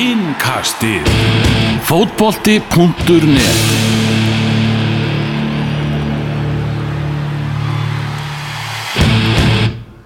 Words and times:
Innkastið 0.00 1.04
Fótbolti.net 1.84 3.58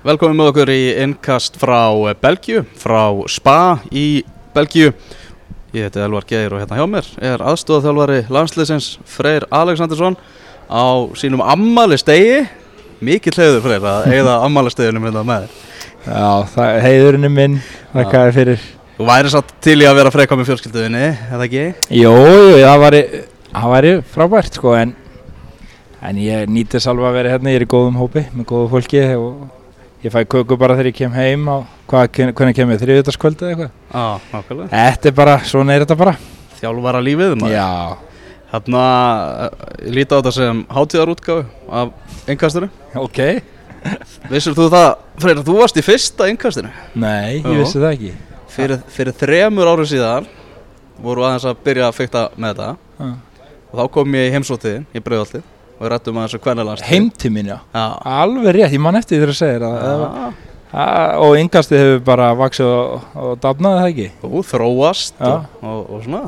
Velkomin 0.02 0.40
með 0.40 0.50
okkur 0.50 0.72
í 0.74 0.80
innkast 1.04 1.60
frá 1.62 1.94
Belgíu, 2.18 2.64
frá 2.74 3.06
Spa 3.30 3.78
í 3.94 4.24
Belgíu. 4.56 4.90
Ég 5.70 5.86
heiti 5.86 6.02
Elvar 6.02 6.26
Geir 6.26 6.58
og 6.58 6.64
hérna 6.64 6.82
hjá 6.82 6.90
mér 6.90 7.14
er 7.30 7.46
aðstofþjálfari 7.54 8.24
landsliðsins 8.34 8.96
Freyr 9.06 9.46
Alexandersson 9.54 10.18
á 10.66 11.06
sínum 11.14 11.46
ammali 11.46 12.02
stegi. 12.02 12.42
Mikið 12.98 13.38
hleyður 13.38 13.66
Freyr 13.68 13.92
að 13.94 14.10
eigða 14.10 14.40
ammali 14.42 14.74
steginum 14.74 15.06
hérna 15.06 15.22
með 15.22 15.46
þér. 15.46 15.60
Já, 16.08 16.30
það 16.56 16.70
er 16.72 16.88
heiðurinn 16.90 17.28
er 17.30 17.38
minn, 17.38 17.60
þakka 17.94 18.24
þér 18.24 18.40
fyrir 18.42 18.72
Þú 18.94 19.06
væri 19.08 19.30
satt 19.32 19.48
til 19.64 19.80
í 19.82 19.86
að 19.88 19.96
vera 19.98 20.10
freka 20.14 20.36
með 20.38 20.52
fjölskylduðinni, 20.52 21.06
eða 21.34 21.46
ekki? 21.48 21.62
Jú, 21.98 22.12
jú, 22.14 22.58
það 22.62 22.82
væri, 22.84 23.00
það 23.50 23.72
væri 23.72 23.92
frábært 24.12 24.58
sko 24.60 24.74
en, 24.78 24.92
en 26.06 26.20
ég 26.22 26.44
nýtis 26.54 26.86
alveg 26.90 27.08
að 27.08 27.16
vera 27.18 27.32
hérna, 27.32 27.50
ég 27.50 27.58
er 27.58 27.64
í 27.66 27.70
góðum 27.74 27.96
hópi 27.98 28.22
með 28.36 28.46
góðu 28.52 28.68
fólki 28.70 29.00
og 29.18 30.04
ég 30.04 30.14
fæ 30.14 30.20
köku 30.30 30.58
bara 30.60 30.76
þegar 30.78 30.90
ég 30.92 30.98
kem 31.00 31.16
heim 31.16 31.48
á, 31.50 31.56
hvað, 31.90 32.20
hvernig 32.38 32.54
kem 32.58 32.70
ég, 32.70 32.82
þriðutaskvöldu 32.84 33.48
eða 33.48 33.66
eitthvað 33.66 33.72
Já, 33.98 34.04
nákvæmlega. 34.30 34.68
Þetta 34.76 35.10
er 35.10 35.16
bara, 35.18 35.34
svona 35.50 35.74
er 35.74 35.84
þetta 35.86 35.96
bara 36.04 36.14
Þjálfara 36.60 37.00
lífið 37.04 37.34
maður. 37.40 37.56
Já, 37.56 37.70
Hérna, 38.54 38.82
ég 39.82 39.96
líti 39.96 40.14
á 40.14 40.18
þetta 40.20 40.32
sem 40.36 40.60
hátíðarútgáfu 40.70 41.42
af 41.74 42.30
innkastinu. 42.30 42.68
ok 42.94 43.18
Vissur 44.30 44.54
þú 44.54 44.68
það, 44.70 44.86
Freyr, 45.18 45.40
að 45.42 45.50
þú 45.50 45.56
varst 45.58 45.80
í 45.82 45.84
fyrsta 45.84 46.28
innkastinu? 46.30 46.70
Nei, 46.94 47.40
ég 47.42 47.58
vissi 47.58 47.82
það 47.82 47.90
ekki 47.96 48.12
Fyrir, 48.54 48.80
fyrir 48.94 49.16
þremur 49.18 49.70
árið 49.72 49.90
síðan 49.96 50.28
voru 51.02 51.24
aðeins 51.26 51.46
að 51.50 51.60
byrja 51.66 51.88
að 51.88 51.96
fykta 51.98 52.24
með 52.38 52.54
þetta. 52.54 52.68
Já. 52.94 53.12
og 53.70 53.80
þá 53.80 53.84
kom 53.96 54.14
ég 54.14 54.28
í 54.28 54.32
heimsóttiðin 54.34 54.84
í 54.94 55.02
Breiðoltið 55.02 55.42
og 55.74 55.82
við 55.82 55.92
rættum 55.92 56.18
aðeins 56.20 56.36
um 56.38 56.42
hvernig 56.44 56.82
Heimtímin, 56.86 57.50
já. 57.50 57.58
Já, 57.74 57.84
Alveg 58.22 58.54
rétt, 58.54 58.74
ég 58.76 58.82
man 58.82 58.98
eftir 59.00 59.18
því 59.22 59.32
að 59.32 59.38
segja 59.40 59.72
já. 59.74 60.28
Ah, 60.74 61.14
Og 61.22 61.36
yngastið 61.38 61.78
hefur 61.78 62.00
bara 62.06 62.32
vaksið 62.34 62.66
og, 62.66 63.10
og 63.14 63.34
dafnaði 63.42 63.80
það 63.80 63.90
ekki? 63.92 64.06
Þú 64.22 64.40
þróast 64.48 65.20
og, 65.22 65.44
og, 65.62 65.82
og 65.94 66.00
svona. 66.06 66.22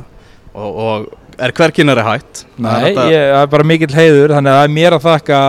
Og, 0.56 0.77
og 0.86 1.08
er 1.37 1.53
hverkinnari 1.56 2.05
hætt 2.06 2.42
Það 2.56 2.84
Nei, 2.87 2.92
það 2.97 3.41
er 3.41 3.51
bara 3.53 3.67
mikill 3.69 3.92
heiður 3.95 4.37
þannig 4.37 4.53
að 4.53 4.61
það 4.61 4.69
er 4.69 4.75
mér 4.77 4.97
að 4.97 5.06
þakka 5.06 5.41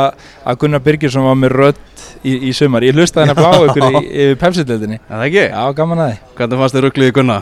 að 0.52 0.58
Gunnar 0.64 0.84
Birgisson 0.88 1.28
var 1.28 1.38
með 1.40 1.54
rödd 1.62 1.84
í, 2.24 2.34
í 2.50 2.56
sumar 2.56 2.86
ég 2.88 2.98
hlustaði 2.98 3.28
henni 3.28 3.36
að 3.36 3.44
blá 3.44 3.70
ykkur 3.70 3.88
í, 3.88 4.02
yfir 4.26 4.42
pepsitildinni 4.42 5.00
Er 5.00 5.14
það 5.14 5.28
ekki? 5.30 5.46
Já, 5.48 5.62
gaman 5.78 6.04
að 6.04 6.12
því 6.12 6.36
Hvernig 6.40 6.62
fannst 6.64 6.78
þið 6.78 6.86
rugglið 6.88 7.12
í 7.12 7.16
Gunna? 7.18 7.40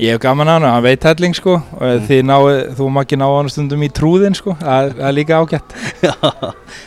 Ég 0.00 0.14
hef 0.16 0.22
gaman 0.22 0.48
að 0.48 0.56
hann, 0.56 0.68
hann 0.72 0.86
veit 0.86 1.04
helling 1.04 1.36
sko 1.36 1.58
og 1.58 1.82
mm. 1.84 2.06
þið 2.08 2.22
náu, 2.30 2.40
þú 2.78 2.88
má 2.94 3.02
ekki 3.02 3.18
ná 3.20 3.26
hann 3.28 3.50
stundum 3.52 3.84
í 3.84 3.90
trúðin 3.92 4.36
sko, 4.38 4.54
það 4.62 4.94
það 4.96 5.08
er 5.10 5.16
líka 5.18 5.40
ágætt 5.42 5.76
Já, 6.06 6.14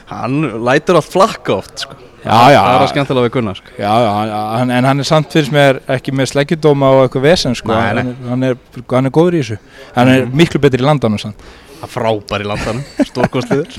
hann 0.10 0.40
lætur 0.66 1.00
allt 1.00 1.12
flakka 1.14 1.60
oft 1.60 1.86
sko. 1.86 2.00
Já, 2.26 2.38
já. 2.50 2.60
Það 2.60 2.76
er 2.76 2.84
að 2.84 2.90
skemmtilega 2.90 3.28
við 3.28 3.34
Gunna 3.36 3.52
sko. 3.54 3.74
Já, 3.78 3.92
já, 4.02 4.08
hann, 4.16 4.32
hann, 4.34 4.72
en 4.74 4.88
hann 4.90 5.04
er 5.04 5.08
samt 5.08 5.36
fyrir 5.36 5.52
mér 5.54 5.80
ekki 5.94 6.14
með 6.16 6.32
sleggjudóma 6.32 6.90
og 6.96 7.02
eitthvað 7.04 7.28
vesen 7.28 7.58
sko. 7.58 7.70
Nei, 7.70 7.84
hann, 7.86 8.00
nei. 8.00 8.16
er, 8.16 8.32
hann, 8.32 8.46
er, 8.48 8.86
hann 8.96 9.10
er 9.10 9.14
góður 9.14 9.38
í 9.38 9.44
þessu. 9.44 9.58
Hann 9.94 10.12
er 10.14 10.26
miklu 10.42 10.62
betri 10.64 10.82
í 10.82 10.88
landanum 10.88 11.22
samt. 11.22 11.46
Það 11.76 11.86
er 11.86 11.94
frábær 11.94 12.42
í 12.42 12.50
landanum, 12.50 12.84
stórkostliður 13.12 13.78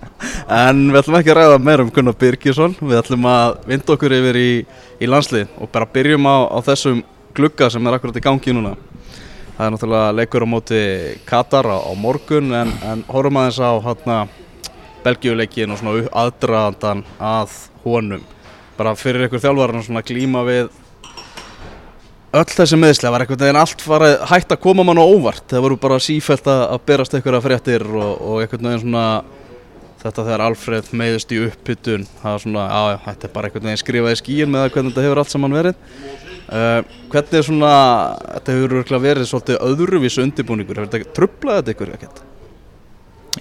En 0.64 0.78
við 0.88 0.98
ætlum 1.02 1.18
ekki 1.20 1.32
að 1.34 1.38
ræða 1.38 1.58
meira 1.62 1.84
um 1.84 1.92
Gunnar 1.94 2.16
Birgisson. 2.18 2.74
Við 2.80 2.98
ætlum 2.98 3.28
að 3.30 3.58
vinda 3.68 3.94
okkur 3.94 4.16
yfir 4.18 4.40
í, 4.40 4.50
í 4.98 5.10
landslið 5.10 5.52
og 5.60 5.70
bara 5.74 5.90
byrjum 5.94 6.26
á, 6.26 6.36
á 6.50 6.58
þessum 6.66 7.04
glugga 7.36 7.70
sem 7.70 7.86
er 7.86 7.98
akkurat 7.98 8.18
í 8.18 8.24
gangi 8.24 8.56
núna. 8.56 8.74
Það 9.54 9.66
er 9.66 9.74
náttúrulega 9.74 10.14
leikur 10.18 10.46
á 10.46 10.48
móti 10.50 10.80
Katar 11.28 11.68
á, 11.70 11.78
á 11.78 11.92
morgun 11.94 12.50
en, 12.58 12.72
en 12.90 13.04
horfum 13.06 13.38
aðeins 13.38 13.60
á 13.62 13.70
hátna 13.84 14.16
Belgíuleikin 15.04 15.74
og 15.74 15.80
svona 15.80 16.08
aðdragandan 16.24 17.04
að 17.20 17.58
honum. 17.84 18.24
Bara 18.78 18.96
fyrir 18.98 19.28
ykkur 19.28 19.42
þjálfarinn 19.42 19.84
svona 19.86 20.02
glíma 20.06 20.42
við 20.48 20.72
öll 22.34 22.50
þessi 22.50 22.78
meðsli, 22.80 23.06
það 23.06 23.14
var 23.14 23.24
einhvern 23.24 23.42
veginn 23.44 23.60
allt 23.60 23.84
farið 23.84 24.16
hægt 24.32 24.52
að 24.54 24.62
koma 24.64 24.84
mann 24.86 24.98
á 24.98 25.06
óvart? 25.06 25.44
Það 25.52 25.64
voru 25.68 25.78
bara 25.84 26.00
sífælt 26.02 26.48
að, 26.50 26.62
að 26.74 26.84
berast 26.88 27.14
einhverja 27.14 27.42
fréttir 27.44 27.86
og, 27.86 28.12
og 28.18 28.42
einhvern 28.42 28.70
veginn 28.70 28.82
svona 28.82 29.06
þetta 30.02 30.26
þegar 30.26 30.44
Alfred 30.44 30.90
meiðist 30.98 31.32
í 31.32 31.40
uppbytun 31.46 32.04
það 32.18 32.34
var 32.34 32.42
svona, 32.42 32.66
já, 32.68 32.98
þetta 33.06 33.28
er 33.28 33.34
bara 33.38 33.48
einhvern 33.48 33.70
veginn 33.70 33.80
skrifað 33.84 34.16
í 34.16 34.20
skíin 34.20 34.52
með 34.52 34.68
hvernig 34.74 34.92
þetta 34.92 35.06
hefur 35.06 35.22
allt 35.22 35.32
saman 35.32 35.56
verið. 35.60 35.88
Uh, 36.44 36.80
hvernig 37.14 37.38
er 37.38 37.46
svona 37.46 37.72
þetta 38.26 38.58
hefur 38.58 39.02
verið 39.06 39.30
svolítið 39.30 39.62
öðruvísu 39.70 40.24
undirbúningur, 40.26 40.82
hefur 40.82 40.92
þetta 40.92 41.16
trublað 41.16 41.62
þetta 41.62 41.76
ykkur 41.76 41.94
ekkert? 41.96 42.24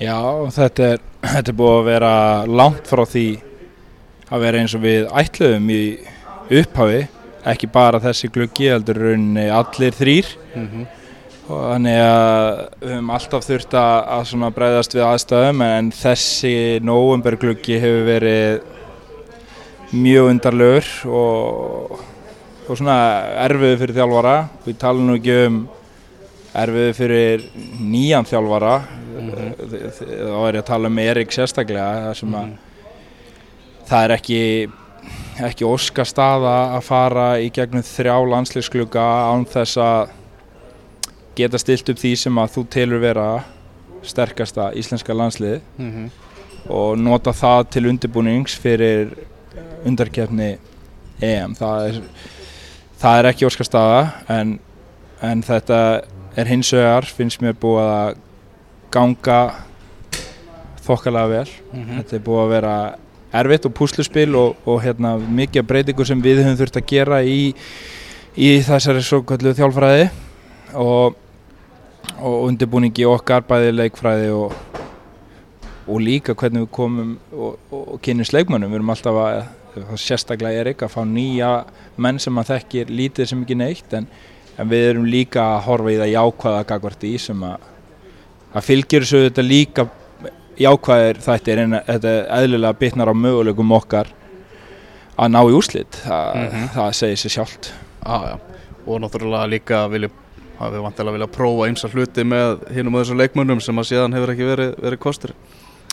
Já, 0.02 0.18
þetta 0.56 0.86
er, 0.96 1.02
þetta 1.22 1.52
er 1.52 1.58
búið 1.58 1.76
að 1.76 1.90
vera 1.92 2.14
langt 2.50 2.88
frá 2.90 3.04
því 3.06 3.28
að 4.34 4.46
vera 4.48 4.62
eins 4.64 4.74
og 4.74 4.82
við 4.82 5.06
ætluðum 5.22 5.70
í 5.70 5.84
upphafi, 6.62 7.04
ekki 7.54 7.70
bara 7.74 8.02
þessi 8.02 8.30
gluggi, 8.34 8.72
heldur 8.72 9.02
rauninni 9.04 9.50
allir 9.54 9.96
þrýr 9.98 10.38
Mm 10.54 10.68
-hmm. 10.70 10.86
og 11.50 11.62
þannig 11.74 11.98
að 11.98 12.60
við 12.82 12.92
höfum 12.94 13.10
alltaf 13.10 13.46
þurft 13.46 13.74
að, 13.74 13.96
að 14.16 14.26
svona 14.30 14.50
bregðast 14.54 14.94
við 14.94 15.04
aðstæðum 15.04 15.62
en 15.66 15.92
þessi 15.92 16.80
nóvember 16.86 17.36
gluggi 17.42 17.80
hefur 17.82 18.06
verið 18.06 18.62
mjög 19.94 20.30
undarlegur 20.30 20.86
og, 21.10 22.00
og 22.70 22.78
svona 22.78 22.98
erfiðu 23.46 23.80
fyrir 23.82 23.96
þjálfara 23.98 24.36
við 24.66 24.78
talum 24.78 25.08
nú 25.08 25.18
ekki 25.18 25.40
um 25.48 25.58
erfiðu 26.54 26.94
fyrir 26.98 27.48
nýjan 27.82 28.28
þjálfara. 28.30 28.76
Þá 29.14 30.40
er 30.48 30.56
ég 30.58 30.62
að 30.62 30.70
tala 30.70 30.90
um 30.92 31.02
Erik 31.04 31.34
sérstaklega 31.34 32.14
sem 32.18 32.34
að 32.38 32.56
það 33.90 34.04
er 34.04 34.16
ekki 34.18 34.42
ekki 35.44 35.66
óska 35.66 36.06
staða 36.06 36.76
að 36.78 36.84
fara 36.86 37.28
í 37.42 37.50
gegnum 37.54 37.84
þrjá 37.86 38.16
landslýsklugga 38.30 39.06
án 39.34 39.48
þess 39.50 39.80
að 39.82 40.14
geta 41.38 41.58
stilt 41.62 41.90
upp 41.90 42.02
því 42.02 42.14
sem 42.22 42.38
að 42.38 42.54
þú 42.58 42.64
telur 42.76 43.02
vera 43.02 43.28
sterkasta 44.06 44.72
íslenska 44.78 45.14
landsliði 45.14 45.62
Mm 45.78 45.92
-hmm. 45.92 46.10
og 46.70 46.98
nota 46.98 47.32
það 47.32 47.70
til 47.70 47.86
undirbúnings 47.88 48.56
fyrir 48.60 49.18
undarkefni 49.86 50.58
EM. 51.22 51.56
Það 51.56 51.88
er, 51.88 52.02
það 53.00 53.20
er 53.20 53.26
ekki 53.26 53.46
óska 53.46 53.64
staða 53.64 54.12
en, 54.30 54.60
en 55.22 55.44
þetta 55.44 56.02
er 56.36 56.50
hins 56.50 56.74
vegar 56.74 57.06
finnst 57.06 57.42
mér 57.44 57.56
búið 57.60 57.90
að 57.94 58.20
ganga 58.94 59.40
þokkalega 60.84 61.32
vel 61.32 61.48
Þetta 61.74 62.18
er 62.18 62.24
búið 62.26 62.44
að 62.44 62.54
vera 62.54 62.76
erfitt 63.34 63.66
og 63.66 63.74
púsluspil 63.78 64.36
og, 64.38 64.60
og 64.70 64.82
hérna, 64.84 65.16
mikið 65.18 65.66
breytingu 65.70 66.06
sem 66.06 66.22
við 66.22 66.44
höfum 66.44 66.60
þurft 66.60 66.78
að 66.78 66.88
gera 66.92 67.22
í, 67.26 67.54
í 68.38 68.50
þessari 68.66 69.02
svo 69.06 69.24
kallu 69.28 69.56
þjálfræði 69.58 70.06
og, 70.78 71.18
og 72.20 72.38
undirbúningi 72.50 73.08
okkar 73.10 73.46
bæði 73.50 73.74
leikfræði 73.74 74.30
og, 74.38 74.54
og 75.88 76.04
líka 76.04 76.38
hvernig 76.38 76.68
við 76.68 76.72
komum 76.78 77.16
og, 77.34 77.58
kynum 78.06 78.28
sleikmönnum. 78.28 78.70
Við 78.70 78.82
erum 78.82 78.94
alltaf 78.94 79.20
að, 79.24 79.40
sérstaklega 79.98 80.62
Erik, 80.62 80.86
að 80.86 80.94
fá 80.94 81.02
nýja 81.10 81.56
menn 81.98 82.22
sem 82.22 82.38
að 82.38 82.54
þekkir 82.54 82.94
lítið 82.94 83.32
sem 83.32 83.42
ekki 83.42 83.58
neitt 83.58 83.98
en, 83.98 84.06
en 84.60 84.70
við 84.70 84.88
erum 84.92 85.06
líka 85.10 85.42
að 85.56 85.64
horfa 85.68 85.92
í 85.94 86.00
það 86.02 86.12
jákvæða 86.14 86.64
gagvart 86.72 87.04
í 87.10 87.14
sem 87.22 87.44
að, 87.48 87.68
að 88.54 88.66
fylgjur 88.68 89.06
þessu 89.06 89.22
þetta 89.28 89.46
líka 89.48 89.86
jákvæðir 90.62 91.22
þættir 91.26 91.62
en 91.64 91.78
þetta 91.88 92.12
eðlilega 92.38 92.78
bitnar 92.84 93.10
á 93.10 93.16
möguleikum 93.18 93.72
okkar 93.74 94.12
að 95.18 95.32
ná 95.34 95.40
í 95.46 95.54
úrslit. 95.58 95.98
Það, 96.06 96.36
Mhm. 96.44 96.68
það 96.76 96.92
segir 97.00 97.18
sér 97.24 97.34
sjálft. 97.38 97.72
Já, 98.06 98.16
já, 98.30 98.38
og 98.88 99.02
náttúrulega 99.02 99.50
líka 99.50 99.88
vilja, 99.90 100.10
hafi 100.60 100.78
vantilega 100.84 101.14
vilja 101.18 101.28
prófa 101.28 101.68
eins 101.68 101.84
hluti 101.94 102.24
með 102.24 102.68
hinum 102.74 102.96
og 102.96 103.02
þessum 103.06 103.22
leikmönnum 103.22 103.62
sem 103.62 103.76
að 103.76 103.90
síðan 103.90 104.14
hefur 104.14 104.34
ekki 104.34 104.48
verið, 104.50 104.76
verið 104.82 105.00
kostur. 105.00 105.32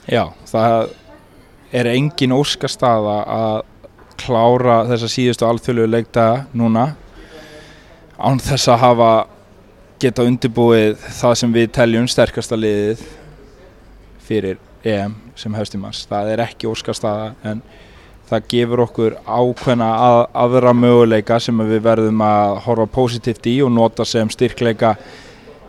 Já, 0.09 0.25
það 0.47 0.91
er 1.73 1.87
engin 1.87 2.33
óskastaða 2.33 3.19
að 3.27 3.63
klára 4.21 4.85
þessa 4.91 5.09
síðustu 5.09 5.47
alþjóðlegu 5.49 5.89
leikdaga 5.95 6.47
núna 6.55 6.95
án 8.21 8.41
þess 8.43 8.69
að 8.73 8.83
hafa 8.85 9.11
geta 10.01 10.25
undirbúið 10.29 10.99
það 11.21 11.37
sem 11.43 11.53
við 11.55 11.71
teljum 11.77 12.09
sterkasta 12.09 12.57
liðið 12.57 13.05
fyrir 14.25 14.61
EM 14.85 15.17
sem 15.37 15.55
hefst 15.57 15.77
í 15.77 15.81
manns 15.81 16.07
það 16.09 16.35
er 16.35 16.43
ekki 16.47 16.69
óskastaða 16.71 17.33
en 17.51 17.63
það 18.31 18.49
gefur 18.53 18.85
okkur 18.87 19.17
ákveðna 19.27 19.91
að, 20.07 20.21
aðra 20.45 20.73
möguleika 20.77 21.39
sem 21.43 21.63
við 21.67 21.83
verðum 21.85 22.23
að 22.25 22.59
horfa 22.67 22.87
positíft 22.95 23.49
í 23.51 23.57
og 23.65 23.73
nota 23.75 24.07
sem 24.07 24.31
styrkleika 24.31 24.95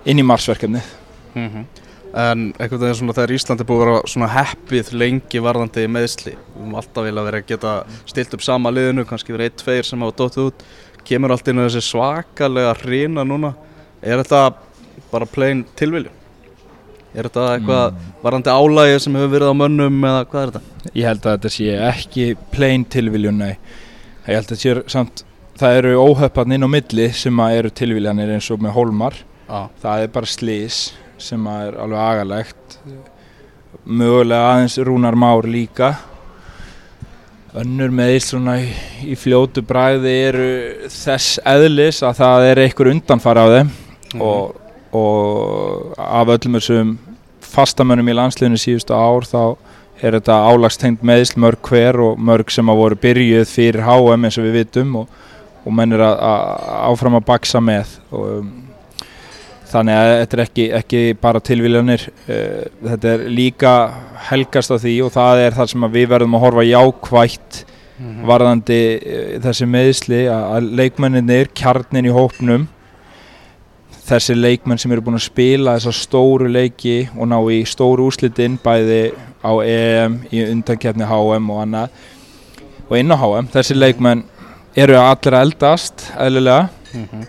inn 0.05 0.21
í 0.21 0.25
marsverkefnið. 0.25 0.91
Mhm. 1.35 1.65
En 2.11 2.39
einhvern 2.59 2.81
veginn 2.81 2.97
svona 2.99 3.13
þegar 3.15 3.31
Íslandi 3.37 3.63
búið 3.63 3.81
að 3.87 4.01
vera 4.03 4.27
heppið 4.33 4.89
lengi 4.99 5.39
varðandi 5.39 5.85
meðsli 5.87 6.33
Við 6.33 6.57
höfum 6.57 6.73
alltaf 6.75 7.05
vilja 7.05 7.23
vera 7.23 7.39
að 7.39 7.45
geta 7.47 7.75
stilt 8.05 8.33
upp 8.35 8.43
sama 8.43 8.69
liðinu, 8.69 9.05
kannski 9.07 9.31
verið 9.31 9.47
eitt, 9.47 9.61
tveir 9.63 9.87
sem 9.87 10.03
hafa 10.03 10.17
dóttið 10.19 10.49
út 10.49 10.65
Kemur 11.07 11.33
allt 11.33 11.47
inn 11.51 11.61
á 11.61 11.65
þessi 11.65 11.83
svakalega 11.89 12.73
hrina 12.83 13.25
núna 13.27 13.53
Er 14.01 14.17
þetta 14.23 14.55
bara 15.11 15.27
plain 15.29 15.61
tilviljun? 15.77 16.13
Er 17.11 17.27
þetta 17.27 17.43
eitthvað 17.53 17.83
mm. 17.91 18.13
varandi 18.23 18.53
álægi 18.55 19.01
sem 19.03 19.17
hefur 19.19 19.33
verið 19.35 19.51
á 19.51 19.55
mönnum 19.59 19.97
eða 20.09 20.21
hvað 20.31 20.41
er 20.41 20.53
þetta? 20.55 20.87
Ég 20.95 21.07
held 21.09 21.25
að 21.25 21.35
þetta 21.35 21.51
sé 21.53 21.75
ekki 21.89 22.25
plain 22.53 22.85
tilviljun, 22.95 23.43
nei. 23.43 23.51
Ég 24.25 24.39
held 24.39 24.47
að 24.47 24.53
þetta 24.53 24.61
sé 24.61 24.93
samt, 24.95 25.23
það 25.59 25.77
eru 25.81 25.91
óhöfðan 26.01 26.55
inn 26.55 26.65
á 26.65 26.69
milli 26.73 27.07
sem 27.19 27.43
eru 27.45 27.73
tilviljanir 27.77 28.33
eins 28.37 28.47
og 28.55 28.63
með 28.63 28.73
hólmar. 28.79 29.19
Ah. 29.51 29.67
Það 29.83 30.05
er 30.05 30.13
bara 30.15 30.31
slís 30.31 30.79
sem 31.21 31.49
er 31.51 31.77
alveg 31.83 32.01
agalegt. 32.07 32.79
Mögulega 33.85 34.55
aðeins 34.55 34.79
rúnar 34.87 35.19
már 35.19 35.45
líka. 35.45 35.93
Önnur 37.59 37.91
með 37.91 38.13
Ísluna 38.15 38.55
í, 38.61 38.69
í 39.11 39.15
fljótu 39.19 39.63
bræði 39.67 40.11
eru 40.29 40.49
þess 40.93 41.41
eðlis 41.43 41.99
að 42.07 42.21
það 42.21 42.47
er 42.47 42.61
einhver 42.63 42.91
undanfara 42.93 43.43
á 43.43 43.47
þeim. 43.57 43.71
Mm 44.15 44.21
og 44.21 44.61
og 44.91 45.93
af 45.97 46.31
öllum 46.35 46.57
þessum 46.57 46.95
fastamönnum 47.51 48.09
í 48.11 48.15
landsliðinu 48.15 48.59
síðustu 48.59 48.95
ár 48.95 49.27
þá 49.27 49.43
er 50.01 50.17
þetta 50.17 50.37
álagstengt 50.49 51.05
meðsl 51.05 51.39
mörg 51.39 51.61
hver 51.67 51.99
og 52.03 52.19
mörg 52.19 52.51
sem 52.51 52.69
að 52.71 52.81
voru 52.81 52.97
byrjuð 52.99 53.45
fyrir 53.47 53.85
HM 53.85 54.27
eins 54.27 54.39
og 54.39 54.47
við 54.47 54.57
vitum 54.59 54.97
og, 55.03 55.21
og 55.63 55.75
menn 55.77 55.95
er 55.95 56.03
að, 56.03 56.17
að 56.27 56.75
áfram 56.89 57.19
að 57.19 57.27
baksa 57.29 57.61
með. 57.63 57.95
Og, 58.11 58.27
um, 58.41 58.51
þannig 59.71 59.97
að 59.97 60.11
þetta 60.11 60.37
er 60.37 60.43
ekki, 60.45 60.65
ekki 60.79 61.01
bara 61.21 61.41
tilvílanir 61.43 62.07
eh, 62.27 62.65
þetta 62.83 63.13
er 63.13 63.25
líka 63.31 63.73
helgast 64.29 64.73
af 64.75 64.81
því 64.83 64.95
og 65.05 65.13
það 65.15 65.43
er 65.45 65.57
það 65.57 65.71
sem 65.73 65.87
við 65.95 66.09
verðum 66.11 66.37
að 66.37 66.45
horfa 66.45 66.67
jákvægt 66.67 67.63
mm 67.63 68.09
-hmm. 68.09 68.27
varðandi 68.27 68.81
uh, 68.97 69.33
þessi 69.45 69.67
meðsli 69.69 70.21
að, 70.27 70.45
að 70.55 70.69
leikmenninir, 70.81 71.51
kjarnin 71.55 72.09
í 72.09 72.15
hópnum 72.15 72.67
þessi 74.11 74.35
leikmenn 74.35 74.79
sem 74.81 74.91
eru 74.91 75.03
búin 75.05 75.19
að 75.19 75.27
spila 75.29 75.77
þessar 75.77 75.97
stóru 75.97 76.49
leiki 76.51 77.09
og 77.15 77.29
ná 77.31 77.37
í 77.53 77.61
stóru 77.65 78.09
úslitinn 78.09 78.59
bæði 78.63 79.13
á 79.41 79.51
EM, 79.63 80.21
í 80.31 80.43
undankjafni 80.51 81.07
HM 81.07 81.49
og 81.49 81.61
annað 81.63 81.89
og 82.89 82.97
inn 82.99 83.13
á 83.13 83.17
HM, 83.17 83.47
þessi 83.53 83.77
leikmenn 83.77 84.25
eru 84.75 84.97
allir 84.99 85.35
að 85.35 85.45
eldast 85.45 86.11
eðlilega 86.17 86.67
mm 86.93 87.05
-hmm. 87.11 87.27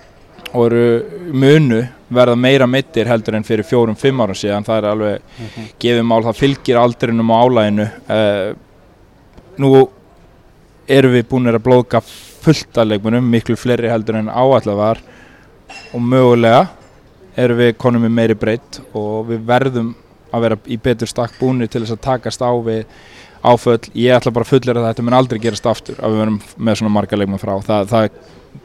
og 0.53 0.67
eru 0.67 0.87
munu 1.33 1.83
verða 2.14 2.37
meira 2.38 2.67
mittir 2.67 3.09
heldur 3.11 3.37
en 3.38 3.47
fyrir 3.47 3.67
fjórum-fimm 3.67 4.20
árum 4.25 4.38
síðan. 4.38 4.67
Það 4.67 4.79
er 4.79 4.91
alveg 4.91 5.23
mm 5.23 5.47
-hmm. 5.47 5.73
gefið 5.79 6.05
mál, 6.09 6.23
það 6.23 6.41
fylgir 6.43 6.76
aldrinum 6.76 7.32
á 7.32 7.37
álæginu 7.43 7.88
uh, 8.09 8.55
nú 9.59 9.88
eru 10.88 11.09
við 11.09 11.29
búin 11.29 11.49
að 11.49 11.62
blóðka 11.62 12.03
fullt 12.43 12.79
af 12.79 12.87
leikmennum, 12.87 13.31
miklu 13.31 13.56
fleiri 13.56 13.88
heldur 13.88 14.17
en 14.17 14.29
áallega 14.29 14.76
var. 14.76 14.99
Og 15.94 16.00
mögulega 16.00 16.69
erum 17.37 17.59
við 17.59 17.76
konum 17.76 18.03
með 18.03 18.11
meiri 18.11 18.35
breytt 18.35 18.81
og 18.94 19.29
við 19.29 19.44
verðum 19.47 19.94
að 20.32 20.41
vera 20.41 20.59
í 20.67 20.76
betur 20.76 21.09
stakk 21.09 21.38
búinu 21.41 21.69
til 21.69 21.82
þess 21.82 21.97
að 21.97 22.05
takast 22.06 22.43
á 22.44 22.53
við 22.64 22.85
áföll, 23.43 23.81
ég 23.99 24.14
ætla 24.14 24.32
bara 24.32 24.47
að 24.47 24.53
fullera 24.53 24.82
það 24.82 24.93
þetta 24.93 25.03
mun 25.03 25.19
aldrei 25.19 25.41
gerast 25.43 25.67
aftur 25.67 25.99
að 25.99 26.14
við 26.14 26.23
verum 26.23 26.38
með 26.56 26.79
svona 26.79 26.94
marga 26.94 27.19
leikma 27.19 27.41
frá, 27.43 27.56
það, 27.67 27.88
það 27.91 28.09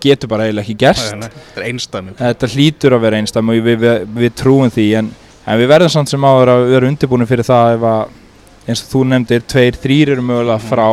getur 0.03 0.31
bara 0.31 0.47
eiginlega 0.47 0.65
ekki 0.65 0.77
gerst 0.81 1.13
Þetta 1.13 1.61
er 1.61 1.67
einstæmi 1.71 2.15
Þetta 2.19 2.49
hlýtur 2.53 2.95
að 2.97 3.03
vera 3.05 3.21
einstæmi 3.21 3.53
og 3.53 3.67
við, 3.67 3.79
við, 3.83 4.07
við 4.17 4.35
trúum 4.39 4.73
því 4.73 4.87
en, 5.01 5.11
en 5.45 5.61
við 5.61 5.71
verðum 5.73 5.93
samt 5.93 6.13
sem 6.13 6.27
áður 6.27 6.53
að 6.53 6.65
vera 6.73 6.91
undirbúinu 6.91 7.29
fyrir 7.29 7.47
það 7.47 7.75
ef 7.77 7.87
að 7.91 8.15
eins 8.67 8.83
og 8.83 8.91
þú 8.91 9.03
nefndir, 9.11 9.45
tveir, 9.47 9.79
þrýr 9.79 10.13
eru 10.15 10.25
mögulega 10.27 10.59
frá 10.59 10.89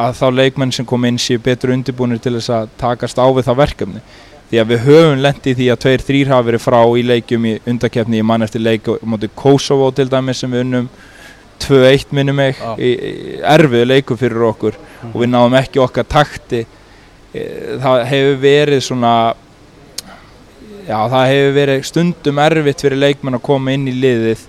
að 0.00 0.16
þá 0.18 0.26
leikmenn 0.38 0.72
sem 0.74 0.86
kom 0.86 1.06
inn 1.06 1.18
séu 1.18 1.38
betur 1.42 1.74
undirbúinu 1.74 2.18
til 2.22 2.36
þess 2.38 2.52
að 2.54 2.74
takast 2.80 3.18
á 3.18 3.26
við 3.26 3.46
það 3.48 3.62
verkefni 3.62 4.02
því 4.50 4.58
að 4.58 4.72
við 4.72 4.84
höfum 4.86 5.22
lendið 5.22 5.58
því 5.60 5.68
að 5.70 5.80
tveir 5.84 6.04
þrýr 6.08 6.30
hafa 6.32 6.46
verið 6.48 6.62
frá 6.64 6.80
í 6.98 7.06
leikjum 7.06 7.46
í 7.46 7.54
undakefni 7.70 8.18
í 8.18 8.26
mann 8.26 8.42
eftir 8.46 8.64
leik 8.64 8.88
motið 9.06 9.34
Kosovo 9.38 9.90
til 9.94 10.08
dæmis 10.10 10.42
sem 10.42 10.50
við 10.50 10.64
unnum 10.66 10.88
2-1 11.60 12.14
minnum 12.16 12.40
ah. 12.42 12.74
erfið 13.54 13.86
leikum 13.86 14.18
fyrir 14.18 14.46
okkur 14.48 14.78
mm. 14.78 15.12
og 15.12 15.18
við 15.22 15.30
náðum 15.30 15.58
ekki 15.60 15.82
okkar 15.84 16.08
takti 16.08 16.64
það 17.32 18.04
hefur 18.10 18.40
verið 18.42 18.82
svona 18.82 19.14
já 20.88 20.98
það 21.12 21.28
hefur 21.30 21.54
verið 21.54 21.84
stundum 21.86 22.40
erfitt 22.42 22.82
fyrir 22.82 22.98
leikmenn 22.98 23.38
að 23.38 23.46
koma 23.46 23.74
inn 23.76 23.86
í 23.90 23.94
liðið 23.94 24.42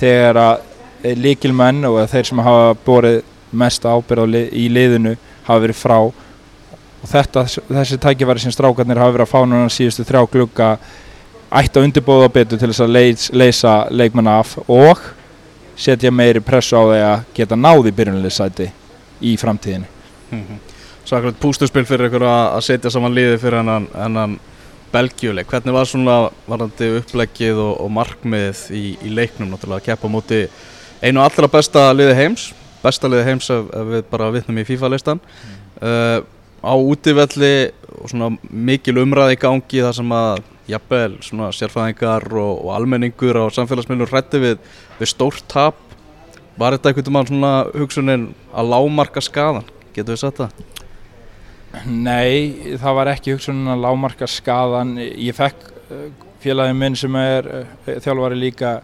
þegar 0.00 0.40
að 0.42 0.64
e, 1.04 1.14
líkilmenn 1.14 1.86
og 1.90 2.00
þeir 2.10 2.30
sem 2.30 2.42
hafa 2.42 2.74
borið 2.86 3.20
mest 3.54 3.86
ábyrð 3.86 4.38
í 4.50 4.66
liðinu 4.72 5.14
hafa 5.46 5.62
verið 5.62 5.78
frá 5.78 5.98
og 6.00 7.06
þetta, 7.06 7.46
þessi 7.70 8.00
tækifæri 8.02 8.42
sem 8.42 8.54
strákarnir 8.54 8.98
hafa 8.98 9.14
verið 9.14 9.28
að 9.28 9.34
fá 9.34 9.40
núna 9.46 9.70
síðustu 9.70 10.06
þrjá 10.08 10.24
glugga 10.32 10.70
ætti 11.54 11.78
að 11.78 11.86
undirbóða 11.86 12.32
betur 12.34 12.58
til 12.58 12.72
þess 12.72 12.82
að 12.82 12.94
leys, 12.96 13.30
leysa 13.30 13.74
leikmanna 13.94 14.40
af 14.42 14.56
og 14.66 15.10
setja 15.78 16.10
meiri 16.10 16.42
pressu 16.42 16.78
á 16.78 16.82
því 16.82 17.00
að 17.06 17.26
geta 17.36 17.58
náði 17.58 17.94
byrjunleysæti 17.94 18.70
í 19.22 19.36
framtíðinni 19.38 19.86
mm 20.30 20.40
-hmm. 20.40 20.73
Svo 21.04 21.18
akkurat 21.18 21.40
pústurspil 21.40 21.84
fyrir 21.88 22.08
ykkur 22.08 22.24
að 22.24 22.62
setja 22.64 22.92
saman 22.92 23.12
liði 23.12 23.36
fyrir 23.42 23.60
hennan, 23.60 23.88
hennan 23.92 24.38
Belgiuleik, 24.94 25.50
hvernig 25.50 25.74
var 25.74 25.88
svona 25.90 26.14
varandi 26.46 26.90
upplegið 27.00 27.58
og, 27.58 27.72
og 27.82 27.90
markmiðið 27.96 28.62
í, 28.72 28.84
í 29.02 29.10
leiknum 29.12 29.50
náttúrulega 29.50 29.82
að 29.82 29.88
keppa 29.88 30.10
múti 30.12 30.44
einu 31.02 31.20
allra 31.24 31.50
besta 31.50 31.88
liði 31.92 32.14
heims? 32.20 32.46
Besta 32.84 33.10
liði 33.10 33.26
heims 33.26 33.50
ef, 33.50 33.66
ef 33.74 33.90
við 33.90 34.06
bara 34.12 34.30
vittnum 34.32 34.60
í 34.62 34.66
FIFA 34.68 34.92
listan 34.94 35.20
mm. 35.20 35.60
uh, 35.82 36.18
á 36.64 36.74
útivelli 36.78 37.54
og 37.98 38.10
svona 38.12 38.30
mikil 38.48 39.00
umræði 39.02 39.36
í 39.36 39.40
gangi 39.44 39.82
þar 39.84 39.96
sem 39.98 40.14
að 40.16 40.44
jafnvel 40.70 41.16
svona 41.24 41.50
sérfæðingar 41.52 42.28
og, 42.32 42.52
og 42.64 42.70
almenningur 42.78 43.40
á 43.44 43.44
samfélagsmiðlum 43.52 44.08
hrætti 44.08 44.40
við, 44.40 44.62
við 45.00 45.10
stórt 45.10 45.44
tap. 45.52 45.80
Var 46.56 46.76
þetta 46.76 46.92
einhvern 46.92 47.10
veginn 47.10 47.32
svona 47.32 47.52
hugsunin 47.74 48.28
að 48.54 48.70
lámarka 48.70 49.24
skadan, 49.24 49.66
getur 49.92 50.14
við 50.14 50.22
sett 50.22 50.40
það? 50.40 50.73
Nei, 51.86 52.76
það 52.80 52.98
var 53.00 53.12
ekki 53.14 53.34
hugsunin 53.34 53.72
að 53.74 53.84
lámarka 53.84 54.28
skadan 54.30 54.96
ég 55.00 55.36
fekk 55.36 55.68
eh, 55.90 56.08
félagin 56.44 56.80
minn 56.80 56.96
sem 56.96 57.20
er 57.20 57.50
uh, 57.50 57.92
þjálfari 58.04 58.38
líka 58.38 58.78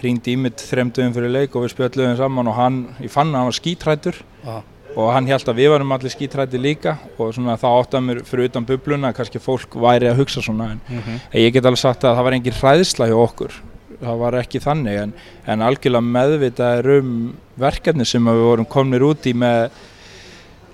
hringdi 0.00 0.34
í 0.34 0.40
mitt 0.40 0.60
þremduðum 0.60 1.14
fyrir 1.16 1.32
leik 1.32 1.54
og 1.56 1.64
við 1.64 1.76
spjöldluðum 1.76 2.16
saman 2.18 2.50
og 2.50 2.58
hann, 2.58 2.80
ég 3.00 3.12
fann 3.12 3.30
að 3.32 3.38
hann 3.40 3.50
var 3.50 3.60
skítrættur 3.60 4.24
ah 4.44 4.64
og 4.96 5.12
hann 5.12 5.28
held 5.28 5.48
að 5.50 5.58
við 5.60 5.72
varum 5.74 5.92
allir 5.92 6.12
skítrætti 6.12 6.60
líka 6.60 6.96
og 7.20 7.34
svona 7.36 7.58
það 7.60 7.78
átti 7.80 7.98
að 7.98 8.04
mér 8.06 8.20
fyrir 8.28 8.50
utan 8.50 8.66
bubluna 8.68 9.12
kannski 9.16 9.42
fólk 9.42 9.76
væri 9.82 10.08
að 10.08 10.22
hugsa 10.22 10.42
svona 10.44 10.70
en 10.72 10.80
mm 10.80 11.00
-hmm. 11.00 11.18
ég 11.32 11.52
get 11.52 11.66
alveg 11.66 11.78
sagt 11.78 12.04
að 12.04 12.16
það 12.16 12.24
var 12.24 12.32
engin 12.32 12.60
hræðsla 12.60 13.08
hjá 13.08 13.16
okkur. 13.16 13.52
Það 14.00 14.16
var 14.18 14.34
ekki 14.34 14.60
þannig 14.60 14.96
en, 15.02 15.12
en 15.46 15.62
algjörlega 15.62 16.00
meðvitað 16.00 16.86
um 16.98 17.34
verkefni 17.56 18.04
sem 18.04 18.24
við 18.24 18.42
vorum 18.42 18.64
komnir 18.64 19.02
út 19.02 19.26
í 19.26 19.32
með 19.34 19.70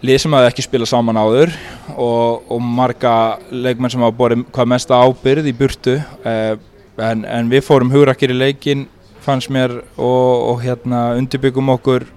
lið 0.03 0.19
sem 0.23 0.35
hafi 0.35 0.51
ekki 0.51 0.65
spilað 0.67 0.91
saman 0.91 1.21
áður 1.21 1.53
og, 1.95 2.43
og 2.51 2.63
marga 2.63 3.39
leikmenn 3.51 3.93
sem 3.93 4.03
hafa 4.03 4.17
borðið 4.19 4.49
hvað 4.55 4.73
mest 4.75 4.91
ábyrð 4.91 5.51
í 5.51 5.55
burtu 5.57 5.99
eh, 5.99 6.57
en, 6.99 7.23
en 7.25 7.53
við 7.53 7.65
fórum 7.67 7.93
hugrakir 7.93 8.35
í 8.35 8.39
leikin 8.39 8.89
fannst 9.23 9.53
mér 9.55 9.79
og, 9.97 10.33
og 10.51 10.65
hérna 10.65 11.13
undirbyggum 11.19 11.71
okkur 11.77 12.09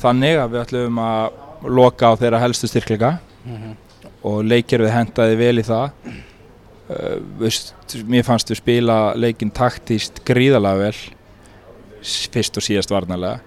þannig 0.00 0.38
að 0.40 0.54
við 0.54 0.64
ætlum 0.64 1.02
að 1.02 1.44
loka 1.78 2.12
á 2.14 2.18
þeirra 2.18 2.40
helstu 2.42 2.70
styrkleika. 2.70 3.18
Mm 3.44 3.56
-hmm. 3.56 3.76
og 4.22 4.44
leikir 4.44 4.82
við 4.82 4.92
hendaði 4.92 5.36
vel 5.36 5.58
í 5.58 5.62
það. 5.62 5.90
Uh, 6.88 7.20
veist, 7.38 7.74
mér 8.06 8.24
fannst 8.24 8.50
við 8.50 8.62
spila 8.62 9.14
leikin 9.14 9.50
taktíst 9.50 10.24
gríðalega 10.24 10.78
vel 10.78 10.96
fyrst 12.32 12.56
og 12.56 12.64
síðast 12.64 12.90
varnalega 12.90 13.40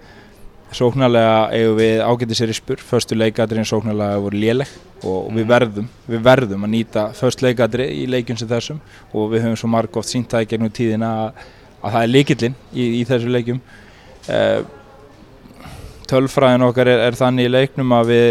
sóknarlega 0.76 1.36
eigum 1.54 1.78
við 1.78 2.02
ágætið 2.02 2.38
sér 2.38 2.52
í 2.52 2.56
spur 2.56 2.82
förstu 2.82 3.18
leikadriðin 3.18 3.68
sóknarlega 3.68 4.20
voru 4.24 4.40
léleg 4.42 4.70
og 5.02 5.30
mm. 5.30 5.38
við 5.38 5.48
verðum 5.50 5.88
við 6.08 6.24
verðum 6.26 6.66
að 6.66 6.72
nýta 6.74 7.06
först 7.18 7.44
leikadrið 7.44 7.94
í 7.96 8.04
leikjum 8.10 8.38
sem 8.40 8.50
þessum 8.50 8.80
og 9.12 9.32
við 9.32 9.46
höfum 9.46 9.58
svo 9.62 9.72
marg 9.72 9.98
oft 10.00 10.12
sínt 10.12 10.30
það 10.32 10.46
í 10.46 10.50
gegnum 10.52 10.74
tíðina 10.74 11.12
að, 11.24 11.42
að 11.80 11.96
það 11.96 12.06
er 12.06 12.12
leikillinn 12.16 12.58
í, 12.72 12.88
í 13.00 13.02
þessu 13.08 13.32
leikjum 13.36 13.62
uh, 13.62 14.60
tölfræðin 16.12 16.68
okkar 16.68 16.92
er, 16.92 17.06
er 17.08 17.18
þannig 17.18 17.48
í 17.48 17.54
leiknum 17.56 17.96
að 17.98 18.12
við 18.12 18.28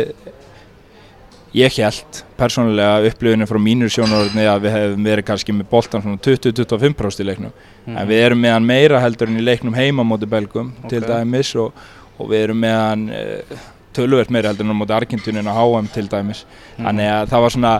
ég 1.51 1.79
held 1.83 2.21
persónulega 2.39 3.09
upplifinu 3.09 3.45
frá 3.49 3.59
mínur 3.59 3.91
sjónaröðinni 3.91 4.45
að 4.47 4.61
við 4.65 4.75
hefum 4.77 5.07
verið 5.09 5.27
kannski 5.27 5.55
með 5.55 5.67
boltan 5.71 6.03
svona 6.03 6.21
20-25% 6.23 7.23
í 7.23 7.27
leiknum 7.27 7.51
mm. 7.51 7.97
en 7.97 8.07
við 8.07 8.23
erum 8.25 8.39
meðan 8.41 8.67
meira 8.67 9.01
heldur 9.03 9.29
en 9.29 9.41
í 9.41 9.43
leiknum 9.43 9.75
heima 9.75 10.05
móti 10.07 10.29
belgum 10.31 10.71
okay. 10.79 10.93
til 10.95 11.03
dæmis 11.09 11.51
og, 11.59 11.75
og 12.21 12.29
við 12.31 12.43
erum 12.45 12.61
meðan 12.63 13.07
uh, 13.09 13.57
tölvert 13.95 14.31
meira 14.31 14.51
heldur 14.53 14.67
en 14.69 14.71
á 14.71 14.81
móti 14.81 14.95
Argentunin 14.95 15.49
á 15.51 15.53
HM 15.57 15.89
til 15.91 16.07
dæmis. 16.07 16.45
Mm. 16.77 16.85
þannig 16.87 17.11
að 17.11 17.29
það 17.33 17.45
var 17.47 17.55
svona 17.57 17.73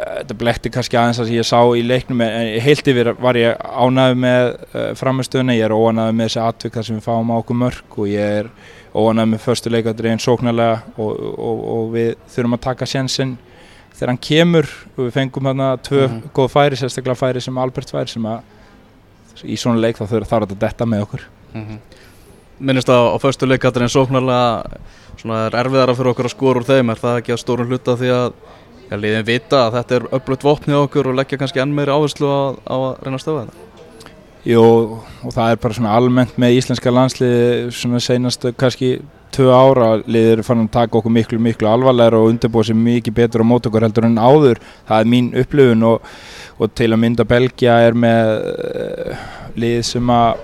þetta 0.00 0.34
blekti 0.38 0.70
kannski 0.72 0.96
aðeins 0.96 1.18
að 1.20 1.32
ég 1.34 1.44
sá 1.48 1.58
í 1.76 1.80
leiknum 1.84 2.20
en 2.24 2.60
heilt 2.62 2.86
yfir 2.88 3.10
var 3.20 3.36
ég 3.36 3.56
ánæðu 3.58 4.18
með 4.22 4.44
uh, 4.70 4.84
framistöðuna, 4.96 5.56
ég 5.58 5.66
er 5.66 5.74
óanæðu 5.74 6.14
með 6.16 6.28
þessi 6.30 6.42
atvik 6.44 6.76
þar 6.78 6.86
sem 6.86 7.00
við 7.00 7.08
fáum 7.08 7.32
á 7.32 7.36
okkur 7.40 7.58
mörg 7.64 7.98
og 7.98 8.08
ég 8.08 8.36
er 8.44 8.50
óanæðu 8.94 9.32
með 9.34 9.42
förstu 9.44 9.72
leikadriðin 9.74 10.22
sóknarlega 10.22 10.78
og, 10.96 11.10
og, 11.34 11.60
og 11.74 11.90
við 11.96 12.12
þurfum 12.32 12.56
að 12.56 12.62
taka 12.68 12.88
sjensin 12.90 13.34
þegar 13.98 14.12
hann 14.14 14.22
kemur. 14.24 14.70
Og 14.96 15.02
við 15.08 15.12
fengum 15.18 15.50
hann 15.50 15.64
að 15.66 15.82
tvö 15.90 16.06
Mhm. 16.06 16.22
góð 16.38 16.48
færi, 16.54 16.78
sérstaklega 16.80 17.18
færi 17.20 17.42
sem 17.44 17.58
Albert 17.58 17.90
færi 17.92 18.14
sem 18.14 18.30
að 18.30 18.40
í 19.44 19.58
svona 19.58 19.82
leik 19.82 19.98
þá 19.98 20.06
þarf 20.06 20.30
þetta 20.30 20.54
að 20.54 20.58
detta 20.64 20.86
með 20.86 21.04
okkur 21.08 21.26
Minnist 22.60 22.90
á, 22.92 22.98
á 23.12 23.16
föstu 23.16 23.48
leikatrin 23.48 23.88
sóknarlega 23.88 24.80
svona 25.20 25.46
er 25.48 25.56
erfiðara 25.62 25.96
fyrir 25.96 26.12
okkur 26.12 26.28
að 26.28 26.34
skora 26.34 26.60
úr 26.60 26.68
þeim. 26.68 26.92
Er 26.92 27.00
það 27.00 27.20
ekki 27.22 27.34
að 27.34 27.42
stórun 27.42 27.70
hluta 27.70 27.96
því 27.96 28.12
að 28.12 28.26
ja, 28.90 28.98
liðin 29.00 29.26
vita 29.28 29.64
að 29.66 29.78
þetta 29.78 29.96
er 29.96 30.06
öflugt 30.18 30.44
vopni 30.44 30.76
á 30.76 30.80
okkur 30.84 31.10
og 31.10 31.16
leggja 31.20 31.40
kannski 31.40 31.62
enn 31.62 31.72
meiri 31.76 31.94
áherslu 31.94 32.28
á, 32.28 32.40
á 32.68 32.76
að 32.76 32.92
reyna 33.04 33.16
að 33.16 33.24
stöða 33.24 33.46
þetta? 33.46 33.66
Jú, 34.48 34.66
og 35.20 35.32
það 35.36 35.52
er 35.52 35.58
bara 35.60 35.76
svona 35.76 35.96
almennt 35.96 36.36
með 36.40 36.58
íslenska 36.58 36.92
landsliði 36.92 37.72
svona 37.76 38.00
seinastu 38.00 38.54
kannski 38.56 38.94
tvö 39.34 39.50
ára 39.52 39.90
liðir 40.10 40.40
að 40.42 40.62
taka 40.72 40.98
okkur 40.98 41.12
miklu, 41.12 41.38
miklu 41.42 41.68
alvarlegar 41.70 42.16
og 42.18 42.30
undirbúa 42.32 42.64
sér 42.66 42.78
mikið 42.78 43.16
betur 43.20 43.44
á 43.44 43.50
mót 43.50 43.68
okkur 43.68 43.84
heldur 43.86 44.08
en 44.08 44.18
áður. 44.18 44.60
Það 44.88 45.04
er 45.04 45.10
mín 45.12 45.28
upplifun 45.38 45.86
og, 45.86 46.08
og 46.58 46.72
til 46.74 46.90
að 46.90 47.02
mynda 47.04 47.26
Belgia 47.28 47.76
er 47.86 47.94
með 47.94 48.32
uh, 48.48 49.28
lið 49.60 49.84
sem 49.92 50.14
að 50.14 50.42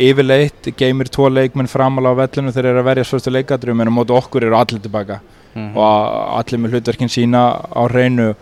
yfirleitt 0.00 0.70
geymir 0.80 1.10
tvo 1.12 1.28
leikmenn 1.32 1.68
framála 1.70 2.12
á 2.14 2.20
vellinu 2.22 2.52
þegar 2.54 2.62
þeir 2.64 2.70
eru 2.72 2.82
að 2.82 2.88
verja 2.90 3.04
svörstu 3.08 3.32
leikadrjum 3.34 3.80
en 3.84 3.92
á 3.92 3.98
móti 3.98 4.16
okkur 4.16 4.46
eru 4.48 4.56
allir 4.58 4.80
tilbaka. 4.80 5.20
Mm 5.54 5.76
og 5.76 5.82
a- 5.82 6.40
allir 6.40 6.60
með 6.62 6.76
hlutverkin 6.76 7.10
sína 7.10 7.44
á 7.74 7.82
hreinu. 7.90 8.34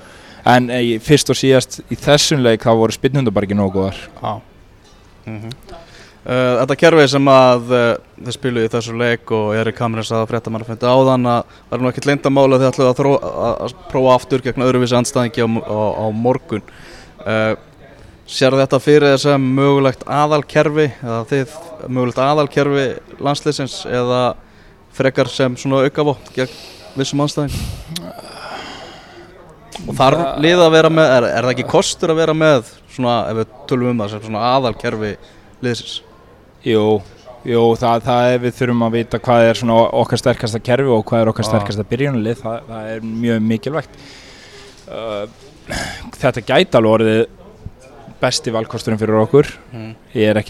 En 0.49 0.71
eh, 0.71 0.99
fyrst 1.03 1.31
og 1.33 1.37
síðast 1.37 1.81
í 1.93 1.97
þessum 1.99 2.43
leik 2.45 2.63
þá 2.65 2.73
voru 2.77 3.31
bara 3.31 3.45
ekki 3.47 3.57
nógu 3.59 3.75
góðar. 3.81 3.99
Já. 4.23 4.41
Mm 5.27 5.51
uh, 6.29 6.59
Þetta 6.61 6.77
kerfi 6.77 7.07
sem 7.09 7.31
að 7.33 7.71
uh, 7.73 7.87
þið 8.25 8.37
spiluðu 8.37 8.69
í 8.69 8.73
þessu 8.73 8.97
leik 8.99 9.31
og 9.33 9.55
Erik 9.57 9.77
Kamrins 9.79 10.13
að 10.13 10.27
frétta 10.31 10.51
mann 10.51 10.65
að 10.65 10.73
finna 10.73 10.93
áðan 10.95 11.27
að 11.27 11.43
það 11.69 11.77
er 11.77 11.83
nú 11.85 11.89
ekkert 11.93 12.09
leyndamála 12.11 12.61
þegar 12.61 12.75
ætlaðu 12.75 13.15
að, 13.17 13.31
að, 13.31 13.55
að 13.67 13.77
prófa 13.93 14.15
aftur 14.15 14.45
gegn 14.45 14.67
öðruvísi 14.67 14.99
andstæðingi 14.99 15.45
á, 15.45 15.49
á, 15.65 15.79
á 16.05 16.07
morgun. 16.13 16.63
Uh, 17.25 17.55
Sér 18.29 18.53
þetta 18.59 18.79
fyrir 18.83 19.15
þess 19.15 19.31
að 19.33 19.39
mögulegt 19.41 20.03
aðalkerfi 20.05 20.91
eða 20.99 21.21
þið 21.31 21.53
mögulegt 21.89 22.19
aðalkerfi 22.21 22.87
landsliðsins 23.25 23.77
eða 23.89 24.19
frekar 24.99 25.31
sem 25.33 25.57
svona 25.57 25.81
aukavopn 25.87 26.35
gegn 26.35 26.53
vissum 26.99 27.23
andstæðing 27.25 27.55
og 29.89 29.95
þarf 29.97 30.25
lið 30.45 30.61
að 30.61 30.75
vera 30.75 30.91
með 30.93 31.15
er, 31.15 31.29
er 31.31 31.47
það 31.47 31.55
ekki 31.55 31.67
kostur 31.71 32.13
að 32.13 32.21
vera 32.21 32.37
með 32.37 32.69
svona, 32.93 33.17
ef 33.31 33.41
við 33.41 33.57
tölum 33.71 33.93
um 33.95 34.03
það 34.03 34.13
sem 34.13 34.25
svona 34.27 34.45
aðalkerfi 34.59 35.15
liðsins? 35.65 35.97
Jú, 36.67 36.85
jú 37.49 37.65
það, 37.81 38.07
það 38.11 38.31
er 38.35 38.41
við 38.45 38.57
þurfum 38.61 38.87
að 38.91 38.97
vita 38.99 39.25
hvað 39.25 39.49
er 39.49 39.61
svona 39.63 39.81
okkar 40.03 40.21
sterkasta 40.27 40.65
kerfi 40.69 40.93
og 40.93 41.05
hvað 41.09 41.25
er 41.25 41.33
okkar 41.33 41.47
Já. 41.47 41.51
sterkasta 41.55 41.89
byrjunalið, 41.95 42.41
það, 42.43 42.73
það 42.73 42.95
er 42.95 43.13
mjög 43.25 43.45
mikilvægt. 43.53 44.01
Uh, 44.89 45.47
Þetta 46.19 46.41
gæti 46.49 46.79
alveg 46.79 46.95
orðið 46.95 47.19
besti 48.21 48.53
valkosturinn 48.55 48.99
fyrir 49.01 49.21
okkur 49.23 49.47
mm. 49.73 49.95
ég 50.15 50.31
er 50.31 50.41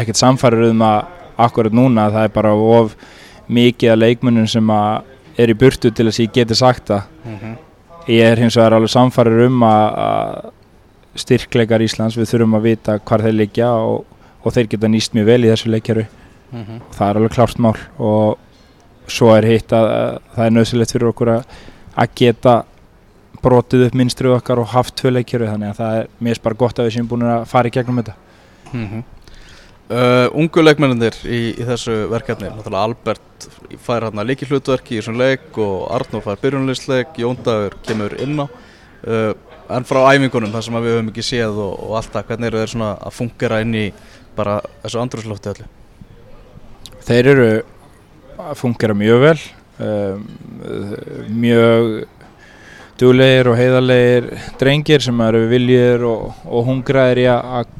ekkit 0.00 0.16
samfærir 0.16 0.70
um 0.70 0.82
að 0.86 1.04
akkurat 1.46 1.72
núna 1.76 2.08
það 2.14 2.24
er 2.24 2.34
bara 2.34 2.54
of 2.54 2.96
mikið 3.48 3.92
að 3.92 4.02
leikmunum 4.02 4.46
sem 4.50 4.70
að 4.70 5.02
er 5.38 5.52
í 5.52 5.54
burtu 5.58 5.90
til 5.92 6.06
þess 6.08 6.20
að 6.20 6.24
ég 6.26 6.32
geti 6.40 6.54
sagt 6.54 6.88
það 6.90 7.02
Mm 7.26 7.38
-hmm. 7.38 7.56
ég 8.08 8.22
er 8.22 8.38
hins 8.38 8.56
vegar 8.56 8.72
alveg 8.72 8.90
samfærir 8.90 9.46
um 9.46 9.62
að, 9.62 10.50
styrkleikar 11.16 11.82
Íslands 11.82 12.16
við 12.16 12.28
þurfum 12.30 12.54
að 12.54 12.62
vita 12.62 12.98
hvar 12.98 13.22
þeir 13.24 13.34
liggja 13.34 13.70
og, 13.72 14.04
og 14.44 14.52
þeir 14.52 14.68
geta 14.68 14.86
nýst 14.88 15.14
mjög 15.16 15.26
vel 15.26 15.44
í 15.44 15.50
þessu 15.50 15.70
leikjaru 15.72 16.06
Mhm. 16.52 16.80
það 16.94 17.08
er 17.10 17.16
alveg 17.16 17.32
klárt 17.34 17.58
mál 17.58 17.76
og 17.98 18.38
svo 19.08 19.32
er 19.36 19.44
hitt 19.44 19.72
að, 19.72 19.86
að 19.90 20.18
það 20.36 20.46
er 20.46 20.50
nöðsilegt 20.54 20.92
fyrir 20.92 21.08
okkur 21.10 21.28
að, 21.28 21.44
að 21.96 22.08
geta 22.14 22.54
brotið 23.46 23.86
upp 23.88 23.98
minnstrið 23.98 24.36
okkar 24.36 24.60
og 24.62 24.72
haft 24.74 24.96
tvö 25.00 25.14
leikjaru 25.16 25.50
þannig 25.52 25.72
að 25.72 25.80
það 25.80 25.98
er 26.00 26.08
mér 26.28 26.40
bara 26.44 26.60
gott 26.62 26.80
að 26.80 26.88
við 26.88 26.96
séum 26.96 27.10
búin 27.10 27.28
að 27.30 27.46
fara 27.50 27.70
í 27.70 27.76
gegnum 27.76 28.02
þetta. 28.02 28.16
Uh, 29.86 30.26
Ungu 30.34 30.64
leikmennir 30.64 31.14
í, 31.22 31.40
í 31.54 31.62
þessu 31.62 32.08
verkefni 32.10 32.48
Náttúrulega 32.50 32.80
Albert 32.88 33.44
fær 33.86 34.08
hérna 34.08 34.24
líki 34.26 34.48
hlutverki 34.50 34.96
í 34.96 34.98
þessum 34.98 35.20
leik 35.20 35.60
og 35.62 35.84
Arnór 35.94 36.24
fær 36.24 36.40
byrjunleisleik 36.42 37.20
Jóndagur 37.22 37.76
kemur 37.86 38.16
inn 38.18 38.42
á. 38.42 38.46
Uh, 39.06 39.30
en 39.70 39.86
frá 39.86 40.00
æfingunum 40.10 40.50
þar 40.50 40.66
sem 40.66 40.78
við 40.80 40.96
höfum 40.96 41.12
ekki 41.12 41.26
séð 41.28 41.60
og, 41.62 41.76
og 41.86 41.94
allt 42.00 42.10
það, 42.16 42.26
hvernig 42.32 42.50
eru 42.50 42.62
þeir 42.62 42.72
svona 42.74 42.90
að 42.98 43.14
fungera 43.20 43.62
inn 43.62 43.78
í 43.78 43.84
bara 44.34 44.58
þessu 44.82 45.00
andrúslofti 45.04 45.52
öllu? 45.52 45.68
Þeir 47.06 47.30
eru 47.36 47.48
að 48.42 48.58
fungera 48.58 48.98
mjög 48.98 49.22
vel 49.22 49.38
um, 49.86 50.26
mjög 51.44 51.92
duglegir 53.00 53.50
og 53.50 53.58
heiðarlegir 53.58 54.30
drengir 54.60 55.04
sem 55.04 55.20
eru 55.26 55.44
viljir 55.50 56.04
og, 56.08 56.32
og 56.46 56.66
hungraðir 56.70 57.22
í 57.24 57.28
að 57.32 57.72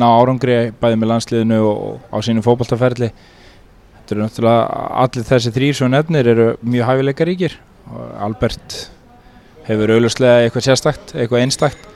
ná 0.00 0.08
árangri 0.08 0.58
bæði 0.80 0.98
með 0.98 1.10
landsliðinu 1.12 1.60
og 1.68 2.10
á 2.10 2.16
sínum 2.24 2.44
fótballtaferli 2.44 3.12
Þetta 4.04 4.12
eru 4.18 4.20
náttúrulega 4.20 4.64
allir 5.00 5.24
þessi 5.24 5.50
þrýr 5.54 5.76
svo 5.78 5.86
nefnir 5.88 6.26
eru 6.28 6.46
mjög 6.60 6.88
hæfileikaríkir 6.90 7.54
og 7.88 8.10
Albert 8.26 8.74
hefur 9.64 9.92
auðvitað 9.94 10.42
eitthvað 10.42 10.66
sérstakt, 10.66 11.14
eitthvað 11.16 11.44
einstakt. 11.46 11.86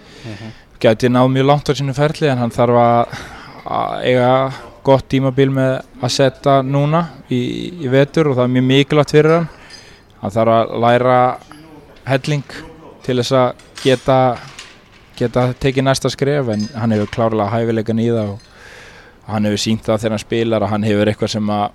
Gæti 0.80 1.10
náð 1.12 1.28
mjög 1.34 1.48
langt 1.50 1.68
á 1.68 1.76
sínu 1.76 1.92
ferli 1.92 2.30
en 2.32 2.40
hann 2.40 2.54
þarf 2.54 2.78
að, 2.80 3.18
að 3.76 4.06
eiga 4.08 4.30
gott 4.88 5.04
tímabil 5.12 5.50
með 5.52 5.74
að 6.00 6.14
setja 6.14 6.54
núna 6.64 7.02
í, 7.28 7.42
í 7.84 7.92
vetur 7.92 8.30
og 8.32 8.38
það 8.38 8.46
er 8.46 8.54
mjög 8.56 8.66
mikilvægt 8.70 9.12
fyrir 9.12 9.36
hann. 9.36 9.50
Hann 10.22 10.36
þarf 10.38 10.54
að 10.56 10.74
læra 10.86 11.20
helling 12.12 12.44
til 13.06 13.16
þess 13.20 13.32
að 13.38 13.64
geta 13.82 14.18
geta 15.18 15.48
tekið 15.58 15.84
næsta 15.88 16.10
skref 16.14 16.48
en 16.54 16.66
hann 16.78 16.92
hefur 16.94 17.10
klárlega 17.14 17.50
hæfileikan 17.56 17.98
í 18.02 18.08
það 18.12 18.28
og, 18.34 18.38
og 19.26 19.32
hann 19.34 19.48
hefur 19.48 19.62
sínt 19.64 19.82
það 19.86 20.00
þegar 20.04 20.14
hann 20.16 20.24
spilar 20.24 20.62
og 20.66 20.72
hann 20.72 20.86
hefur 20.86 21.10
eitthvað 21.10 21.32
sem 21.34 21.50
að 21.50 21.68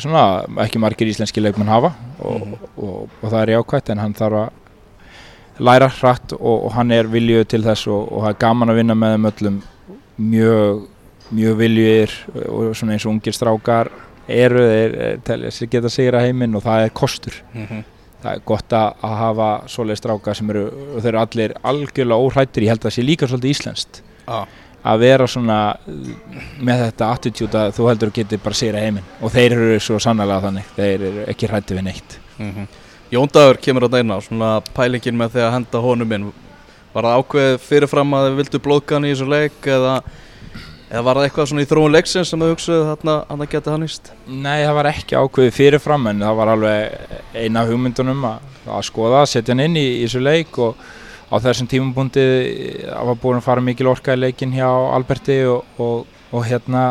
svona 0.00 0.22
ekki 0.64 0.80
margir 0.80 1.10
íslenski 1.12 1.42
leikmenn 1.44 1.68
hafa 1.68 1.90
og, 2.24 2.38
Mhm. 2.40 2.54
og, 2.78 3.08
og, 3.22 3.26
það 3.30 3.40
er 3.42 3.52
jákvæmt 3.58 3.90
en 3.92 3.98
hann 4.00 4.14
þarf 4.16 4.38
að 4.40 5.64
læra 5.68 5.88
hratt 5.98 6.32
og, 6.32 6.64
og 6.64 6.72
hann 6.72 6.90
er 6.96 7.10
viljuð 7.12 7.44
til 7.52 7.62
þess 7.66 7.86
og, 7.92 8.06
og 8.12 8.22
það 8.24 8.30
er 8.32 8.40
gaman 8.46 8.72
að 8.72 8.78
vinna 8.80 8.94
með 8.96 9.12
þeim 9.16 9.28
öllum. 9.32 9.58
Mjög, 10.32 10.80
mjög 11.32 11.56
viljugir 11.60 12.14
og 12.48 12.72
svona 12.76 12.92
eins 12.96 13.04
og 13.06 13.12
ungir 13.12 13.36
strákar 13.36 13.90
eru 14.28 14.64
þeir 15.26 15.68
geta 15.72 15.90
sigra 15.92 16.20
heiminn 16.24 16.54
og 16.56 16.62
það 16.64 16.86
er 16.86 16.94
kostur 16.96 17.36
það 18.22 18.34
er 18.34 18.42
gott 18.46 18.74
að, 18.76 18.98
að 19.06 19.14
hafa 19.20 19.48
svoleið 19.74 20.00
strákar 20.00 20.38
sem 20.38 20.52
eru, 20.54 20.64
þeir 20.96 21.10
eru 21.12 21.22
allir 21.22 21.54
algjörlega 21.72 22.26
óhrættir, 22.26 22.66
ég 22.66 22.74
held 22.74 22.82
að 22.82 22.88
það 22.88 22.96
sé 22.96 23.06
líka 23.06 23.28
svolítið 23.30 23.54
íslenskt 23.54 24.02
Já. 24.26 24.38
að 24.92 25.02
vera 25.02 25.28
svona 25.30 25.58
uh, 25.74 26.14
með 26.62 26.84
þetta 26.86 27.10
attitút 27.16 27.58
að 27.58 27.74
þú 27.78 27.88
heldur 27.90 28.12
að 28.12 28.20
geti 28.20 28.40
bara 28.44 28.58
sigra 28.58 28.84
heiminn. 28.84 29.10
Og 29.20 29.34
þeir 29.34 29.56
eru 29.58 29.82
svo 29.82 29.98
sannlega 30.02 30.40
þannig, 30.46 30.70
þeir 30.78 31.06
eru 31.10 31.26
ekki 31.32 31.50
hrætti 31.50 31.78
við 31.78 31.86
neitt. 31.90 32.18
Jóndagur 33.12 33.58
kemur 33.60 33.88
að 33.88 33.98
dæna 33.98 34.20
svona 34.24 34.54
pælingin 34.72 35.18
með 35.18 35.42
að 35.42 35.54
henda 35.58 35.82
honum 35.84 36.14
inn. 36.16 36.30
Var 36.92 37.08
það 37.08 37.18
ákveð 37.20 37.54
fyrirfram 37.64 38.14
að 38.16 38.26
þið 38.26 38.38
vildu 38.40 38.60
blóðgan 38.64 39.06
í 39.08 39.12
þessu 39.12 39.28
leik 39.28 39.68
eða, 39.68 39.92
eða 40.92 41.04
var 41.06 41.18
það 41.18 41.26
eitthvað 41.26 41.48
svona 41.50 41.64
í 41.64 41.68
þróun 41.70 41.94
leiksins 41.96 42.32
sem 42.32 42.42
þau 42.42 42.50
hugsaðu 42.50 42.88
þarna 42.90 43.14
að 43.24 43.42
það 43.42 43.52
geti 43.54 43.72
hann 43.72 43.86
íst 43.86 44.10
Nei, 44.28 44.58
það 44.60 44.74
var 44.78 44.88
ekki 44.90 45.20
ákveðið 45.20 45.54
fyrirfram 45.56 46.10
en 46.10 46.24
það 46.26 46.40
var 46.40 46.52
alveg 46.52 47.14
eina 47.32 47.62
hugmyndunum 47.68 48.26
að, 48.28 48.50
að 48.76 48.84
skoða, 48.90 49.22
setja 49.30 49.54
hann 49.54 49.64
inn 49.64 49.78
í, 49.80 49.86
í 50.02 50.02
þessu 50.04 50.20
leik 50.22 50.60
og 50.60 50.82
á 51.32 51.34
þessum 51.40 51.70
tímabundi 51.72 52.26
það 52.84 53.08
var 53.08 53.22
búin 53.22 53.40
að 53.40 53.46
fara 53.46 53.64
mikil 53.64 53.88
orka 53.88 54.16
í 54.16 54.20
leikin 54.20 54.52
hjá 54.52 54.68
Alberti 54.68 55.38
og, 55.48 55.80
og, 55.80 56.20
og 56.28 56.46
hérna 56.50 56.84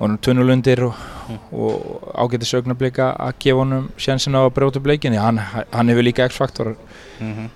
og 0.00 0.16
tunnulundir 0.24 0.80
og, 0.86 0.96
og 1.52 2.08
ágæti 2.16 2.48
sögnablika 2.48 3.12
að 3.20 3.36
gefa 3.44 3.60
honum 3.60 3.90
sjansin 4.00 4.38
á 4.40 4.40
að 4.46 4.54
brjóta 4.56 4.80
upp 4.80 4.88
leikin 4.88 5.18
hann, 5.20 5.42
hann 5.44 5.92
hefur 5.92 6.06
líka 6.08 6.24
X-faktor 6.30 6.72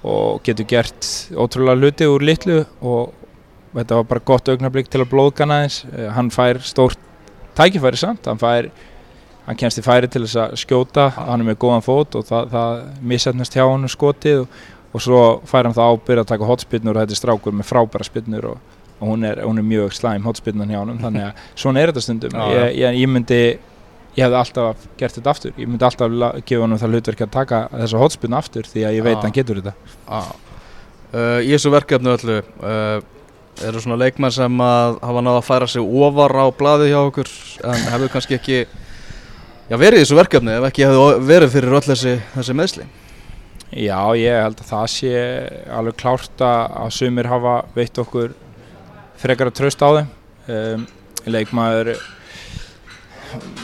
og 0.05 0.43
getur 0.45 0.69
gert 0.69 1.09
ótrúlega 1.33 1.81
hluti 1.81 2.09
úr 2.11 2.21
litlu 2.29 2.59
og 2.85 3.24
þetta 3.75 3.99
var 4.00 4.11
bara 4.11 4.26
gott 4.33 4.49
augnablik 4.52 4.90
til 4.93 5.02
að 5.02 5.11
blóðgana 5.12 5.64
eins 5.64 5.83
hann 6.14 6.31
fær 6.35 6.61
stórt 6.64 7.00
tækifæri 7.59 7.99
samt. 7.99 8.26
Hann 8.26 8.40
fær 8.40 8.71
hann 9.47 9.59
kemst 9.61 9.81
í 9.81 9.85
færi 9.85 10.09
til 10.11 10.25
þess 10.25 10.38
að 10.40 10.54
skjóta. 10.62 11.09
Hann 11.16 11.43
er 11.43 11.50
með 11.50 11.61
góðan 11.64 11.85
fót 11.85 12.16
og 12.19 12.28
það, 12.28 12.49
það 12.54 12.78
missetnast 13.12 13.57
hjá 13.57 13.64
hann 13.66 13.90
skotið 13.93 14.45
og, 14.45 14.62
og 14.95 15.04
svo 15.04 15.21
fær 15.50 15.69
hann 15.69 15.76
það 15.76 15.93
ábyrð 15.93 16.25
að 16.25 16.31
taka 16.33 16.49
hotspinnur 16.49 16.97
og 16.97 17.04
þetta 17.04 17.16
er 17.16 17.21
strákur 17.21 17.59
með 17.59 17.71
frábæra 17.71 18.09
spinnur 18.09 18.49
og, 18.54 18.81
og 19.00 19.12
hún, 19.12 19.28
er, 19.28 19.43
hún 19.45 19.61
er 19.61 19.69
mjög 19.69 19.95
slæm 19.99 20.26
hotspinnan 20.28 20.73
hjá 20.73 20.81
hann 20.81 20.99
þannig 21.02 21.28
að 21.28 21.47
svona 21.54 21.83
er 21.83 21.93
þetta 21.93 22.07
stundum. 22.09 22.43
Ég, 22.54 22.66
ég, 22.81 23.00
ég 23.02 23.11
myndi 23.11 23.40
ég 24.14 24.23
hefði 24.23 24.40
alltaf 24.40 24.88
gert 24.99 25.19
þetta 25.19 25.35
aftur. 25.35 25.54
Ég 25.59 25.69
myndi 25.71 25.87
alltaf 25.87 26.43
gefa 26.47 26.66
hann 26.66 26.78
það 26.78 26.97
hlutverk 26.97 27.26
að 27.26 27.35
taka 27.35 27.64
þessa 27.75 28.02
hotspinnu 28.02 28.38
aftur 28.38 28.71
því 28.71 28.87
að 28.88 28.99
ég 28.99 29.07
veit 29.07 29.16
að 29.19 29.26
hann 29.26 29.37
getur 29.37 29.61
þetta. 29.61 29.75
Uh, 31.14 31.38
Í 31.47 31.52
þessu 31.52 31.71
verkefni 31.71 32.11
öllu 32.11 32.40
uh, 32.43 33.02
eru 33.63 33.83
svona 33.83 34.01
leikmenn 34.01 34.35
sem 34.35 34.65
hafa 34.65 35.23
náða 35.23 35.39
að 35.39 35.47
færa 35.47 35.71
sig 35.71 35.85
ofar 35.85 36.35
á 36.35 36.47
blaði 36.59 36.91
hjá 36.91 36.99
okkur 37.05 37.31
en 37.71 37.87
hefðu 37.93 38.11
kannski 38.11 38.39
ekki 38.39 38.59
já, 38.65 39.77
verið 39.79 40.01
í 40.01 40.03
þessu 40.03 40.19
verkefni 40.19 40.59
ef 40.59 40.69
ekki 40.69 40.87
hefðu 40.89 41.07
verið 41.29 41.55
fyrir 41.55 41.79
öll 41.79 41.87
þessi, 41.87 42.19
þessi 42.35 42.59
meðsli 42.59 42.91
Já, 43.75 44.15
ég 44.15 44.37
held 44.39 44.61
að 44.63 44.69
það 44.69 44.85
sé 44.93 45.13
alveg 45.75 45.97
klárt 45.99 46.43
að, 46.47 46.91
sumir 46.95 47.27
hafa 47.27 47.55
veitt 47.75 47.99
okkur 47.99 48.35
frekar 49.19 49.51
að 49.51 49.57
tröst 49.59 49.83
á 49.83 49.89
þeim. 49.97 50.13
Um, 50.45 50.85
leikmaður 51.27 51.91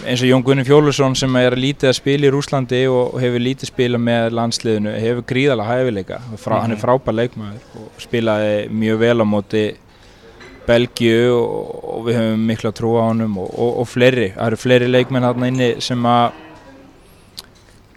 eins 0.05 0.23
og 0.23 0.29
Jón 0.31 0.43
Gunni 0.47 0.65
Fjólusson 0.67 1.15
sem 1.19 1.37
er 1.41 1.57
lítið 1.59 1.91
að 1.91 1.99
spila 1.99 2.29
í 2.29 2.33
Rúslandi 2.35 2.81
og 2.91 3.19
hefur 3.23 3.43
lítið 3.45 3.71
spila 3.71 4.01
með 4.01 4.35
landsliðinu, 4.39 4.95
hefur 5.05 5.27
gríðalega 5.29 5.77
hæfileika. 5.77 6.19
Frá, 6.41 6.57
Hann 6.63 6.75
er 6.75 6.81
frábær 6.81 7.17
leikmaður 7.17 7.79
og 7.83 8.03
spilaði 8.03 8.53
mjög 8.83 9.01
vel 9.05 9.17
á 9.21 9.27
móti 9.29 9.65
Belgiu 10.69 11.33
og, 11.35 11.73
og 11.95 12.05
við 12.07 12.21
höfum 12.21 12.45
miklu 12.51 12.71
að 12.71 12.77
trúa 12.79 13.03
á 13.03 13.09
honum 13.11 13.41
og, 13.43 13.51
og, 13.51 13.73
og 13.83 13.91
fleiri. 13.91 14.29
Það 14.37 14.47
eru 14.47 14.61
fleiri 14.61 14.91
leikmenn 14.91 15.27
hérna 15.27 15.51
inni 15.51 15.71
sem 15.85 16.07
að 16.07 16.39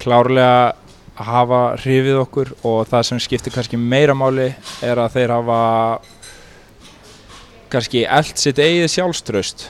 klárlega 0.03 0.74
hafa 1.13 1.62
hrifið 1.77 2.20
okkur 2.24 2.56
og 2.65 2.88
það 2.89 3.08
sem 3.10 3.22
skiptir 3.22 3.53
kannski 3.53 3.77
meira 3.77 4.15
máli 4.18 4.50
er 4.84 5.00
að 5.00 5.20
þeir 5.20 5.36
hafa 5.36 5.60
kannski 7.74 8.03
eld 8.06 8.38
sitt 8.42 8.62
eigið 8.62 8.89
sjálfströst 8.96 9.68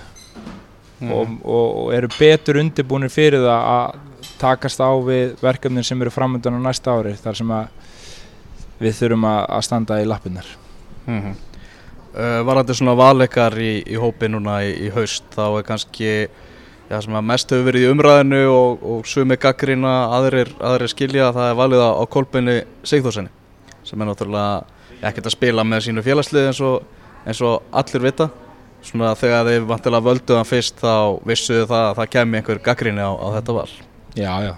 mm. 1.04 1.14
og, 1.14 1.38
og 1.46 1.94
eru 1.96 2.10
betur 2.18 2.60
undirbúinir 2.62 3.12
fyrir 3.14 3.44
það 3.44 3.70
að 3.74 4.02
takast 4.42 4.82
á 4.84 4.92
við 5.04 5.36
verkefnin 5.44 5.86
sem 5.86 6.02
eru 6.02 6.12
framöndan 6.14 6.60
á 6.60 6.62
næsta 6.68 6.96
ári 6.96 7.16
þar 7.20 7.40
sem 7.40 7.54
við 8.84 8.96
þurfum 9.00 9.28
að, 9.30 9.42
að 9.58 9.66
standa 9.68 10.00
í 10.02 10.08
lappinnar 10.08 10.48
mm 11.06 11.20
-hmm. 11.20 11.36
uh, 12.16 12.40
Var 12.48 12.62
þetta 12.62 12.80
svona 12.80 12.96
valleikar 12.96 13.60
í, 13.60 13.84
í 13.88 14.00
hópi 14.00 14.30
núna 14.32 14.64
í, 14.64 14.74
í 14.88 14.90
haust 14.96 15.24
þá 15.36 15.46
er 15.60 15.68
kannski 15.68 16.12
já, 16.90 17.22
mest 17.22 17.52
hefur 17.52 17.66
verið 17.66 17.88
í 17.88 17.92
umræðinu 17.92 18.44
og, 18.48 18.84
og 18.84 19.08
sumi 19.08 19.38
gaggrina 19.38 20.10
aðrir, 20.18 20.52
aðrir 20.60 20.90
skilja 20.92 21.28
að 21.30 21.40
það 21.40 21.50
er 21.50 21.56
valið 21.56 21.84
á 21.84 22.04
kolbinni 22.06 22.58
Sigþórsenni 22.84 23.30
sem 23.84 24.02
er 24.02 24.08
náttúrulega 24.08 24.64
ekkert 25.04 25.28
að 25.28 25.36
spila 25.36 25.64
með 25.64 25.88
sínu 25.88 26.04
félagslið 26.04 26.48
eins 26.48 26.62
og, 26.62 26.84
eins 27.26 27.42
og 27.42 27.64
allir 27.72 28.04
vita 28.04 28.30
svona 28.84 29.14
þegar 29.18 29.50
þeir 29.50 29.66
vantilega 29.70 30.08
völdu 30.08 30.38
hann 30.38 30.48
fyrst 30.48 30.82
þá 30.84 31.20
vissuðu 31.28 31.68
það 31.70 31.88
að 31.88 31.98
það 32.00 32.12
kemi 32.16 32.40
einhver 32.40 32.62
gaggrinni 32.64 33.04
á, 33.04 33.12
á 33.12 33.28
þetta 33.38 33.56
val. 33.58 33.70
Já, 34.14 34.34
já, 34.46 34.54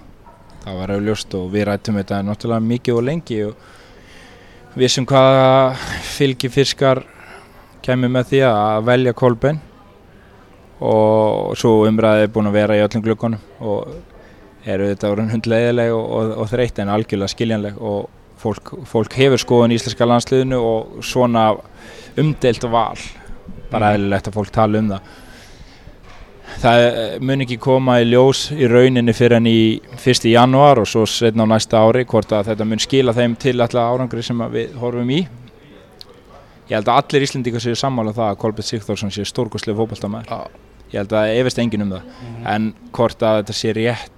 það 0.66 0.80
var 0.82 0.94
auðljóst 0.96 1.38
og 1.40 1.46
við 1.54 1.68
rættum 1.70 2.00
þetta 2.02 2.22
náttúrulega 2.26 2.68
mikið 2.72 3.00
og 3.00 3.06
lengi 3.10 3.40
og 3.46 3.70
vissum 4.76 5.08
hvaða 5.08 5.78
fylgifiskar 6.16 7.06
kemur 7.86 8.12
með 8.12 8.34
því 8.34 8.42
að 8.50 8.90
velja 8.90 9.16
kolbin 9.16 9.62
og 10.84 11.54
svo 11.60 11.86
umræðið 11.88 12.26
er 12.26 12.34
búin 12.36 12.50
að 12.50 12.58
vera 12.58 12.76
í 12.76 12.84
öllum 12.84 13.06
glukkonum 13.06 13.64
og 13.64 13.94
eru 14.66 14.90
þetta 14.90 15.12
orðin 15.14 15.32
hundleiðileg 15.32 15.94
og, 15.96 16.06
og, 16.18 16.32
og 16.42 16.50
þreytt 16.52 16.82
en 16.82 16.92
algjörlega 16.92 17.32
skiljanleg 17.32 17.78
og 17.78 18.10
fólk, 18.42 18.74
fólk 18.90 19.16
hefur 19.16 19.40
skoðun 19.42 19.72
í 19.72 19.78
Íslenska 19.80 20.08
landsliðinu 20.10 20.60
og 20.60 20.98
svona 21.06 21.52
umdeilt 22.20 22.66
val 22.74 22.98
bara 23.72 23.94
eðlilegt 23.96 24.28
að 24.30 24.38
fólk 24.40 24.52
tala 24.56 24.82
um 24.82 24.92
það 24.94 25.14
það 26.62 26.84
mun 27.26 27.44
ekki 27.46 27.58
koma 27.62 27.98
í 28.02 28.10
ljós 28.10 28.48
í 28.56 28.68
rauninni 28.70 29.14
fyrir 29.16 29.40
enn 29.40 29.50
í 29.50 29.82
1. 29.98 30.28
januar 30.32 30.82
og 30.82 30.90
svo 30.90 31.06
setna 31.10 31.48
á 31.48 31.52
næsta 31.52 31.82
ári 31.82 32.06
hvort 32.08 32.32
að 32.36 32.52
þetta 32.52 32.68
mun 32.70 32.84
skila 32.84 33.16
þeim 33.16 33.36
til 33.42 33.58
alla 33.60 33.88
árangri 33.92 34.24
sem 34.26 34.46
við 34.54 34.78
horfum 34.82 35.12
í 35.12 35.24
ég 36.70 36.78
held 36.78 36.90
að 36.90 37.02
allir 37.02 37.26
Íslendingar 37.28 37.64
séu 37.64 37.78
sammála 37.78 38.14
um 38.14 38.18
það 38.18 38.32
að 38.32 38.40
Kolbjörn 38.42 38.70
Sigþórsson 38.70 39.14
sé 39.14 39.26
stórkoslega 39.28 39.78
fókbaltamæður 39.78 40.48
ég 40.92 41.00
held 41.02 41.16
að 41.18 41.34
efist 41.42 41.62
engin 41.62 41.86
um 41.86 41.94
það 41.94 42.04
mm 42.04 42.36
-hmm. 42.36 42.48
en 42.56 42.74
hvort 42.92 43.22
að 43.22 43.42
þetta 43.42 43.54
sé 43.54 43.74
rétt 43.74 44.12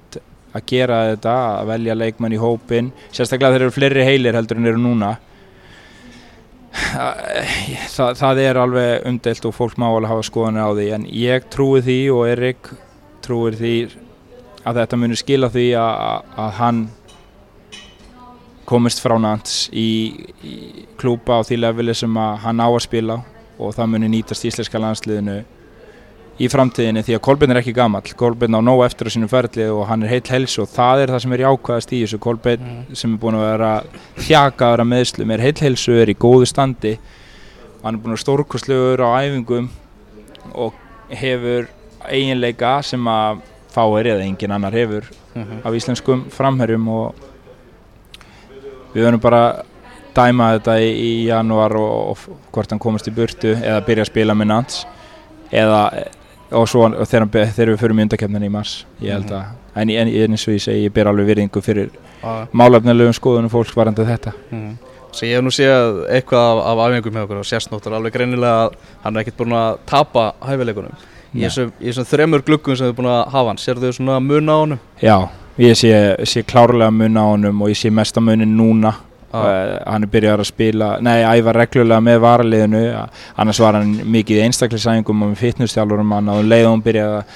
að 0.56 0.64
gera 0.66 0.98
þetta, 1.12 1.36
að 1.60 1.68
velja 1.68 1.96
leikmann 1.96 2.34
í 2.34 2.42
hópin 2.42 2.92
sérstaklega 3.12 3.54
þeir 3.54 3.66
eru 3.68 3.76
fleiri 3.76 4.04
heilir 4.04 4.38
heldur 4.38 4.58
en 4.58 4.66
eru 4.66 4.78
núna 4.82 5.18
það, 6.78 8.12
það 8.20 8.42
er 8.44 8.60
alveg 8.62 9.08
umdelt 9.10 9.48
og 9.50 9.56
fólk 9.56 9.80
má 9.82 9.88
alveg 9.90 10.12
hafa 10.12 10.28
skoðanir 10.28 10.68
á 10.68 10.72
því 10.78 10.88
en 10.98 11.08
ég 11.12 11.48
trúi 11.54 11.82
því 11.86 11.98
og 12.14 12.22
Erik 12.30 12.70
trúir 13.26 13.58
því 13.58 13.74
að 14.68 14.82
þetta 14.82 15.00
munir 15.00 15.20
skila 15.20 15.50
því 15.52 15.68
að, 15.80 16.32
að 16.44 16.54
hann 16.60 16.82
komist 18.68 19.00
frá 19.00 19.16
Nants 19.22 19.68
í, 19.72 19.90
í 20.44 20.56
klúpa 21.00 21.40
á 21.40 21.42
því 21.48 21.62
leveli 21.62 21.96
sem 21.96 22.18
hann 22.18 22.60
á 22.60 22.68
að 22.68 22.84
spila 22.84 23.22
og 23.58 23.74
það 23.78 23.94
muni 23.94 24.10
nýtast 24.12 24.46
íslenska 24.50 24.82
landsliðinu 24.82 25.38
í 26.38 26.48
framtíðinni 26.52 27.02
því 27.06 27.16
að 27.18 27.24
Kolbjörn 27.26 27.54
er 27.56 27.60
ekki 27.62 27.74
gammal 27.74 28.04
Kolbjörn 28.18 28.58
á 28.58 28.62
nóg 28.62 28.84
eftir 28.86 29.10
á 29.10 29.12
sínum 29.14 29.32
ferli 29.32 29.66
og 29.74 29.88
hann 29.90 30.04
er 30.06 30.12
heilt 30.12 30.30
hels 30.30 30.58
og 30.62 30.70
það 30.70 31.04
er 31.04 31.14
það 31.14 31.24
sem 31.24 31.34
er 31.34 31.44
jákvæðast 31.44 31.94
í 31.94 32.02
þessu 32.04 32.20
Kolbjörn 32.22 32.66
mm. 32.68 32.98
sem 33.00 33.14
er 33.16 33.22
búin 33.22 33.38
að 33.40 33.46
vera 33.48 33.72
þjakaður 34.28 34.84
að 34.84 34.92
meðslum, 34.92 35.34
er 35.34 35.46
heilt 35.48 35.64
helsu, 35.66 35.96
er 35.98 36.12
í 36.14 36.18
góðu 36.18 36.50
standi 36.50 36.98
hann 37.84 37.96
er 37.96 38.02
búin 38.04 38.18
að 38.18 38.24
stórkostlegur 38.26 39.02
á 39.02 39.10
æfingum 39.24 39.72
og 40.54 40.78
hefur 41.10 41.72
eiginleika 42.08 42.78
sem 42.86 43.10
að 43.10 43.42
fáir 43.74 44.12
eða 44.14 44.26
engin 44.26 44.54
annar 44.54 44.74
hefur 44.78 45.10
mm 45.34 45.44
-hmm. 45.44 45.66
af 45.66 45.74
íslenskum 45.74 46.30
framherjum 46.30 46.88
og 46.88 47.16
við 48.94 49.04
verðum 49.04 49.22
bara 49.22 49.64
dæma 50.16 50.54
þetta 50.58 50.80
í, 50.82 50.90
í 50.92 51.26
janúar 51.28 51.76
og, 51.76 52.10
og 52.12 52.18
hvort 52.52 52.72
hann 52.72 52.80
komast 52.80 53.08
í 53.08 53.14
burtu 53.14 53.54
eða 53.54 53.86
byrja 53.86 54.06
að 54.06 54.12
spila 54.12 54.34
með 54.34 54.48
Nants 54.48 54.86
eða 55.52 55.92
og 56.52 56.68
svo 56.70 56.90
þegar, 56.90 57.28
þegar 57.56 57.72
við 57.74 57.80
förum 57.82 58.00
í 58.00 58.06
undakefnin 58.08 58.48
í 58.48 58.52
mars 58.52 58.86
ég 59.02 59.14
held 59.14 59.32
að, 59.32 59.44
mm 59.44 59.56
-hmm. 59.74 59.82
en, 59.82 59.90
en 59.90 60.32
eins 60.32 60.48
og 60.48 60.54
ég 60.54 60.64
segi 60.64 60.86
ég 60.86 60.94
ber 60.94 61.08
alveg 61.08 61.26
virðingu 61.28 61.62
fyrir 61.62 61.90
málefnilegum 62.52 63.14
skoðunum 63.14 63.50
fólks 63.50 63.76
varandi 63.76 64.06
þetta 64.06 64.32
mm 64.52 64.62
-hmm. 64.62 64.78
Svo 65.12 65.26
ég 65.26 65.36
hef 65.36 65.44
nú 65.44 65.50
séð 65.50 66.06
eitthvað 66.14 66.40
af, 66.40 66.66
af 66.68 66.78
afhengum 66.78 67.14
með 67.14 67.24
okkur 67.24 67.38
og 67.38 67.46
sérstnóttur 67.46 67.94
alveg 67.94 68.14
greinilega 68.14 68.66
að 68.66 68.74
hann 69.04 69.16
er 69.16 69.22
ekkert 69.22 69.38
búin 69.38 69.54
að 69.54 69.78
tapa 69.86 70.34
hæfileikunum 70.42 70.94
í 71.34 71.44
þessum 71.48 72.08
þremur 72.08 72.44
glukkum 72.46 72.76
sem 72.76 72.88
þið 72.88 72.94
er 72.94 72.98
búin 72.98 73.10
að 73.12 73.24
hafa 73.34 73.52
hann, 73.52 73.58
sér 73.58 73.82
þau 73.82 73.92
svona 73.92 74.20
mun 74.20 74.50
á 74.50 74.56
honum? 74.56 74.80
Já, 75.02 75.30
ég 75.58 75.78
sé, 75.78 75.92
sé 76.26 76.44
klárlega 76.44 76.92
mun 76.92 77.18
á 77.18 77.24
honum 77.26 77.62
og 77.62 77.70
ég 77.70 77.80
sé 77.80 77.92
mest 77.94 78.18
á 78.18 78.22
munin 78.22 78.56
núna. 78.58 78.94
Uh, 79.28 79.76
hann 79.84 80.06
er 80.06 80.08
byrjað 80.08 80.40
að 80.40 80.48
spila, 80.48 80.88
nei, 81.04 81.18
æfa 81.20 81.52
reglulega 81.52 82.00
með 82.00 82.22
varaliðinu, 82.24 82.80
annars 83.44 83.60
var 83.60 83.76
hann 83.76 83.90
mikið 84.08 84.38
í 84.38 84.44
einstaklisæðingum 84.46 85.26
og 85.26 85.32
með 85.34 85.42
fitnessstjálfurum 85.42 86.14
hann 86.16 86.30
og 86.32 86.40
um 86.46 86.48
leiðum 86.48 86.84
byrjað 86.86 87.16
að 87.18 87.34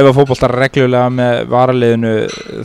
æfa 0.00 0.14
fókbóltar 0.16 0.54
reglulega 0.58 1.12
með 1.14 1.44
varaliðinu 1.52 2.10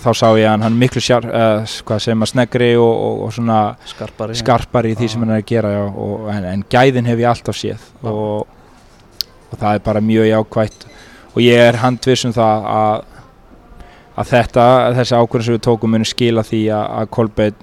þá 0.01 0.07
sá 0.17 0.25
ég 0.41 0.47
að 0.49 0.65
hann 0.65 0.79
miklu 0.81 1.03
sjár, 1.05 1.27
uh, 1.29 1.75
hvað 1.85 2.01
segir 2.01 2.17
maður, 2.17 2.31
snegri 2.31 2.69
og, 2.81 2.89
og, 2.89 3.21
og 3.27 3.35
svona 3.35 3.59
skarpari, 3.91 4.37
skarpari 4.41 4.93
í 4.95 4.97
því 4.97 5.05
ah. 5.05 5.13
sem 5.13 5.25
hann 5.25 5.33
er 5.35 5.43
að 5.43 5.51
gera, 5.51 5.73
já, 5.75 5.83
og, 6.07 6.23
en, 6.33 6.47
en 6.55 6.63
gæðin 6.73 7.09
hef 7.11 7.21
ég 7.21 7.29
alltaf 7.29 7.59
séð. 7.59 7.85
Ah. 8.01 8.17
og 9.53 9.59
það 9.59 9.77
er 9.77 9.83
bara 9.85 10.01
mjög 10.01 10.31
jákvægt 10.31 10.87
og 11.35 11.43
ég 11.45 11.61
er 11.67 11.77
handvisum 11.83 12.33
það 12.33 12.65
að, 12.73 13.05
að 14.17 14.33
þetta, 14.33 14.65
þessi 14.97 15.19
ákvörðin 15.21 15.47
sem 15.47 15.57
við 15.59 15.63
tókum 15.69 15.93
munir 15.93 16.09
skila 16.09 16.45
því 16.47 16.63
að, 16.73 16.89
að 16.97 17.13
Kolbeitt 17.19 17.61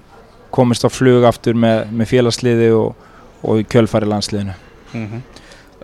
komist 0.55 0.87
á 0.87 0.91
flug 0.93 1.27
aftur 1.29 1.59
með, 1.59 1.85
með 1.93 2.11
félagsliði 2.15 2.71
og, 2.77 3.07
og 3.43 3.63
kjölfari 3.71 4.09
landsliðinu 4.11 4.57
mm 4.93 5.07
-hmm. 5.07 5.23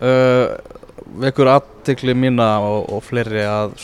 uh, 0.00 0.74
Vekur 1.16 1.48
aðtekli 1.48 2.14
mína 2.18 2.58
og, 2.60 2.90
og 2.92 3.04
fleiri 3.04 3.44
að 3.46 3.76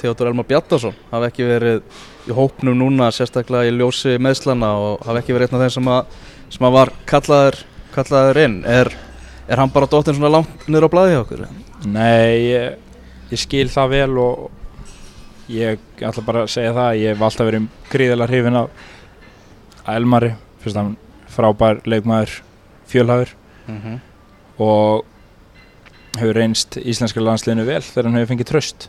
Teodor 0.00 0.30
Elmar 0.30 0.46
Bjartarsson 0.48 0.94
hafi 1.10 1.28
ekki 1.28 1.44
verið 1.44 1.82
í 2.28 2.34
hópnum 2.34 2.78
núna 2.78 3.10
sérstaklega 3.14 3.68
í 3.68 3.74
ljósi 3.76 4.16
meðslana 4.18 4.70
og 4.78 5.04
hafi 5.06 5.20
ekki 5.20 5.36
verið 5.36 5.50
einn 5.50 5.60
af 5.60 5.64
þeim 5.66 5.74
sem 5.76 5.90
að, 5.92 6.06
sem 6.50 6.66
að 6.66 6.76
var 6.76 6.92
kallaður, 7.06 7.58
kallaður 7.94 8.40
inn 8.44 8.56
er, 8.64 8.92
er 9.48 9.62
hann 9.62 9.74
bara 9.74 9.86
dóttinn 9.86 10.16
svona 10.18 10.32
langt 10.36 10.66
niður 10.68 10.88
á 10.88 10.94
blæði 10.94 11.18
okkur? 11.20 11.44
Nei, 11.84 12.50
ég, 12.50 12.74
ég 13.30 13.38
skil 13.44 13.68
það 13.72 13.94
vel 13.94 14.18
og 14.18 14.50
ég 15.50 15.78
ætla 16.00 16.24
bara 16.26 16.44
að 16.46 16.52
segja 16.54 16.74
það 16.76 16.98
ég 17.00 17.14
hef 17.14 17.24
alltaf 17.26 17.48
verið 17.48 17.68
gríðilega 17.90 18.30
hrifin 18.30 18.60
af 18.60 18.88
Elmari 19.96 20.34
fyrst 20.62 20.76
að 20.76 20.82
hann 20.82 20.96
frábær 21.30 21.80
leikmaður 21.88 22.40
fjölhagur 22.90 23.34
mm 23.66 23.78
-hmm. 23.78 23.98
og 24.58 25.04
hefur 26.18 26.34
reynst 26.34 26.76
íslenska 26.76 27.20
landsleginu 27.20 27.64
vel 27.64 27.82
þegar 27.82 28.08
hann 28.08 28.18
hefur 28.18 28.34
fengið 28.34 28.50
tröst 28.50 28.88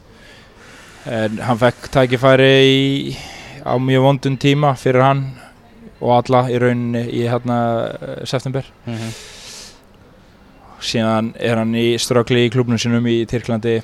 en 1.05 1.37
hann 1.37 1.57
fekk 1.57 1.89
tækifæri 1.91 2.53
í, 2.61 3.15
á 3.65 3.73
mjög 3.77 4.01
vondun 4.01 4.37
tíma 4.37 4.75
fyrir 4.77 5.01
hann 5.01 5.23
og 6.01 6.15
alla 6.17 6.49
í 6.49 6.59
rauninni 6.61 7.05
í 7.09 7.27
hérna 7.29 7.57
september 8.25 8.65
mm 8.85 8.93
-hmm. 8.93 9.13
síðan 10.81 11.33
er 11.39 11.57
hann 11.57 11.75
í 11.75 11.97
strökli 11.97 12.45
í 12.45 12.51
klubnum 12.51 12.77
sinum 12.77 13.07
í 13.07 13.25
Tyrklandi 13.25 13.81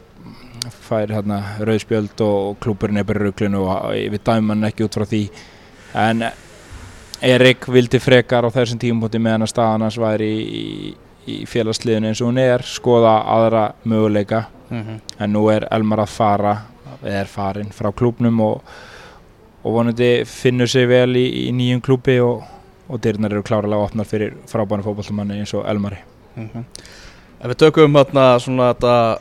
fær 0.82 1.08
hérna 1.08 1.44
rauðspjöld 1.60 2.22
og 2.22 2.58
klúburinn 2.60 2.98
er 2.98 3.04
bara 3.04 3.20
rauklinu 3.20 3.62
og 3.68 3.94
við 3.94 4.24
dæmum 4.24 4.50
hann 4.50 4.64
ekki 4.64 4.84
út 4.84 4.96
frá 4.96 5.06
því 5.06 5.30
en 5.94 6.24
Erik 7.22 7.66
vildi 7.74 8.00
frekar 8.00 8.46
á 8.46 8.50
þessum 8.54 8.80
tímpunkti 8.82 9.20
meðan 9.20 9.48
að 9.48 9.54
staðan 9.54 9.86
hans 9.88 9.98
væri 9.98 10.28
í, 10.28 10.62
í, 10.62 10.92
í 11.34 11.38
félagsliðinu 11.50 12.12
eins 12.12 12.22
og 12.22 12.30
hún 12.30 12.42
er 12.42 12.66
skoða 12.66 13.16
aðra 13.26 13.72
möguleika. 13.84 14.46
Mm 14.70 14.84
-hmm. 14.84 15.00
en 15.20 15.34
nú 15.34 15.48
er 15.50 15.68
Elmar 15.72 16.00
að 16.00 16.10
fara 16.10 16.58
eða 17.04 17.20
er 17.22 17.26
farin 17.26 17.70
frá 17.72 17.92
klúpnum 17.92 18.40
og, 18.42 18.62
og 19.64 19.74
vonandi 19.74 20.26
finnur 20.26 20.68
sig 20.68 20.88
vel 20.90 21.16
í, 21.16 21.48
í 21.48 21.52
nýjum 21.52 21.82
klúpi 21.82 22.20
og, 22.20 22.44
og 22.90 23.02
dyrnar 23.02 23.32
eru 23.32 23.44
klárlega 23.44 23.84
opnar 23.84 24.06
fyrir 24.06 24.34
frábæna 24.48 24.84
fókbaltumanni 24.84 25.40
eins 25.40 25.54
og 25.54 25.66
Elmari. 25.70 25.98
Ef 27.40 27.48
við 27.48 27.58
tökum 27.58 27.96
hérna 27.96 28.40
svona 28.40 28.74
þetta 28.74 29.20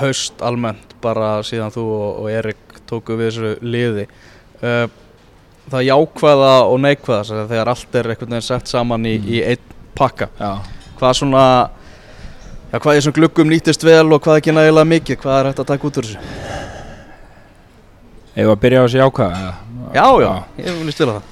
haust 0.00 0.42
almennt 0.42 0.94
bara 1.02 1.42
síðan 1.42 1.72
þú 1.74 1.84
og, 1.84 2.22
og 2.22 2.30
Erik 2.30 2.80
tóku 2.88 3.16
við 3.16 3.30
þessu 3.30 3.52
liði. 3.62 4.06
Uh, 4.62 4.88
það 5.72 5.86
jákvæða 5.88 6.52
og 6.68 6.80
neikvæða 6.84 7.46
þegar 7.50 7.70
allt 7.72 7.94
er 8.00 8.08
einhvern 8.12 8.30
veginn 8.36 8.46
sett 8.48 8.66
saman 8.70 9.06
í, 9.06 9.16
Mm. 9.18 9.28
í 9.28 9.42
einn 9.44 9.64
pakka. 9.98 10.28
Já, 10.40 10.50
hvað 11.00 11.14
svona 11.18 11.44
já, 12.72 12.78
hvað 12.78 12.92
í 12.94 12.98
þessum 13.00 13.16
gluggum 13.16 13.48
nýttist 13.50 13.82
vel 13.84 14.12
og 14.12 14.22
hvað 14.22 14.40
ekki 14.40 14.52
nægilega 14.54 14.90
mikið 14.92 15.16
hvað 15.22 15.38
er 15.40 15.50
hægt 15.50 15.58
að 15.64 15.70
taka 15.72 15.88
út 15.88 15.98
úr 15.98 16.08
þessu? 16.08 16.18
Ef 18.38 18.46
að 18.52 18.60
byrja 18.62 18.80
á 18.80 18.84
þessi 18.86 19.02
ákvæða 19.02 19.54
já, 19.94 20.06
já, 20.22 20.32
ég 20.62 20.78
vil 20.84 20.92
stila 20.92 21.16
það. 21.18 21.22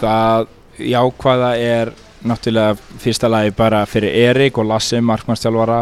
Það 0.00 0.46
jákvæða 0.92 1.50
er 1.58 1.92
náttúrulega 2.22 2.76
fyrsta 3.02 3.28
lagi 3.30 3.50
bara 3.56 3.84
fyrir 3.86 4.14
Erik 4.30 4.58
og 4.58 4.66
Lassi, 4.70 5.00
markmannstjálfara 5.02 5.80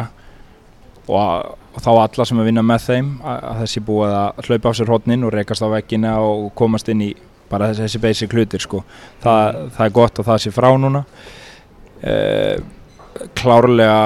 og, 1.09 1.57
og 1.75 1.83
þá 1.85 1.91
alla 1.93 2.25
sem 2.27 2.41
að 2.43 2.49
vinna 2.51 2.63
með 2.67 2.87
þeim 2.89 3.11
að, 3.23 3.45
þessi 3.63 3.81
búið 3.87 4.15
að 4.19 4.41
hlaupa 4.49 4.73
á 4.73 4.79
sér 4.81 4.91
hodnin 4.95 5.25
og 5.29 5.35
rekast 5.37 5.63
á 5.63 5.69
veggina 5.71 6.17
og 6.25 6.49
komast 6.59 6.89
inn 6.91 7.05
í 7.07 7.11
bara 7.51 7.71
þessi, 7.75 7.99
basic 8.03 8.35
hlutir 8.35 8.63
sko. 8.63 8.85
það, 9.23 9.61
það 9.77 9.87
er 9.87 9.95
gott 10.01 10.19
að 10.23 10.29
það 10.31 10.43
sé 10.45 10.51
frá 10.55 10.69
núna 10.79 11.05
eh, 12.03 12.59
klárlega 13.39 13.97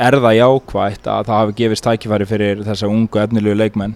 er 0.00 0.16
það 0.16 0.36
jákvætt 0.38 1.08
að 1.12 1.26
það 1.28 1.40
hafi 1.42 1.56
gefist 1.60 1.84
tækifæri 1.86 2.28
fyrir 2.30 2.62
þessa 2.64 2.88
ungu 2.88 3.20
efnilegu 3.20 3.58
leikmenn 3.58 3.94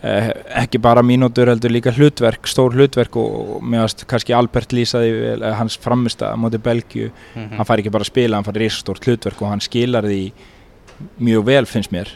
eh, 0.00 0.30
ekki 0.62 0.80
bara 0.84 1.02
mínútur 1.04 1.50
heldur 1.52 1.74
líka 1.74 1.92
hlutverk, 1.92 2.48
stór 2.48 2.72
hlutverk 2.78 3.18
og, 3.20 3.34
og 3.58 3.66
meðast 3.74 4.06
kannski 4.10 4.34
Albert 4.36 4.72
lýsaði 4.76 5.12
eh, 5.34 5.44
hans 5.58 5.76
framist 5.80 6.24
að 6.24 6.38
móti 6.40 6.60
Belgju 6.64 7.10
Mhm. 7.34 7.56
hann 7.58 7.68
fær 7.68 7.82
ekki 7.82 7.92
bara 7.92 8.06
að 8.06 8.12
spila, 8.14 8.38
hann 8.40 8.46
fær 8.48 8.60
risastórt 8.62 9.04
hlutverk 9.04 9.42
og 9.42 9.52
hann 9.52 9.64
skilar 9.64 10.06
því 10.08 10.22
mjög 11.18 11.46
vel 11.48 11.64
finnst 11.70 11.92
mér. 11.94 12.12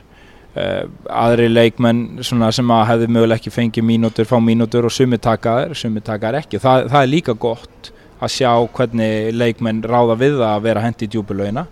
Uh, 0.59 0.89
aðri 1.13 1.47
leikmenn 1.53 2.23
sem 2.25 2.41
að 2.43 2.87
hefði 2.89 3.11
mögulega 3.15 3.39
ekki 3.39 3.53
fengið 3.55 3.87
mínútur, 3.87 4.27
fá 4.27 4.39
mínútur 4.43 4.89
og 4.89 4.95
sumi 4.95 5.21
taka 5.23 5.59
þær, 5.61 5.77
sumi 5.79 6.03
taka 6.03 6.33
þær 6.33 6.41
ekki. 6.41 6.63
Það, 6.63 6.89
það 6.95 7.05
er 7.05 7.13
líka 7.13 7.37
gott 7.39 7.93
að 8.19 8.35
sjá 8.35 8.51
hvernig 8.75 9.37
leikmenn 9.37 9.85
ráða 9.87 10.17
við 10.19 10.41
að 10.43 10.65
vera 10.65 10.83
hendi 10.83 11.07
í 11.07 11.13
djúbulögina 11.13 11.69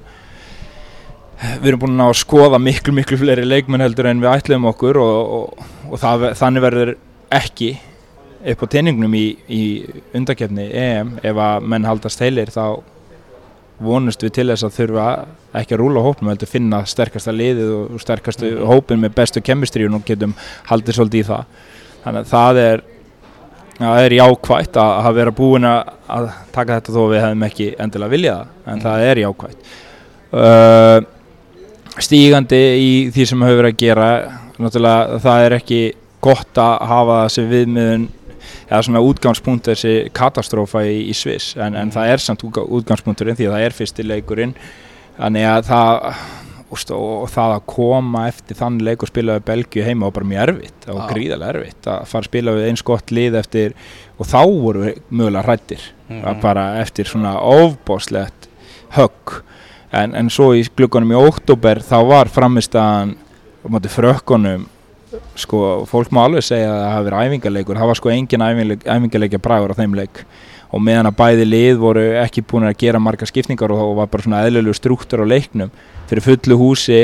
við 1.61 1.69
erum 1.71 1.83
búin 1.83 2.01
að 2.01 2.15
skoða 2.23 2.61
miklu 2.63 2.95
miklu 2.97 3.19
fleiri 3.21 3.45
leikmenn 3.45 3.85
heldur 3.85 4.09
en 4.09 4.23
við 4.23 4.33
ætluðum 4.33 4.71
okkur 4.71 5.01
og, 5.03 5.35
og, 5.39 5.67
og 5.91 6.01
það, 6.01 6.27
þannig 6.39 6.65
verður 6.65 6.93
ekki 7.37 7.71
upp 8.53 8.63
á 8.63 8.67
teiningnum 8.73 9.17
í, 9.19 9.27
í 9.51 9.63
undakefni 10.17 10.69
EM 10.71 11.17
ef 11.21 11.41
að 11.49 11.67
menn 11.69 11.89
haldast 11.89 12.23
heilir 12.23 12.53
þá 12.55 12.79
vonust 13.81 14.23
við 14.25 14.33
til 14.33 14.47
þess 14.49 14.65
að 14.65 14.77
þurfa 14.79 15.07
ekki 15.61 15.75
að 15.77 15.81
rúla 15.83 16.03
hópnum 16.07 16.31
heldur 16.33 16.49
finna 16.49 16.83
sterkasta 16.89 17.33
liðið 17.33 17.73
og 17.95 18.01
sterkastu 18.01 18.51
Mhm. 18.57 18.67
hópin 18.71 19.01
með 19.03 19.15
bestu 19.15 19.41
kemistríun 19.41 19.95
og 19.95 20.05
getum 20.05 20.35
haldið 20.71 20.95
svolítið 20.97 21.21
í 21.21 21.27
það 21.29 21.45
þannig 22.05 22.21
að 22.21 22.31
það 22.33 22.57
er 22.63 22.83
það 23.77 23.99
er 24.07 24.11
jákvætt 24.17 24.77
að 24.81 25.03
hafa 25.03 25.13
verið 25.19 25.35
búin 25.37 25.65
að 25.69 26.31
taka 26.53 26.81
þetta 26.81 26.93
þó 26.97 27.03
við 27.11 27.21
hefum 27.21 27.43
ekki 27.51 27.67
endilega 27.79 28.11
viljað 28.15 28.47
en 28.67 28.79
Mhm. 28.79 28.83
það 28.87 29.01
er 29.11 29.17
jákvætt 29.17 29.57
uh, 30.33 31.01
stígandi 32.01 32.61
í 32.81 32.91
því 33.13 33.27
sem 33.29 33.41
hefur 33.47 33.63
verið 33.63 33.73
að 33.75 33.81
gera 33.85 34.09
náttúrulega 34.59 35.21
það 35.21 35.45
er 35.47 35.55
ekki 35.59 35.81
gott 36.25 36.55
að 36.61 36.87
hafa 36.89 37.17
það 37.23 37.31
sem 37.37 37.51
viðmiðun 37.51 38.09
eða 38.71 38.83
svona 38.87 39.03
útgangspunkt 39.05 39.69
þessi 39.71 39.95
katastrófa 40.17 40.85
í, 40.87 40.99
í 41.11 41.15
Sviss. 41.15 41.57
En, 41.57 41.75
en 41.77 41.91
það 41.95 42.13
er 42.15 42.25
samt 42.25 42.43
útga- 42.47 42.67
útgangspunkturinn 42.81 43.37
því 43.39 43.47
að 43.51 43.55
það 43.57 43.67
er 43.69 43.77
fyrsti 43.83 44.07
leikurinn. 44.07 44.55
Þannig 45.17 45.47
að 45.49 45.63
það 45.71 46.11
úst, 46.75 46.91
og, 46.91 47.23
og 47.23 47.29
það 47.31 47.53
að 47.57 47.67
koma 47.71 48.25
eftir 48.29 48.57
þann 48.59 48.79
leik 48.83 49.03
og 49.07 49.09
spila 49.09 49.37
við 49.39 49.45
Belgíu 49.47 49.85
heima 49.87 50.09
var 50.09 50.17
bara 50.19 50.27
mjög 50.33 50.43
erfitt. 50.49 50.89
Og 50.91 50.99
Já. 50.99 51.07
gríðarlega 51.13 51.53
erfitt 51.55 51.87
að 51.93 52.07
fara 52.11 52.23
að 52.25 52.31
spila 52.31 52.55
við 52.57 52.67
eins 52.71 52.83
gott 52.91 53.13
lið 53.15 53.37
eftir 53.41 53.77
og 54.19 54.27
þá 54.27 54.41
voru 54.51 54.83
við 54.89 55.03
mögulega 55.11 55.47
hrættir 55.47 55.85
Mhm. 56.09 56.41
bara 56.43 56.65
eftir 56.83 57.05
svona 57.11 57.33
ofbóslegt 57.43 58.47
högg. 58.95 59.41
En, 59.93 60.15
en 60.15 60.29
svo 60.31 60.53
í 60.55 60.63
glukkanum 60.77 61.11
í 61.15 61.19
óttúber 61.19 61.81
þá 61.83 61.97
var 62.07 62.29
móti 63.67 63.89
frökkunum 63.91 64.67
sko, 65.39 65.63
fólk 65.91 66.13
má 66.15 66.23
alveg 66.27 66.45
segja 66.47 66.71
að 66.71 66.81
það 66.81 66.93
hafi 66.95 67.07
verið 67.09 67.27
æfingarleikur 67.27 67.81
það 67.81 67.91
var 67.91 68.01
sko 68.01 68.13
engin 68.13 68.45
æfingarleik, 68.47 68.87
æfingarleikja 68.87 69.43
bragur 69.43 69.75
á 69.75 69.79
þeim 69.79 69.97
leik. 69.99 70.23
Og 70.75 70.83
meðan 70.83 71.09
að 71.11 71.19
bæði 71.21 71.45
lið 71.47 71.77
voru 71.81 72.07
ekki 72.21 72.43
búin 72.43 72.67
að 72.67 72.79
gera 72.81 73.01
marga 73.01 73.29
skipningar 73.29 73.73
og 73.73 73.81
þá 73.81 74.01
var 74.01 74.11
bara 74.13 74.27
svona 74.27 74.43
eðlilegu 74.47 74.75
strúktur 74.77 75.23
á 75.23 75.27
leiknum 75.27 75.71
fyrir 76.11 76.25
fullu 76.25 76.59
húsi 76.59 77.01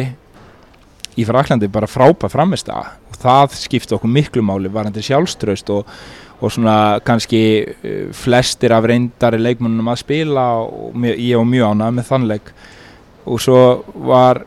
í 1.18 1.24
Fraklandi 1.28 1.68
bara 1.72 1.90
frábæð 1.90 2.32
framist 2.32 2.70
og 2.72 3.18
það 3.22 3.56
skipti 3.60 3.96
okkur 3.96 4.10
miklu 4.10 4.44
máli 4.44 4.70
varandi 4.72 5.02
sjálfströst 5.04 5.70
og, 5.74 5.88
og 6.40 6.52
svona 6.52 7.00
kannski 7.06 7.42
uh, 7.62 8.06
flestir 8.16 8.74
af 8.74 8.88
reyndari 8.88 9.40
leikmennum 9.40 9.92
að 9.92 10.02
spila 10.02 10.46
og 10.64 10.96
ég 11.12 11.36
var 11.38 11.48
mjög 11.48 11.74
ánað 11.74 11.98
með 11.98 12.08
þann 12.10 12.30
leik. 12.32 12.54
Og 13.22 13.38
svo 13.38 13.60
var 14.08 14.42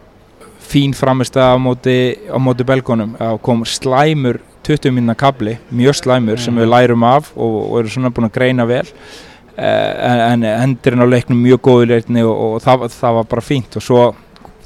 fín 0.65 0.93
framist 0.97 1.38
á 1.38 1.54
móti, 1.62 2.17
á 2.28 2.38
móti 2.41 2.65
belgónum 2.67 3.15
kom 3.41 3.63
slæmur 3.65 4.41
20 4.65 4.91
minna 4.91 5.13
kabli, 5.15 5.58
mjög 5.69 5.99
slæmur 6.01 6.41
sem 6.41 6.56
við 6.58 6.71
lærum 6.71 7.04
af 7.06 7.30
og, 7.36 7.56
og 7.69 7.80
eru 7.80 7.91
svona 7.93 8.10
búin 8.10 8.25
að 8.30 8.38
greina 8.39 8.65
vel. 8.65 8.86
Uh, 9.56 9.62
en, 9.62 10.43
en 10.43 10.45
endurinn 10.49 11.06
á 11.06 11.08
leiknum 11.08 11.38
mjög 11.39 11.62
góður 11.67 11.91
leikni 11.93 12.23
og, 12.25 12.34
og 12.34 12.63
það, 12.65 12.88
það 12.95 13.19
var 13.19 13.28
bara 13.32 13.45
fínt. 13.45 13.78
Og 13.78 13.86
svo 13.86 13.99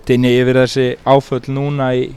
dinni 0.07 0.31
yfir 0.39 0.61
þessi 0.63 0.87
áföll 1.03 1.51
núna 1.51 1.91
í, 1.99 2.07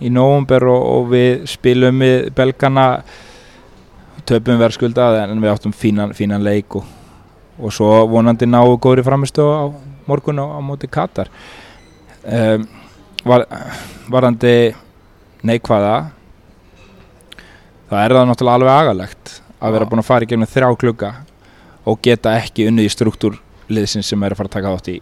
í 0.00 0.10
nóvumber 0.10 0.66
og, 0.72 0.88
og 0.94 1.12
við 1.12 1.44
spilum 1.52 2.00
við 2.02 2.32
belgana. 2.38 2.88
Töpum 4.26 4.60
verðskuldað 4.60 5.18
en 5.26 5.40
við 5.42 5.50
áttum 5.50 5.72
fínan, 5.76 6.12
fínan 6.16 6.44
leik 6.46 6.78
og, 6.78 6.86
og 7.58 7.74
svo 7.74 7.90
vonandi 8.08 8.46
náu 8.46 8.78
góðri 8.80 9.02
framistu 9.04 9.44
á 9.44 9.66
morgun 10.06 10.40
á, 10.40 10.46
á 10.56 10.60
móti 10.62 10.88
Katar 10.90 11.28
um, 12.24 12.66
var, 13.24 13.44
varandi 14.10 14.54
neikvæða 15.46 15.94
það 17.90 18.02
er 18.06 18.14
það 18.16 18.28
náttúrulega 18.30 18.58
alveg 18.58 18.74
agalegt 18.76 19.32
að 19.62 19.72
vera 19.76 19.88
búin 19.90 20.02
að 20.02 20.08
fara 20.08 20.26
í 20.26 20.30
gegnum 20.30 20.50
þrjá 20.50 20.68
klukka 20.80 21.12
og 21.86 21.98
geta 22.02 22.36
ekki 22.38 22.68
unnið 22.70 22.88
í 22.88 22.92
struktúr 22.94 23.38
liðsins 23.72 24.08
sem 24.12 24.22
er 24.22 24.34
að 24.34 24.40
fara 24.42 24.50
að 24.50 24.56
taka 24.56 24.74
þátt 24.76 24.92
í 24.94 25.00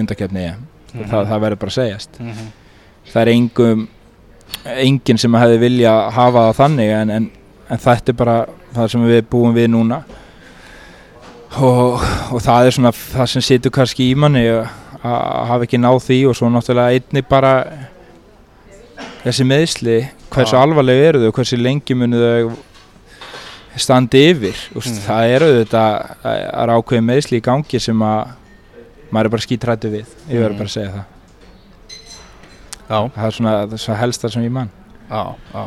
undakefni 0.00 0.44
EM 0.50 0.66
Mhm. 0.90 1.04
það, 1.06 1.26
það 1.30 1.40
verður 1.44 1.58
bara 1.62 1.70
að 1.70 1.74
segjast 1.78 2.16
Mhm. 2.18 2.46
það 3.12 3.20
er 3.22 3.28
engum 3.30 3.82
enginn 4.66 5.18
sem 5.22 5.32
hefði 5.38 5.58
vilja 5.62 5.92
hafa 6.10 6.40
það 6.48 6.56
þannig 6.58 6.90
en, 6.96 7.10
en, 7.10 7.30
en 7.70 7.78
þetta 7.78 8.08
er 8.10 8.16
bara 8.18 8.34
það 8.74 8.88
sem 8.90 9.04
við 9.06 9.20
búum 9.30 9.54
við 9.54 9.68
núna 9.70 10.00
og, 11.60 12.02
og 12.32 12.40
það 12.42 12.66
er 12.66 12.74
svona 12.74 12.90
það 12.92 13.26
sem 13.32 13.42
situr 13.46 13.70
kannski 13.74 14.08
í 14.10 14.16
manni 14.18 14.42
að 14.50 14.66
að 15.04 15.46
hafa 15.48 15.64
ekki 15.66 15.78
náð 15.80 15.98
því 16.06 16.18
og 16.28 16.36
svo 16.36 16.48
náttúrulega 16.52 16.96
einnig 16.98 17.28
bara 17.28 17.52
þessi 19.24 19.44
meðsli 19.48 19.94
hversu 20.32 20.56
Já. 20.56 20.62
alvarlega 20.62 21.06
eru 21.12 21.22
þau 21.24 21.32
hversu 21.38 21.56
lengi 21.60 21.94
munu 21.96 22.18
þau 22.20 22.50
standi 23.80 24.20
yfir 24.32 24.56
Úst, 24.76 24.90
Mhm. 24.92 25.04
það 25.06 25.34
eru 25.36 25.48
þetta 25.64 25.84
er 26.26 26.68
ákveðin 26.74 27.06
meðsli 27.08 27.38
í 27.40 27.44
gangi 27.44 27.80
sem 27.80 27.98
að 28.02 28.28
maður 29.12 29.24
er 29.24 29.28
bara 29.30 29.42
skítrættu 29.46 29.90
við 29.90 30.06
ég 30.28 30.38
verður 30.40 30.50
Mhm. 30.50 30.58
bara 30.58 30.68
að 30.68 30.76
segja 30.76 30.92
það 30.92 31.04
Já, 32.90 32.98
það 33.14 33.26
er 33.26 33.30
svona 33.30 33.78
svona 33.78 33.98
helsta 34.00 34.28
sem 34.30 34.42
ég 34.42 34.50
mann 34.50 34.70
já, 35.10 35.34
já. 35.54 35.64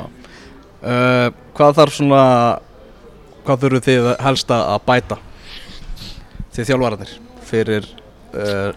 Uh, 0.84 1.30
hvað 1.56 1.76
þarf 1.78 1.94
svona 1.96 2.60
hvað 3.46 3.60
þurfu 3.62 3.80
þið 3.88 4.18
helsta 4.20 4.56
að 4.76 4.82
bæta 4.86 5.18
þið 6.54 6.66
þjálfararnir 6.70 7.14
fyrir 7.48 7.86
uh, 8.36 8.74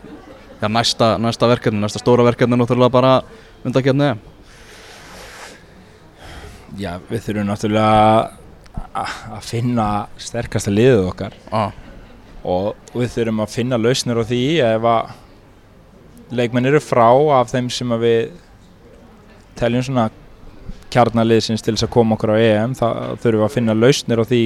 já, 0.60 0.68
næsta, 0.68 1.16
næsta 1.18 1.50
verkefni, 1.50 1.80
næsta 1.80 2.00
stóra 2.02 2.24
verkefni 2.26 2.56
náttúrulega 2.56 2.92
bara 2.92 3.12
undakefni 3.64 4.14
Já, 6.76 6.98
við 7.08 7.22
þurfum 7.24 7.46
náttúrulega 7.48 8.32
að 8.96 9.44
finna 9.46 9.86
sterkasta 10.20 10.72
liðið 10.72 11.06
okkar. 11.08 11.36
Ah. 11.52 11.72
og 12.46 12.76
við 12.94 13.14
þurfum 13.14 13.40
að 13.42 13.54
finna 13.54 13.78
lausnir 13.80 14.20
á 14.20 14.24
því 14.28 14.42
ef 14.62 14.84
að 14.86 16.36
leikmenn 16.36 16.68
eru 16.70 16.80
frá 16.82 17.08
af 17.40 17.50
þeim 17.50 17.70
sem 17.74 17.94
að 17.94 18.04
við 18.04 18.36
teljum 19.58 19.86
svona 19.88 20.04
kjarnaliðsins 20.94 21.64
til 21.64 21.74
þess 21.74 21.88
að 21.88 21.94
koma 21.96 22.14
okkur 22.14 22.34
á 22.34 22.36
EM 22.38 22.76
þá 22.78 22.86
þurfum 23.22 23.40
við 23.40 23.46
að 23.48 23.54
finna 23.56 23.74
lausnir 23.74 24.22
á 24.22 24.24
því 24.30 24.42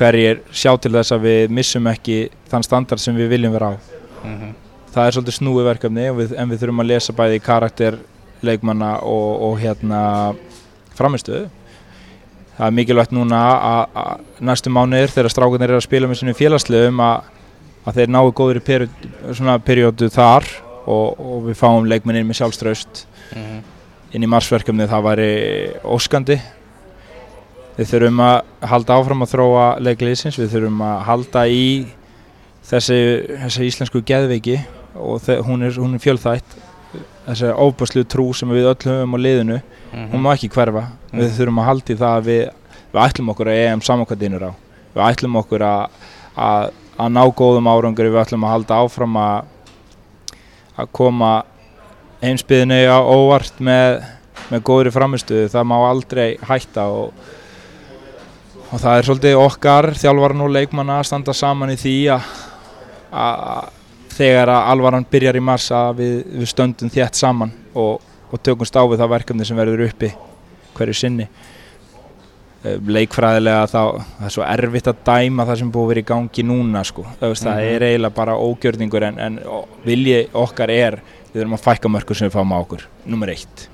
hverjir 0.00 0.40
sjá 0.50 0.72
til 0.82 0.94
þess 0.96 1.14
að 1.14 1.28
við 1.28 1.54
missum 1.60 1.86
ekki 1.92 2.18
þann 2.50 2.66
standard 2.66 3.02
sem 3.02 3.18
við 3.18 3.30
viljum 3.36 3.54
vera 3.54 3.70
á. 3.70 3.74
Mm 4.24 4.67
það 4.98 5.10
er 5.10 5.16
svolítið 5.16 5.38
snúi 5.38 5.66
verkefni 5.66 6.08
og 6.12 6.20
við, 6.22 6.34
en 6.38 6.50
við 6.50 6.62
þurfum 6.62 6.82
að 6.84 6.90
lesa 6.92 7.14
bæði 7.16 7.40
karakter 7.44 7.98
leikmanna 8.44 8.98
og, 9.06 9.30
og 9.48 9.56
hérna 9.62 10.02
framistöðu 10.98 11.46
það 12.58 12.66
er 12.66 12.74
mikilvægt 12.74 13.14
núna 13.14 13.40
að, 13.54 14.22
næstu 14.42 14.70
mánuðir 14.74 15.12
þegar 15.14 15.30
strákunir 15.34 15.70
eru 15.70 15.78
að 15.78 15.86
spila 15.86 16.10
með 16.10 16.20
sínum 16.20 16.38
félagslegum 16.38 17.02
að, 17.06 17.28
að 17.86 18.00
þeir 18.00 18.14
náu 18.14 18.22
góður 18.34 18.58
í 18.58 18.64
peri, 18.66 18.88
svona 19.30 19.58
periódu 19.62 20.10
þar 20.10 20.46
og, 20.88 21.20
og 21.22 21.44
við 21.46 21.58
fáum 21.60 21.86
leikmennin 21.86 22.26
með 22.26 22.40
sjálfströst 22.40 23.04
inn 24.14 24.24
í 24.24 24.30
marsverkefni 24.30 24.88
það 24.88 25.04
væri 25.04 25.30
óskandi. 25.84 26.38
Við 27.76 27.90
þurfum 27.92 28.22
að 28.24 28.38
halda 28.72 28.96
áfram 28.98 29.22
að 29.22 29.32
þróa 29.34 29.66
leikliðsins, 29.84 30.38
við 30.40 30.54
þurfum 30.56 30.80
að 30.82 31.02
halda 31.06 31.44
í 31.46 31.66
þessi, 32.66 32.98
þessi 33.44 33.68
íslensku 33.68 34.02
geðveiki 34.08 34.58
og 34.98 35.28
hún 35.46 35.64
er, 35.66 35.76
hún 35.78 35.94
er 35.96 36.02
fjölþætt. 36.02 36.56
Þessi 37.28 37.50
óbúslu 37.52 38.04
trú 38.08 38.30
sem 38.36 38.48
við 38.52 38.70
öll 38.70 38.88
höfum 38.88 39.16
á 39.16 39.18
liðinu 39.20 39.58
hún 39.92 40.22
má 40.24 40.32
ekki 40.34 40.50
hverfa. 40.52 40.88
Mhm. 41.12 41.20
við 41.20 41.36
þurfum 41.38 41.60
að 41.62 41.68
halda 41.68 41.92
í 41.92 41.98
það 41.98 42.16
að 42.16 42.26
við, 42.28 42.42
við 42.92 43.02
ætlum 43.04 43.32
okkur 43.32 43.48
að 43.48 43.60
EM 43.64 43.84
samankvæðinur 43.84 44.48
á. 44.48 44.52
Við 44.94 45.04
ætlum 45.04 45.36
okkur 45.40 45.64
að, 45.64 46.02
að, 46.36 46.70
að 46.98 47.12
ná 47.14 47.22
góðum 47.32 47.70
árangur 47.70 48.10
við 48.10 48.20
ætlum 48.22 48.44
að 48.44 48.54
halda 48.56 48.80
áfram 48.82 49.16
að 49.16 49.54
að 50.78 50.92
koma 50.94 51.32
heimsbyðinu 52.22 52.78
á 52.86 52.98
óvart 53.02 53.58
með, 53.62 54.04
með 54.52 54.62
góðri 54.66 54.92
framistuðu 54.94 55.48
það 55.50 55.66
má 55.70 55.76
aldrei 55.88 56.28
hætta 56.46 56.86
og, 56.94 57.24
og 58.70 58.76
það 58.78 58.92
er 58.94 59.08
svolítið 59.08 59.40
okkar 59.42 59.90
þjálfaran 59.98 60.44
og 60.46 60.54
leikmanna 60.54 61.00
að 61.00 61.08
standa 61.10 61.34
saman 61.34 61.74
í 61.74 61.78
því 61.80 61.96
að, 62.14 62.30
að 63.10 63.74
þegar 64.18 64.50
að 64.52 64.70
alvaran 64.72 65.06
byrjar 65.10 65.38
í 65.38 65.44
mars 65.44 65.68
að 65.74 66.00
við, 66.02 66.16
við 66.42 66.50
stöndum 66.50 66.90
þétt 66.92 67.18
saman 67.20 67.52
og, 67.78 68.00
og 68.32 68.42
tökumst 68.42 68.76
á 68.76 68.82
við 68.84 68.98
það 69.02 69.12
verkefni 69.14 69.46
sem 69.48 69.56
verður 69.58 69.86
uppi 69.88 70.10
hverju 70.78 70.94
sinni. 70.98 71.28
Eh, 72.66 72.74
leikfræðilega 72.90 73.68
þá 73.70 73.78
það 74.18 74.24
er 74.26 74.32
svo 74.34 74.42
erfitt 74.50 74.88
að 74.90 75.02
dæma 75.06 75.44
það 75.46 75.60
sem 75.60 75.68
búið 75.76 75.90
vera 75.92 76.02
í 76.02 76.06
gangi 76.08 76.44
núna 76.48 76.80
sko. 76.86 77.04
það, 77.20 77.34
það 77.38 77.60
Mhm. 77.60 77.68
er 77.74 77.84
eiginlega 77.86 78.14
bara 78.16 78.34
ógjörningur 78.34 79.04
en, 79.06 79.18
en 79.18 79.38
vilji 79.86 80.28
okkar 80.34 80.70
er 80.74 80.98
við 81.32 81.38
þurfum 81.42 81.54
að 81.58 81.62
fækka 81.68 81.88
mörgur 81.94 82.16
sem 82.18 82.28
við 82.28 82.34
fáum 82.34 82.52
á 82.54 82.58
okkur. 82.58 82.82
Nummer 83.06 83.28
eitt. 83.30 83.68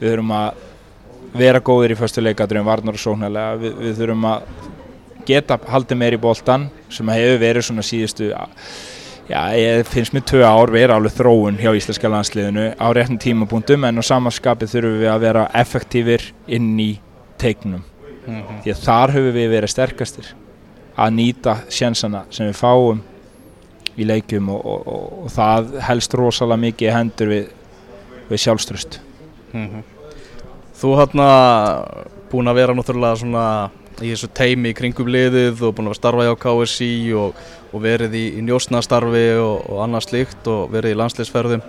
Við 0.00 0.08
þurfum 0.14 0.32
að 0.32 0.54
vera 1.36 1.60
góðir 1.60 1.92
í 1.92 1.98
förstu 2.00 2.24
leikadröðum 2.24 2.64
varnar 2.70 2.96
og 2.96 3.02
sóknarlega. 3.04 3.58
Við, 3.60 3.74
við 3.84 3.98
þurfum 4.00 4.24
að 4.32 4.42
geta 5.28 5.58
haldið 5.68 5.98
meir 6.00 6.16
í 6.16 6.20
boltan 6.24 6.70
sem 6.88 7.06
hefur 7.12 7.38
verið 7.44 7.66
svona 7.68 7.84
síðustu 7.84 8.32
já, 9.30 9.40
ég 9.56 9.86
finnst 9.88 10.14
mér 10.16 10.24
tvö 10.28 10.42
ár 10.46 10.72
vera 10.74 10.98
alveg 10.98 11.14
þróun 11.16 11.60
hjá 11.60 11.70
íslenska 11.78 12.10
landsliðinu 12.10 12.66
á 12.74 12.86
réttum 12.96 13.20
tímapunktum 13.22 13.86
en 13.88 14.02
á 14.02 14.04
samanskapið 14.04 14.74
þurfum 14.74 14.98
við 15.04 15.12
að 15.12 15.24
vera 15.26 15.46
effektífir 15.62 16.26
inn 16.50 16.74
í 16.82 16.90
teiknum. 17.40 17.84
Því 18.64 18.74
að 18.74 18.82
þar 18.84 19.14
höfum 19.16 19.36
við 19.38 19.54
verið 19.54 19.72
sterkastir 19.72 20.34
að 21.00 21.14
nýta 21.16 21.56
sjensana 21.72 22.26
sem 22.34 22.50
við 22.50 22.58
fáum 22.58 23.00
í 24.00 24.06
leikjum 24.06 24.50
og, 24.52 24.60
og, 24.60 24.90
og, 24.90 25.06
og 25.24 25.32
það 25.34 25.72
helst 25.86 26.14
rosalega 26.18 26.64
mikið 26.66 26.94
hendur 26.94 27.32
við, 27.32 27.48
við 28.30 28.44
sjálfströst 28.44 29.00
Þú 30.80 30.94
hérna 30.96 31.28
búin 32.30 32.48
að 32.48 32.60
vera 32.60 32.74
náttúrulega 32.76 33.18
svona 33.20 33.44
í 33.98 34.12
þessu 34.12 34.30
teimi 34.36 34.70
í 34.72 34.76
kringum 34.76 35.10
liðið 35.10 35.60
og 35.66 35.74
búin 35.76 35.90
að 35.90 35.98
starfa 35.98 36.26
hjá 36.28 36.34
KSI 36.44 36.92
og, 37.18 37.40
og 37.70 37.82
verið 37.84 38.16
í, 38.16 38.24
í 38.38 38.44
njósnastarfi 38.46 39.26
og, 39.42 39.66
og 39.68 39.82
annað 39.84 40.06
slíkt 40.06 40.50
og 40.50 40.70
verið 40.72 40.94
í 40.94 41.00
landsliðsferðum. 41.00 41.64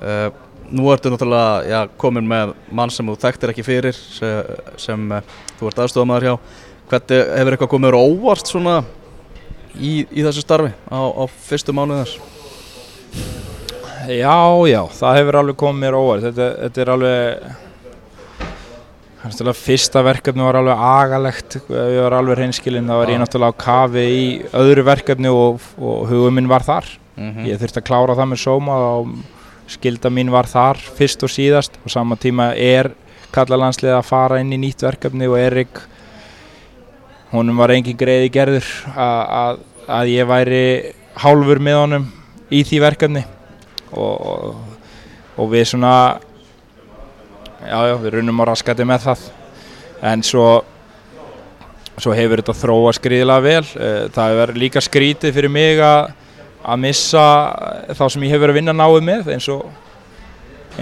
Uh, 0.00 0.28
Nú 0.66 0.88
ertu 0.90 1.12
náttúrulega 1.12 1.60
já, 1.70 1.80
komin 1.94 2.26
með 2.26 2.56
mann 2.74 2.90
sem 2.90 3.06
þú 3.06 3.12
þekktir 3.22 3.52
ekki 3.52 3.62
fyrir 3.62 3.94
sem, 3.94 4.48
sem 4.82 5.04
uh, 5.14 5.20
þú 5.60 5.68
ert 5.70 5.82
aðstofamæður 5.84 6.26
hjá. 6.26 6.32
Hvernig 6.90 7.30
hefur 7.38 7.54
eitthvað 7.54 7.70
komið 7.70 7.98
óvart 8.00 8.50
svona 8.50 8.74
í, 9.78 9.92
í 10.10 10.24
þessu 10.26 10.42
starfi 10.42 10.72
á, 10.90 10.98
á 10.98 11.22
fyrstu 11.46 11.74
mánuð 11.76 12.02
þess? 12.02 12.32
Já, 14.10 14.34
já, 14.66 14.80
það 14.98 15.20
hefur 15.20 15.38
alveg 15.42 15.60
komið 15.62 15.98
óvart. 16.00 16.26
Þetta, 16.26 16.50
þetta 16.64 16.82
er 16.82 16.92
alveg 16.96 17.46
Þannig 19.26 19.58
fyrsta 19.58 20.02
verkefni 20.06 20.44
var 20.46 20.58
alveg 20.60 20.82
agalegt 20.88 21.56
ef 21.58 21.70
ég 21.70 22.02
var 22.04 22.14
alveg 22.18 22.38
hreinskilinn 22.38 22.86
þá 22.86 22.94
var 23.00 23.10
ég 23.12 23.20
náttúrulega 23.22 23.56
á 23.56 23.62
kafi 23.62 24.04
í 24.06 24.26
öðru 24.54 24.84
verkefni 24.86 25.32
og, 25.32 25.64
og 25.78 26.06
hugum 26.10 26.38
minn 26.38 26.50
var 26.50 26.66
þar. 26.66 26.86
Mm 27.16 27.46
ég 27.48 27.58
þurfti 27.60 27.80
að 27.80 27.88
klára 27.88 28.16
það 28.16 28.30
með 28.32 28.40
sóma 28.42 28.76
og 28.90 29.10
skilda 29.72 30.10
mín 30.12 30.30
var 30.30 30.46
þar 30.46 30.78
fyrst 30.78 31.24
og 31.26 31.32
síðast. 31.32 31.78
Og 31.84 31.90
sama 31.90 32.16
tíma 32.16 32.52
er 32.54 32.92
kallalandslið 33.34 33.96
að 33.96 34.06
fara 34.06 34.40
inn 34.40 34.52
í 34.52 34.60
nýtt 34.60 34.84
verkefni 34.86 35.26
og 35.26 35.38
Erik 35.40 35.80
honum 37.32 37.58
var 37.58 37.74
engin 37.74 37.98
greiði 37.98 38.30
gerður 38.32 38.68
að, 38.94 39.58
að, 39.88 40.12
ég 40.12 40.28
væri 40.28 40.62
hálfur 41.18 41.58
með 41.58 41.80
honum 41.80 42.06
í 42.50 42.62
því 42.66 42.80
verkefni. 42.84 43.24
Og, 43.96 44.54
og 45.36 45.50
við 45.52 45.68
svona 45.72 45.92
já 47.66 47.80
já 47.90 47.96
við 48.02 48.18
runum 48.18 48.42
á 48.42 48.44
raskati 48.52 48.86
með 48.88 49.08
það. 49.10 49.26
En 50.02 50.22
svo 50.26 50.46
svo 51.96 52.12
hefur 52.12 52.42
þetta 52.42 52.54
þróa 52.60 52.92
skriðilega 52.96 53.44
vel. 53.44 53.64
Eh, 53.80 54.06
það 54.12 54.32
hefur 54.34 54.54
líka 54.60 54.84
skrítið 54.84 55.36
fyrir 55.36 55.52
mig 55.52 55.80
að 55.80 56.14
að 56.66 56.80
missa 56.82 57.24
þá 57.94 58.06
sem 58.10 58.24
ég 58.26 58.32
hef 58.34 58.40
verið 58.42 58.56
að 58.56 58.58
vinna 58.58 58.74
náið 58.74 59.04
með 59.06 59.28
eins 59.36 59.46
og 59.54 59.68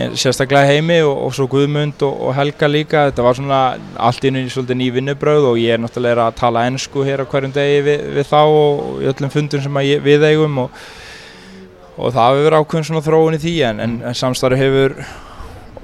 en, 0.00 0.14
sérstaklega 0.18 0.72
heimi 0.72 0.96
og, 1.04 1.26
og 1.26 1.34
svo 1.36 1.46
Guðmund 1.50 2.02
og, 2.06 2.14
og 2.28 2.34
Helga 2.38 2.70
líka. 2.70 3.04
Þetta 3.10 3.26
var 3.26 3.38
svona 3.38 3.60
allt 4.08 4.24
í 4.24 4.32
einu 4.32 4.46
svolítið 4.48 4.80
ný 4.80 4.88
vinnubröð 4.94 5.50
og 5.52 5.60
ég 5.60 5.76
er 5.76 5.82
náttúrulega 5.82 6.28
að 6.30 6.38
tala 6.40 6.64
ennsku 6.70 7.04
hér 7.06 7.24
á 7.24 7.30
hverjum 7.30 7.54
degi 7.54 7.82
við, 7.84 8.06
við 8.16 8.30
þá 8.30 8.40
og 8.40 9.04
í 9.04 9.10
öllum 9.12 9.34
fundum 9.34 9.64
sem 9.66 9.80
ég, 9.84 10.02
við 10.04 10.26
eigum 10.30 10.64
og, 10.64 10.80
og 11.98 12.16
það 12.16 12.30
hefur 12.30 12.48
verið 12.48 12.64
ákveðin 12.64 12.88
svona 12.90 13.06
þróun 13.10 13.38
í 13.38 13.44
því 13.44 13.54
en, 13.68 13.84
en, 13.84 14.00
en 14.08 14.18
samstarfi 14.22 14.62
hefur 14.62 14.98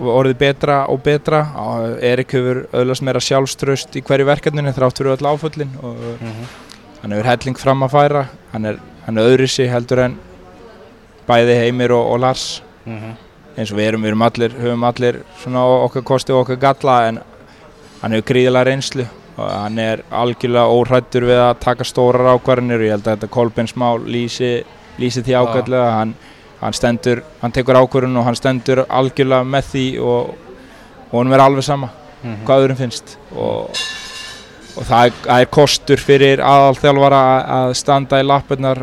orðið 0.00 0.38
betra 0.40 0.78
og 0.88 1.02
betra. 1.04 1.42
Erik 2.00 2.32
hefur 2.36 2.64
öðlast 2.72 3.04
meira 3.04 3.20
sjálfströst 3.20 3.96
í 3.98 4.02
hverju 4.06 4.26
verkefninu 4.28 4.72
þrátt 4.76 5.00
fyrir 5.00 5.16
öll 5.16 5.30
áföllin 5.30 5.76
og 5.82 6.00
hann 7.02 7.12
hefur 7.12 7.30
helling 7.30 7.58
fram 7.60 7.84
að 7.86 7.94
færa. 7.96 8.24
Hann 8.52 8.64
er, 8.72 8.80
hann 9.06 9.18
er 9.18 9.30
öðru 9.32 9.48
sig 9.48 9.70
heldur 9.70 10.04
en 10.06 10.18
bæði 11.28 11.58
Heimir 11.64 11.92
og, 11.96 12.12
og 12.14 12.20
Lars. 12.24 12.46
Eins 13.56 13.70
og 13.72 13.78
við 13.78 13.90
erum, 13.90 14.02
við 14.04 14.12
erum 14.14 14.22
allir, 14.24 14.52
höfum 14.56 14.84
allir 14.88 15.22
svona 15.42 15.64
okkar 15.86 16.04
kosti 16.06 16.32
og 16.32 16.44
okkar 16.44 16.60
galla 16.62 16.98
en 17.08 17.22
hann 18.00 18.14
hefur 18.14 18.30
gríðilega 18.32 18.70
reynslu 18.70 19.04
og 19.40 19.46
hann 19.50 19.78
er 19.78 20.02
algjörlega 20.10 20.70
óhrættur 20.74 21.26
við 21.28 21.40
að 21.42 21.58
taka 21.64 21.86
stórar 21.86 22.34
ákvarðinir 22.34 22.80
og 22.80 22.86
ég 22.86 22.94
held 22.96 23.06
að 23.06 23.16
þetta 23.16 23.34
Kolbens 23.34 23.76
mál 23.76 24.00
lýsi, 24.04 24.50
lýsi 25.00 25.22
því 25.24 25.36
ágætlega. 25.40 25.90
Hann, 25.96 26.14
hann 26.60 26.76
stendur, 26.76 27.22
hann 27.40 27.52
tekur 27.56 27.78
ákvarðin 27.80 28.18
og 28.20 28.26
hann 28.28 28.36
stendur 28.38 28.84
algjörlega 28.88 29.46
með 29.48 29.70
því 29.72 29.84
og, 30.04 30.34
og 31.10 31.16
hann 31.22 31.32
er 31.36 31.44
alveg 31.46 31.64
sama 31.66 31.88
hvað 32.44 32.66
öðrum 32.66 32.76
finnst. 32.76 33.14
Og, 33.32 33.70
og 34.76 34.84
það, 34.84 35.06
er, 35.06 35.14
það 35.24 35.40
er 35.44 35.48
kostur 35.56 36.02
fyrir 36.04 36.42
aðalþjálfara 36.44 37.20
að- 37.56 37.72
standa 37.80 38.20
í 38.20 38.26
lappirnar 38.28 38.82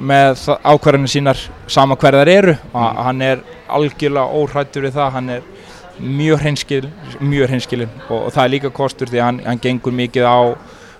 með 0.00 0.40
ákvarðinu 0.64 1.10
sínar 1.12 1.42
sama 1.68 1.96
hverðar 2.00 2.30
eru. 2.32 2.56
Og 2.72 3.02
hann 3.04 3.20
er 3.22 3.44
algjörlega 3.68 4.40
óhrættur 4.40 4.88
við 4.88 4.96
það. 4.96 5.12
Hann 5.18 5.30
er 5.36 5.46
mjög 6.00 6.40
hreinskil 6.46 6.82
mjög 7.20 7.48
hreinskilinn. 7.52 7.92
Og, 8.08 8.18
og 8.24 8.32
það 8.32 8.44
er 8.46 8.54
líka 8.56 8.72
kostur 8.72 9.12
því 9.12 9.20
hann, 9.26 9.40
hann 9.44 9.60
gengur 9.62 9.92
mikið 10.00 10.24
á 10.24 10.38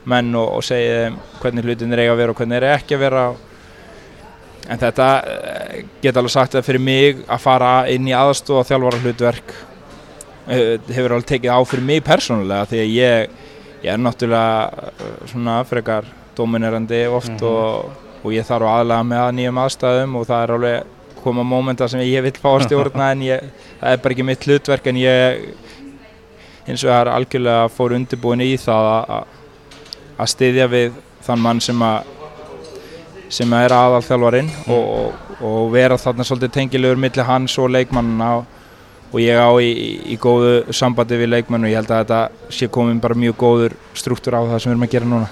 menn 0.08 0.34
og, 0.36 0.58
segir 0.64 1.16
hvernig 1.40 1.64
hlutinir 1.64 2.00
eiga 2.04 2.12
að 2.14 2.20
vera 2.22 2.32
og 2.36 2.38
hvernig 2.42 2.60
eiga 2.62 2.76
ekki 2.78 2.96
að 2.96 3.02
vera 3.08 3.24
en 4.68 4.78
þetta 4.82 5.08
eh, 5.24 5.84
get 6.02 6.16
alveg 6.18 6.30
sagt 6.34 6.54
að 6.58 6.66
fyrir 6.66 6.82
mig 6.82 7.22
að 7.28 7.40
fara 7.44 7.72
inn 7.92 8.08
í 8.10 8.14
aðstofa 8.16 8.66
þjálfara 8.68 9.00
hlutverk 9.04 9.54
eh, 10.48 10.76
hefur 10.92 11.14
alveg 11.16 11.28
tekið 11.32 11.54
á 11.54 11.58
fyrir 11.68 11.86
mig 11.92 12.02
persónulega 12.06 12.66
því 12.72 12.82
að 12.82 12.92
ég, 12.96 13.38
ég 13.84 13.92
er 13.94 14.02
náttúrulega 14.02 14.84
eh, 14.98 15.16
svona 15.32 15.60
frekar 15.68 16.10
dominerandi 16.38 17.04
oft 17.10 17.32
Mhm. 17.34 17.44
og, 17.48 17.90
og 18.24 18.32
ég 18.34 18.46
þarf 18.46 18.66
að 18.66 18.76
aðlaga 18.82 19.06
með 19.12 19.22
að 19.24 19.34
nýjum 19.38 19.58
aðstæðum 19.64 20.16
og 20.20 20.26
það 20.28 20.42
er 20.44 20.52
alveg 20.56 20.94
koma 21.22 21.42
mómenta 21.46 21.88
sem 21.90 22.00
ég 22.06 22.22
vil 22.22 22.32
fá 22.38 22.48
að 22.56 22.66
stjórna 22.68 23.08
en 23.12 23.22
ég, 23.26 23.48
það 23.80 23.92
er 23.92 24.02
bara 24.04 24.14
ekki 24.14 24.24
mitt 24.26 24.44
hlutverk 24.46 24.86
en 24.86 24.96
ég 25.00 25.40
eins 26.68 26.84
og 26.84 26.90
það 26.90 27.00
er 27.00 27.10
algjörlega 27.14 27.68
fór 27.74 27.94
undirbúin 27.96 28.42
í 28.44 28.52
það 28.60 28.88
að- 28.92 29.10
að 29.16 29.34
að 30.18 30.30
styðja 30.34 30.66
við 30.70 30.92
þann 31.26 31.42
mann 31.42 31.60
sem 31.60 31.82
að 31.82 32.06
sem 33.32 33.52
er 33.58 33.74
aðalþjálfarinn 33.76 34.48
og, 34.72 34.86
og, 34.98 35.34
og 35.44 35.72
vera 35.72 35.98
þarna 36.00 36.26
svolítið 36.26 36.54
tengilegur 36.54 37.00
millir 37.00 37.28
hans 37.28 37.56
og 37.60 37.70
leikmannina 37.74 38.30
og, 38.40 39.18
ég 39.20 39.36
á 39.40 39.50
í, 39.60 39.68
í, 39.68 39.90
í 40.14 40.18
góðu 40.20 40.74
sambandi 40.76 41.18
við 41.20 41.32
leikmann 41.34 41.66
og 41.66 41.72
ég 41.72 41.80
held 41.80 41.92
að 41.92 42.02
þetta 42.04 42.52
sé 42.58 42.70
komin 42.72 43.00
bara 43.04 43.18
mjög 43.18 43.38
góður 43.40 43.76
struktúr 43.96 44.38
á 44.38 44.42
það 44.48 44.62
sem 44.62 44.70
við 44.70 44.76
erum 44.76 44.88
að 44.88 44.94
gera 44.96 45.12
núna 45.12 45.30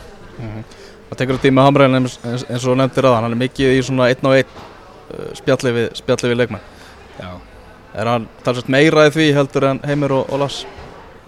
Það 1.06 1.18
tekur 1.20 1.36
tíma 1.40 1.64
hamræðin 1.68 2.00
eins, 2.00 2.16
eins 2.26 2.42
eins 2.50 2.64
og 2.66 2.76
nefndir 2.80 3.06
að 3.06 3.20
hann 3.20 3.28
er 3.30 3.38
mikið 3.40 3.76
í 3.76 3.82
svona 3.86 4.08
einn 4.10 4.26
og 4.26 4.34
einn 4.36 4.56
uh, 4.56 5.28
spjalli 5.38 5.72
við, 5.76 6.00
við 6.04 6.40
leikmann 6.40 6.64
Já. 7.16 7.30
Er 7.96 8.10
hann 8.10 8.26
talsvægt 8.44 8.72
meira 8.72 9.06
í 9.08 9.12
því 9.14 9.30
heldur 9.36 9.70
en 9.70 9.80
Heimir 9.86 10.12
og, 10.18 10.26
og 10.28 10.42
Lars? 10.42 10.64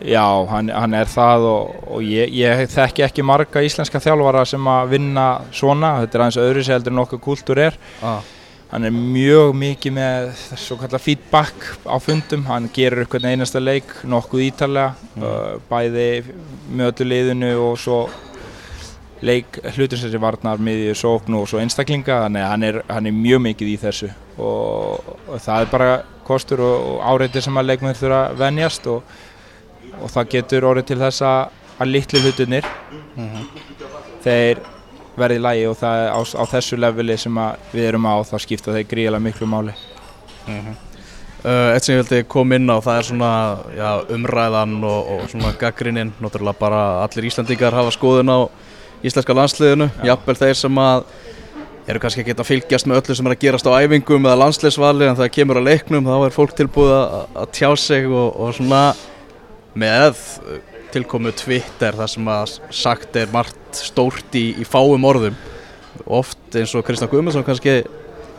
Já, 0.07 0.25
hann, 0.47 0.69
hann 0.71 0.95
er 0.95 1.09
það 1.11 1.45
og, 1.51 1.71
og 1.97 2.03
ég, 2.07 2.31
ég 2.39 2.61
þekki 2.71 3.03
ekki 3.09 3.25
marga 3.27 3.63
íslenska 3.67 3.99
þjálfara 4.05 4.45
sem 4.47 4.69
að 4.71 4.93
vinna 4.95 5.25
svona, 5.51 5.97
þetta 6.05 6.19
er 6.19 6.23
aðeins 6.27 6.39
öðru 6.45 6.63
sér 6.67 6.77
heldur 6.79 6.95
en 6.95 7.03
okkar 7.03 7.23
kúltúr 7.25 7.63
er. 7.69 7.79
ah. 8.03 8.21
Hann 8.69 8.85
er 8.85 8.93
mjög 8.93 9.55
mikið 9.57 9.93
með 9.97 10.27
svo 10.61 10.77
kallar 10.77 11.01
feedback 11.01 11.63
á 11.89 11.97
fundum, 12.05 12.43
hann 12.51 12.67
gerur 12.77 13.01
eitthvað 13.07 13.25
einasta 13.31 13.63
leik 13.65 13.95
nokkuð 14.05 14.43
ítalega, 14.51 14.91
Mm. 15.17 15.23
uh, 15.25 15.55
bæði 15.71 16.05
með 16.77 16.91
öllu 16.93 17.07
liðinu 17.09 17.49
og 17.65 17.79
svo 17.81 18.03
leik 19.25 19.57
hlutur 19.75 19.99
sem 19.99 20.21
varnar 20.23 20.61
miðju 20.63 20.93
sókn 21.01 21.35
og 21.41 21.49
svo 21.51 21.59
einstaklinga, 21.63 22.21
þannig 22.27 22.45
að 22.45 22.53
hann 22.53 22.67
er, 22.69 22.79
hann 22.93 23.09
er 23.11 23.17
mjög 23.17 23.41
mikið 23.49 23.73
í 23.73 23.79
þessu 23.83 24.11
og, 24.39 25.09
og 25.27 25.41
það 25.43 25.65
er 25.65 25.73
bara 25.73 25.89
kostur 26.29 26.61
og, 26.63 26.77
og 26.93 27.01
áreiti 27.09 27.43
sem 27.43 27.57
að 27.59 27.71
leikmenn 27.73 27.97
þurfa 27.99 28.21
að 28.29 28.37
venjast 28.45 28.87
og, 28.93 29.17
og 30.03 30.13
það 30.13 30.33
getur 30.35 30.67
orðið 30.71 30.91
til 30.91 30.99
þess 31.03 31.25
að, 31.27 31.55
litlu 31.87 32.21
hlutunir 32.25 32.67
þeir 34.25 34.61
verði 35.19 35.39
í 35.39 35.43
lægi 35.43 35.65
og 35.71 35.79
það 35.79 36.03
er 36.03 36.11
á, 36.15 36.21
á 36.23 36.45
þessu 36.53 36.79
leveli 36.79 37.17
sem 37.19 37.41
við 37.73 37.89
erum 37.91 38.07
á 38.07 38.15
þá 38.27 38.37
skipta 38.43 38.75
þeir 38.75 38.91
gríðilega 38.91 39.25
miklu 39.25 39.49
máli. 39.51 39.75
Uh, 41.39 41.71
eitt 41.71 41.87
sem 41.87 41.95
ég 41.95 42.03
vildi 42.03 42.27
koma 42.27 42.59
inn 42.59 42.67
á 42.67 42.83
það 42.83 42.97
er 42.99 43.07
svona 43.07 43.33
já, 43.77 43.91
umræðan 44.15 44.79
og, 44.83 45.11
og 45.15 45.27
svona 45.31 45.53
gaggrinnin 45.59 46.11
náttúrulega 46.19 46.59
bara 46.59 46.81
allir 47.05 47.29
Íslandingar 47.31 47.77
hafa 47.79 47.93
skoðun 47.95 48.33
á 48.35 48.39
íslenska 49.07 49.37
landsliðinu. 49.39 49.87
Jafnvel 50.07 50.39
þeir 50.41 50.59
sem 50.59 50.81
að 50.83 51.05
eru 51.89 52.03
kannski 52.03 52.25
ekki 52.25 52.35
að 52.35 52.49
fylgjast 52.49 52.89
með 52.89 53.01
öllu 53.01 53.17
sem 53.17 53.29
er 53.29 53.35
að 53.37 53.45
gerast 53.45 53.69
á 53.71 53.79
æfingum 53.79 54.27
eða 54.27 54.41
landsliðsvali 54.43 55.07
en 55.09 55.21
það 55.21 55.31
kemur 55.39 55.61
að 55.61 55.71
leiknum 55.71 56.11
þá 56.11 56.17
er 56.19 56.35
fólk 56.35 56.57
tilbúið 56.59 56.97
að 56.99 57.47
tjá 57.57 57.71
sig 57.81 58.09
og, 58.11 58.27
og 58.35 58.51
svona 58.59 58.83
með 59.79 60.19
tilkomu 60.93 61.33
Twitter 61.37 61.97
þar 61.97 62.11
sem 62.11 62.29
að 62.33 62.59
sagt 62.75 63.17
er 63.21 63.31
margt 63.33 63.77
stórt 63.77 64.37
í, 64.38 64.51
í 64.57 64.67
fáum 64.67 65.05
orðum. 65.09 65.37
Oft 66.07 66.57
eins 66.57 66.75
og 66.79 66.87
Kristján 66.87 67.11
Guðmundsson 67.12 67.47
kannski 67.47 67.81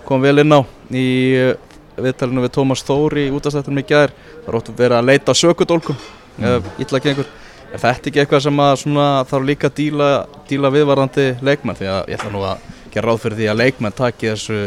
kom 0.07 0.23
vel 0.23 0.41
inn 0.41 0.55
á 0.55 0.61
í 0.95 1.09
uh, 1.37 1.53
viðtalinu 1.99 2.45
við 2.45 2.55
Tómas 2.55 2.83
Þóri 2.87 3.27
útastættunum 3.35 3.83
í 3.83 3.87
gær. 3.89 4.13
Það 4.45 4.49
er 4.49 4.59
ótt 4.59 4.73
að 4.89 5.05
leita 5.05 5.33
að 5.33 5.41
sökudólkum 5.43 5.99
mm. 6.39 6.69
illa 6.85 7.03
gengur. 7.03 7.29
Er 7.69 7.81
þetta 7.83 8.09
ekki 8.09 8.23
eitthvað 8.23 8.45
sem 8.47 8.61
að 8.63 9.25
þarf 9.29 9.45
líka 9.45 9.69
að 9.69 9.75
díla, 9.77 10.11
díla 10.49 10.71
viðvarandi 10.73 11.25
leikmenn? 11.45 11.77
Því 11.77 11.89
að 11.91 11.99
ég 12.09 12.17
ætla 12.17 12.31
nú 12.33 12.45
að 12.49 12.63
gera 12.89 13.11
ráð 13.11 13.19
fyrir 13.25 13.37
því 13.37 13.49
að 13.51 13.59
leikmenn 13.59 13.97
taki 13.99 14.31
þessu 14.31 14.61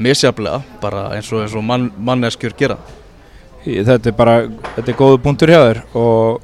misjaflega 0.00 0.80
bara 0.82 1.04
eins 1.14 1.28
og, 1.30 1.44
eins 1.44 1.54
og 1.54 1.62
mann, 1.66 1.90
manneskjur 2.00 2.56
gera 2.58 2.80
þetta 3.64 4.10
er 4.10 4.16
bara, 4.16 4.36
þetta 4.76 4.92
er 4.92 4.98
góðu 4.98 5.18
punktur 5.24 5.52
hjá 5.52 5.60
þér 5.60 5.82
og 5.98 6.40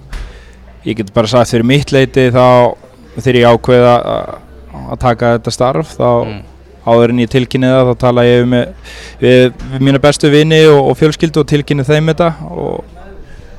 ég 0.87 0.99
get 0.99 1.15
bara 1.15 1.31
sagt 1.31 1.55
fyrir 1.55 1.67
mitt 1.67 1.93
leiti 1.95 2.29
þá 2.35 2.77
þegar 3.17 3.39
ég 3.41 3.55
ákveða 3.55 3.95
að, 3.97 4.99
taka 5.01 5.33
þetta 5.37 5.55
starf 5.55 5.95
þá 5.97 6.11
mm. 6.13 6.43
áður 6.87 7.15
en 7.15 7.23
ég 7.25 7.33
tilkynni 7.33 7.71
það 7.73 7.89
þá 7.91 8.03
tala 8.05 8.27
ég 8.27 8.45
með, 8.51 8.93
við, 9.23 9.49
við 9.73 9.87
mína 9.89 10.03
bestu 10.03 10.31
vini 10.33 10.61
og, 10.69 10.83
og 10.93 11.01
fjölskyldu 11.01 11.43
og 11.43 11.49
tilkynni 11.51 11.87
þeim 11.89 12.13
þetta 12.13 12.31
og 12.53 12.95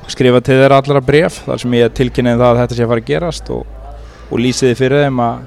skrifa 0.08 0.40
til 0.40 0.56
þeirra 0.62 0.80
allra 0.80 1.02
bref 1.04 1.42
þar 1.44 1.60
sem 1.60 1.74
ég 1.76 1.96
tilkynni 1.96 2.36
það 2.38 2.48
að 2.48 2.60
þetta 2.62 2.78
sé 2.78 2.86
að 2.86 2.92
fara 2.92 3.04
að 3.04 3.10
gerast 3.10 3.50
og, 3.52 3.66
og 4.30 4.40
lýsi 4.40 4.70
þið 4.70 4.78
fyrir 4.78 5.04
þeim 5.04 5.22
að, 5.26 5.42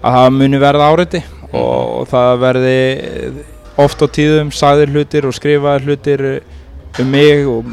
að 0.00 0.18
það 0.18 0.34
muni 0.40 0.62
verða 0.64 0.88
áreiti 0.90 1.22
og, 1.52 1.84
og 2.00 2.08
það 2.10 2.32
verði 2.42 2.78
oft 3.78 4.02
á 4.02 4.06
tíðum 4.10 4.50
sagðir 4.54 4.96
hlutir 4.96 5.28
og 5.28 5.36
skrifaðir 5.36 5.86
hlutir 5.86 6.24
um 7.02 7.10
mig 7.10 7.46
og, 7.46 7.70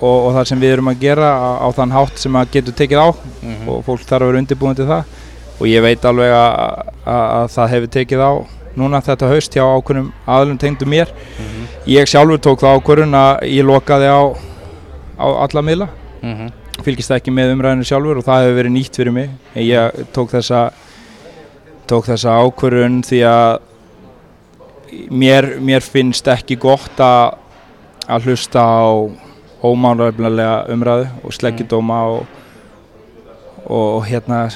og, 0.00 0.16
og 0.16 0.28
það 0.36 0.44
sem 0.50 0.60
við 0.62 0.74
erum 0.76 0.90
að 0.92 1.00
gera 1.02 1.30
á, 1.32 1.50
á 1.64 1.68
þann 1.76 1.94
hátt 1.96 2.20
sem 2.22 2.38
að 2.38 2.52
getur 2.56 2.76
tekið 2.78 3.02
á 3.02 3.08
Mm 3.42 3.68
og 3.68 3.84
fólk 3.84 4.00
þarf 4.00 4.22
að 4.22 4.30
vera 4.30 4.38
undirbúin 4.42 4.76
til 4.76 4.86
það. 4.88 5.04
Og 5.58 5.66
ég 5.66 5.82
veit 5.82 6.04
alveg 6.04 6.32
að, 6.32 6.52
að, 7.04 7.24
að 7.38 7.48
það 7.54 7.70
hefur 7.72 7.90
tekið 7.96 8.22
á 8.22 8.32
núna 8.78 9.00
þetta 9.02 9.28
haust 9.32 9.54
hjá 9.56 9.64
ákveðnum 9.64 10.12
aðlum 10.26 10.58
tengdu 10.58 10.86
mér. 10.86 11.08
-hmm. 11.08 11.66
ég 11.86 12.08
sjálfur 12.08 12.38
tók 12.38 12.60
það 12.60 12.78
ákvörðun 12.78 13.14
að 13.14 13.42
ég 13.42 13.64
lokaði 13.64 14.08
á, 14.08 14.22
á 15.18 15.26
alla 15.44 15.62
miðla. 15.62 15.88
Mm 16.22 16.34
-hmm. 16.34 16.52
fylgist 16.82 17.10
ekki 17.10 17.30
með 17.30 17.52
umræðinu 17.52 17.84
sjálfur 17.84 18.18
og 18.18 18.24
það 18.24 18.42
hefur 18.42 18.56
verið 18.56 18.72
nýtt 18.72 18.96
fyrir 18.96 19.12
mig. 19.12 19.30
Ég 19.54 19.90
tók 20.12 20.30
þessa 20.30 20.70
tók 21.86 22.04
þessa 22.06 22.36
ákvörðun 22.44 23.02
því 23.02 23.20
að 23.24 23.58
mér, 25.10 25.58
mér 25.60 25.84
finnst 25.84 26.28
ekki 26.28 26.56
gott 26.60 27.00
að 27.00 27.36
að 28.08 28.28
hlusta 28.28 28.62
á 28.64 28.88
ómánræfnilega 29.62 30.68
umræðu 30.72 31.06
og 31.24 31.32
sleggjudóma 31.34 32.00
og, 32.14 32.26
og, 33.66 34.04
hérna 34.08 34.46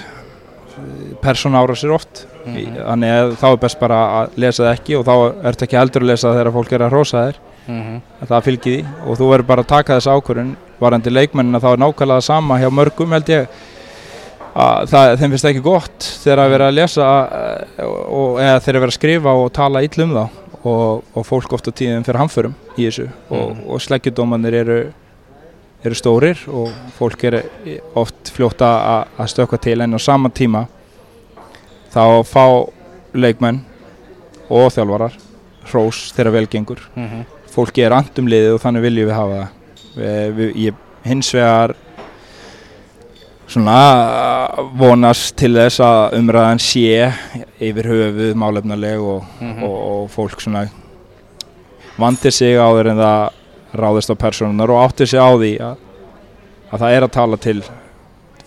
persóna 1.23 1.61
ára 1.63 1.75
sér 1.77 1.93
oft 1.95 2.27
Mhm. 2.43 2.75
þannig 2.75 3.11
að 3.15 3.33
þá 3.39 3.45
er 3.53 3.57
best 3.63 3.79
bara 3.81 3.99
að 4.23 4.31
lesa 4.37 4.63
það 4.65 4.73
ekki 4.75 4.97
og 4.99 5.05
þá 5.07 5.15
ertu 5.47 5.63
ekki 5.67 5.79
heldur 5.79 6.03
að 6.03 6.09
lesa 6.11 6.29
það 6.29 6.39
þegar 6.41 6.53
fólk 6.57 6.73
er 6.73 6.81
að 6.83 6.91
hrósa 6.91 7.21
þér 7.27 7.37
Mhm. 7.69 8.01
að 8.23 8.29
það 8.33 8.43
fylgir 8.47 8.73
því 8.73 8.87
og 9.07 9.19
þú 9.19 9.29
verður 9.31 9.47
bara 9.47 9.63
að 9.63 9.69
taka 9.69 9.97
þessa 9.99 10.17
ákvörðun 10.17 10.57
varandi 10.81 11.11
leikmennina 11.13 11.61
þá 11.61 11.69
er 11.73 11.77
nákvæmlega 11.85 12.23
sama 12.23 12.59
hjá 12.59 12.71
mörgum 12.71 13.13
held 13.13 13.29
ég 13.29 13.47
að 14.57 14.89
það, 14.91 15.17
þeim 15.19 15.31
finnst 15.31 15.45
ekki 15.53 15.63
gott 15.63 15.99
þegar 16.25 16.39
að 16.43 16.51
vera 16.51 16.69
að 16.69 16.75
lesa 16.75 17.07
eh, 17.79 17.85
og, 17.85 18.41
eða 18.41 18.59
þegar 18.61 18.77
að 18.77 18.81
vera 18.81 18.91
að 18.93 18.99
skrifa 18.99 19.37
og 19.45 19.53
tala 19.53 19.83
ill 19.87 20.03
um 20.03 20.15
þá 20.19 20.25
og, 20.65 21.03
og 21.15 21.25
fólk 21.27 21.53
oft 21.53 21.67
á 21.69 21.73
tíðum 21.73 22.05
fyrir 22.07 22.21
hamförum 22.23 22.55
í 22.79 22.87
þessu 22.87 23.09
og, 23.31 23.57
Mhm. 23.57 23.65
og 23.69 23.81
sleggjudómanir 23.81 24.55
eru 24.55 24.79
eru 25.85 25.95
stórir 25.99 26.39
og 26.49 26.71
fólk 26.99 27.25
er 27.25 27.43
oft 27.99 28.31
fljótt 28.31 28.61
að 28.63 29.27
stökkva 29.27 29.59
til 29.61 29.81
en 29.81 29.95
á 29.95 29.99
sama 30.01 30.29
tíma 30.31 30.67
þá 31.93 32.23
fá 32.25 32.45
leikmenn 33.15 33.61
og 34.49 34.71
þjálfarar 34.73 35.17
hrós 35.73 36.13
þegar 36.15 36.33
vel 36.33 36.47
gengur 36.47 36.79
Mhm. 36.97 37.25
fólki 37.53 37.83
er 37.85 37.93
andum 37.93 38.27
liðið 38.29 38.55
og 38.55 38.61
þannig 38.63 38.83
viljum 38.83 39.09
við 39.09 39.15
hafa 39.15 39.35
það 39.43 39.49
við, 39.97 40.35
við, 40.37 40.55
ég 40.57 40.75
hins 41.05 41.33
vegar 41.35 41.75
svona 43.53 43.77
vonast 44.79 45.37
til 45.41 45.53
þess 45.57 45.81
að 45.85 46.17
umræðan 46.19 46.61
sé 46.63 47.13
yfir 47.63 47.89
höfuð 47.91 48.35
málefnaleg 48.41 49.01
og, 49.03 49.25
Mhm. 49.41 49.63
og, 49.63 49.77
og 49.93 50.11
fólk 50.11 50.41
svona 50.41 50.67
vandir 51.99 52.33
sig 52.33 52.57
áður 52.59 52.91
en 52.93 52.97
það 53.03 53.31
ráðist 53.83 54.11
á 54.13 54.17
personunar 54.17 54.71
og 54.71 54.83
áttir 54.91 55.07
sig 55.09 55.21
á 55.21 55.29
því 55.37 55.53
að, 55.61 55.77
að 56.73 56.81
það 56.85 56.97
er 56.97 57.03
að 57.07 57.13
tala 57.13 57.37
til 57.37 57.63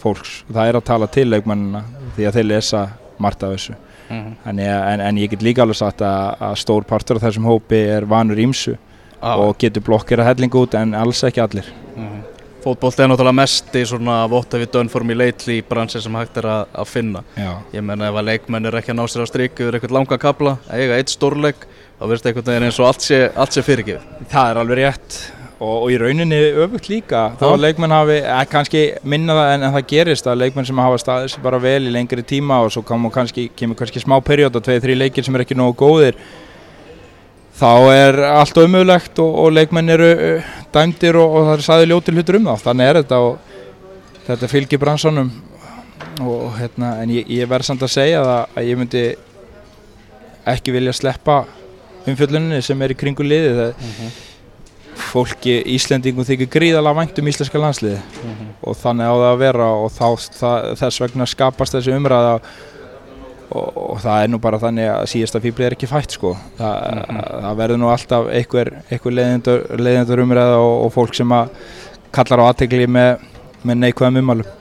fólks, 0.02 0.44
það 0.54 0.68
er 0.70 0.76
að 0.80 0.86
tala 0.86 1.08
til 1.08 1.28
leikmennina 1.30 1.84
því 2.16 2.28
að 2.30 2.34
þeir 2.40 2.48
lesa 2.54 2.88
margt 3.20 3.44
af 3.44 3.56
þessu 3.58 3.76
Mhm. 4.06 4.36
Þannig, 4.46 4.68
að- 4.70 4.88
en, 4.94 5.02
en 5.02 5.16
ég 5.18 5.30
get 5.32 5.42
líka 5.42 5.64
alveg 5.64 5.76
sagt 5.80 6.02
að, 6.06 6.36
að 6.40 6.56
stór 6.62 6.84
partur 6.86 7.16
af 7.18 7.24
þessum 7.24 7.48
hópi 7.50 7.80
er 7.90 8.06
vanur 8.06 8.38
ímsu 8.38 8.76
Ah, 9.24 9.40
og 9.40 9.58
getur 9.58 9.82
blokkir 9.82 10.20
að 10.22 10.26
hellinga 10.28 10.60
út 10.62 10.76
en 10.78 10.94
alls 10.94 11.24
ekki 11.24 11.42
allir 11.42 11.66
Mhm. 11.98 12.22
Fótbolt 12.66 12.98
er 12.98 13.12
náttúrulega 13.12 13.38
mest 13.38 13.76
í 13.78 13.84
svona 13.86 14.24
what 14.26 14.50
have 14.56 14.64
you 14.64 14.70
done 14.74 14.90
for 14.90 15.06
me 15.06 15.14
lately 15.14 15.60
bransi 15.62 16.00
sem 16.02 16.16
hægt 16.18 16.40
er 16.42 16.48
að, 16.50 16.64
að 16.82 16.88
finna. 16.90 17.22
Já, 17.38 17.52
Ég 17.76 17.84
menna 17.86 18.08
ef 18.10 18.16
að 18.18 18.26
leikmenn 18.32 18.66
er 18.66 18.78
ekki 18.80 18.90
að 18.90 18.98
ná 18.98 19.04
sér 19.12 19.22
á 19.22 19.30
strik 19.30 19.60
yfir 19.62 19.78
eitthvað 19.78 19.94
langa 19.94 20.18
kabla, 20.18 20.56
eiga 20.74 20.98
eitt 20.98 21.14
stórleik 21.14 21.68
þá 22.00 22.08
verðst 22.10 22.26
einhvern 22.26 22.48
veginn 22.50 22.66
eins 22.66 22.80
og 22.82 22.88
allt 22.90 23.06
sé, 23.06 23.20
allt 23.38 23.54
sé 23.54 23.62
fyrirgefið. 23.68 24.08
Það 24.32 24.50
er 24.50 24.60
alveg 24.64 24.82
rétt. 24.82 25.18
Og, 25.56 25.76
og 25.76 25.92
í 25.94 26.00
rauninni 26.02 26.40
öfugt 26.66 26.90
líka 26.92 27.22
þá 27.40 27.46
að 27.52 27.62
leikmenn 27.68 27.94
hafi, 27.96 28.18
eh, 28.26 28.42
kannski 28.52 28.82
minna 29.08 29.38
það 29.38 29.52
en, 29.54 29.68
en 29.68 29.76
það 29.78 29.86
gerist 29.94 30.26
að 30.28 30.42
leikmenn 30.42 30.68
sem 30.68 30.82
hafa 30.84 30.98
staðið 31.00 31.30
sér 31.32 31.46
bara 31.46 31.62
vel 31.64 31.86
í 31.86 31.94
lengri 31.94 32.26
tíma 32.28 32.58
og 32.66 32.74
svo 32.74 32.84
kemur 32.84 33.14
kannski, 33.14 33.46
kemur 33.56 33.78
kannski 33.80 34.02
smá 34.04 34.18
periód 34.26 34.58
og 34.58 34.66
tveið, 34.66 34.82
þrjí 34.84 34.98
leikir 35.00 35.28
sem 35.30 35.38
er 35.38 35.46
ekki 35.46 35.56
nógu 35.56 35.78
góðir 35.80 36.18
þá 37.56 37.72
er 37.94 38.20
allt 38.30 38.58
umöðulegt 38.62 39.20
og, 39.24 39.34
og 39.44 39.54
leikmenn 39.56 39.94
eru 39.96 40.12
uh, 40.14 40.54
dæmdir 40.76 41.20
og, 41.22 41.36
og 41.40 41.50
það 41.50 41.58
er 41.58 41.66
sæði 41.68 41.90
ljóti 41.92 42.16
hlutur 42.16 42.40
um 42.40 42.50
þá. 42.50 42.56
Þannig 42.70 42.92
er 42.92 43.02
þetta 43.02 43.22
og 43.26 43.38
þetta 44.26 44.52
fylgir 44.52 44.82
bransanum. 44.82 45.32
Og 46.24 46.46
hérna, 46.56 46.96
en 47.04 47.12
ég, 47.12 47.28
ég 47.42 47.50
verð 47.52 47.68
samt 47.68 47.84
að 47.84 47.96
segja 47.96 48.24
það 48.24 48.60
að 48.60 48.70
ég 48.70 48.80
myndi 48.80 49.06
ekki 50.56 50.76
vilja 50.76 50.94
sleppa 50.96 51.42
umfjölluninni 52.06 52.62
sem 52.64 52.82
er 52.86 52.94
í 52.94 52.98
kringu 52.98 53.26
liði 53.26 53.52
það 53.58 54.24
fólki 54.96 55.58
Íslendingum 55.76 56.26
þykir 56.28 56.50
gríðalega 56.52 57.00
vænt 57.00 57.20
um 57.20 57.30
íslenska 57.32 57.60
landsliði 57.60 58.00
og 58.64 58.78
þannig 58.80 59.12
á 59.12 59.16
það 59.16 59.28
að 59.30 59.42
vera 59.42 59.68
og 59.80 59.92
þá, 59.94 60.08
það, 60.40 60.70
þess 60.82 61.02
vegna 61.04 61.28
skapast 61.30 61.76
þessi 61.76 61.96
umræða 61.96 62.36
og, 63.56 63.80
og 63.80 64.02
það 64.04 64.24
er 64.24 64.32
nú 64.34 64.42
bara 64.44 64.60
þannig 64.62 64.92
að 64.92 65.08
síðasta 65.14 65.42
fíbli 65.44 65.68
er 65.68 65.76
ekki 65.78 65.90
fætt 65.90 66.18
sko. 66.18 66.34
Það, 66.60 67.00
það 67.46 67.62
verður 67.62 67.82
nú 67.82 67.90
alltaf 67.94 68.30
einhver, 68.34 68.74
einhver 68.90 69.16
leiðindur 69.16 70.24
umræða 70.26 70.60
og, 70.60 70.76
og 70.86 70.94
fólk 70.96 71.18
sem 71.18 71.34
að 71.36 71.56
kallar 72.16 72.44
á 72.44 72.50
aðtegli 72.52 72.86
með, 72.92 73.26
með 73.66 73.82
neikvæðum 73.82 74.22
umælum 74.24 74.54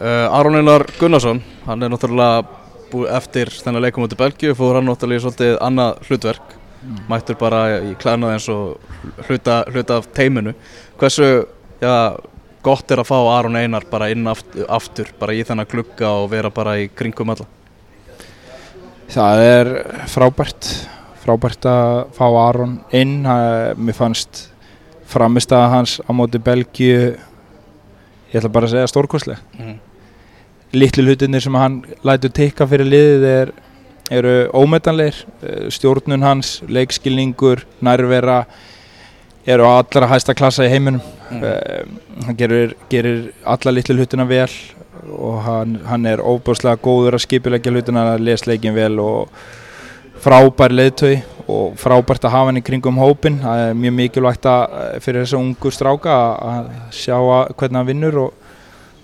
uh, 0.00 0.38
Aron 0.38 0.56
Einar 0.56 0.86
Gunnarsson 0.98 1.42
hann 1.66 1.82
er 1.82 1.92
náttúrulega 1.92 2.44
búið 2.90 3.12
eftir 3.14 3.52
þennan 3.54 3.84
leikum 3.84 4.06
út 4.06 4.16
í 4.16 4.18
Belgíu 4.18 4.56
fór 4.58 4.78
hann 4.78 4.88
náttúrulega 4.88 5.20
í 5.20 5.24
svolítið 5.26 5.58
annað 5.62 6.00
hlutverk. 6.08 6.56
Mættur 7.10 7.36
bara 7.38 7.60
í 7.84 7.92
klæðnað 8.00 8.32
eins 8.34 8.46
og 8.50 9.26
hluta, 9.28 9.60
hluta 9.68 9.98
af 10.00 10.08
teiminu. 10.16 10.54
Hversu 10.98 11.28
já, 11.82 11.92
gott 12.62 12.90
er 12.90 13.02
að 13.02 13.10
fá 13.10 13.16
Aron 13.18 13.56
Einar 13.56 13.86
bara 13.90 14.10
inn 14.12 14.28
aftur, 14.30 14.66
aftur 14.68 15.10
bara 15.18 15.34
í 15.36 15.42
þennan 15.46 15.68
glugga 15.70 16.12
og 16.20 16.30
vera 16.32 16.50
bara 16.54 16.76
í 16.80 16.88
kringum 16.92 17.32
alla. 17.34 17.48
Það 19.10 19.44
er 19.44 19.70
frábært 20.10 20.70
frábært 21.20 21.66
að 21.68 21.94
fá 22.16 22.26
Aron 22.26 22.78
inn. 22.96 23.20
Mér 23.22 23.96
fannst 23.96 24.46
framist 25.10 25.52
að 25.52 25.68
hans 25.74 25.98
á 26.00 26.10
móti 26.14 26.40
Belgíu 26.42 27.16
ég 28.30 28.38
ætla 28.38 28.52
bara 28.52 28.68
að 28.68 28.76
segja 28.76 28.90
stórkostleg. 28.90 29.40
Mm. 29.58 29.78
litlu 30.72 31.02
hlutinir 31.02 31.42
sem 31.42 31.56
hann 31.58 31.80
lætur 32.06 32.30
tikka 32.30 32.66
fyrir 32.70 32.86
liðið 32.86 33.24
er, 33.26 33.48
eru 34.14 34.34
ómetanleir 34.54 35.16
stjórnun 35.74 36.22
hans, 36.22 36.60
leikskilningur 36.70 37.64
nærvera 37.82 38.44
eru 39.54 39.66
á 39.68 39.72
allra 39.82 40.08
hæsta 40.14 40.34
klassa 40.38 40.66
í 40.66 40.72
heiminum 40.72 41.00
Mm. 41.30 41.42
uh, 41.46 42.24
hann 42.26 42.34
gerir, 42.36 42.72
gerir 42.90 43.18
alla 43.46 43.70
litlu 43.70 43.94
hlutina 43.94 44.24
vel 44.26 44.48
og 45.14 45.36
hann, 45.46 45.76
hann 45.86 46.06
er 46.10 46.18
óbúslega 46.18 46.74
góður 46.82 47.14
að 47.14 47.22
skipulegja 47.22 47.70
hlutina 47.70 48.02
að 48.16 48.24
les 48.26 48.42
leikin 48.50 48.74
vel 48.74 48.96
og 48.98 49.28
frábær 50.24 50.74
leiðtöi 50.74 51.20
og 51.46 51.76
frábært 51.78 52.26
að 52.26 52.34
hafa 52.34 52.50
hann 52.50 52.58
í 52.58 52.64
kringum 52.66 52.98
hópin 52.98 53.38
það 53.44 53.62
er 53.68 53.78
mjög 53.78 53.94
mikilvægt 54.00 54.48
að, 54.50 54.74
fyrir 55.06 55.22
þessa 55.22 55.38
ungu 55.38 55.70
stráka 55.72 56.16
að- 56.16 56.42
að 56.50 56.74
sjá 56.98 57.14
að, 57.20 57.54
hvernig 57.62 57.78
hann 57.80 57.90
vinnur 57.92 58.18
og 58.26 58.34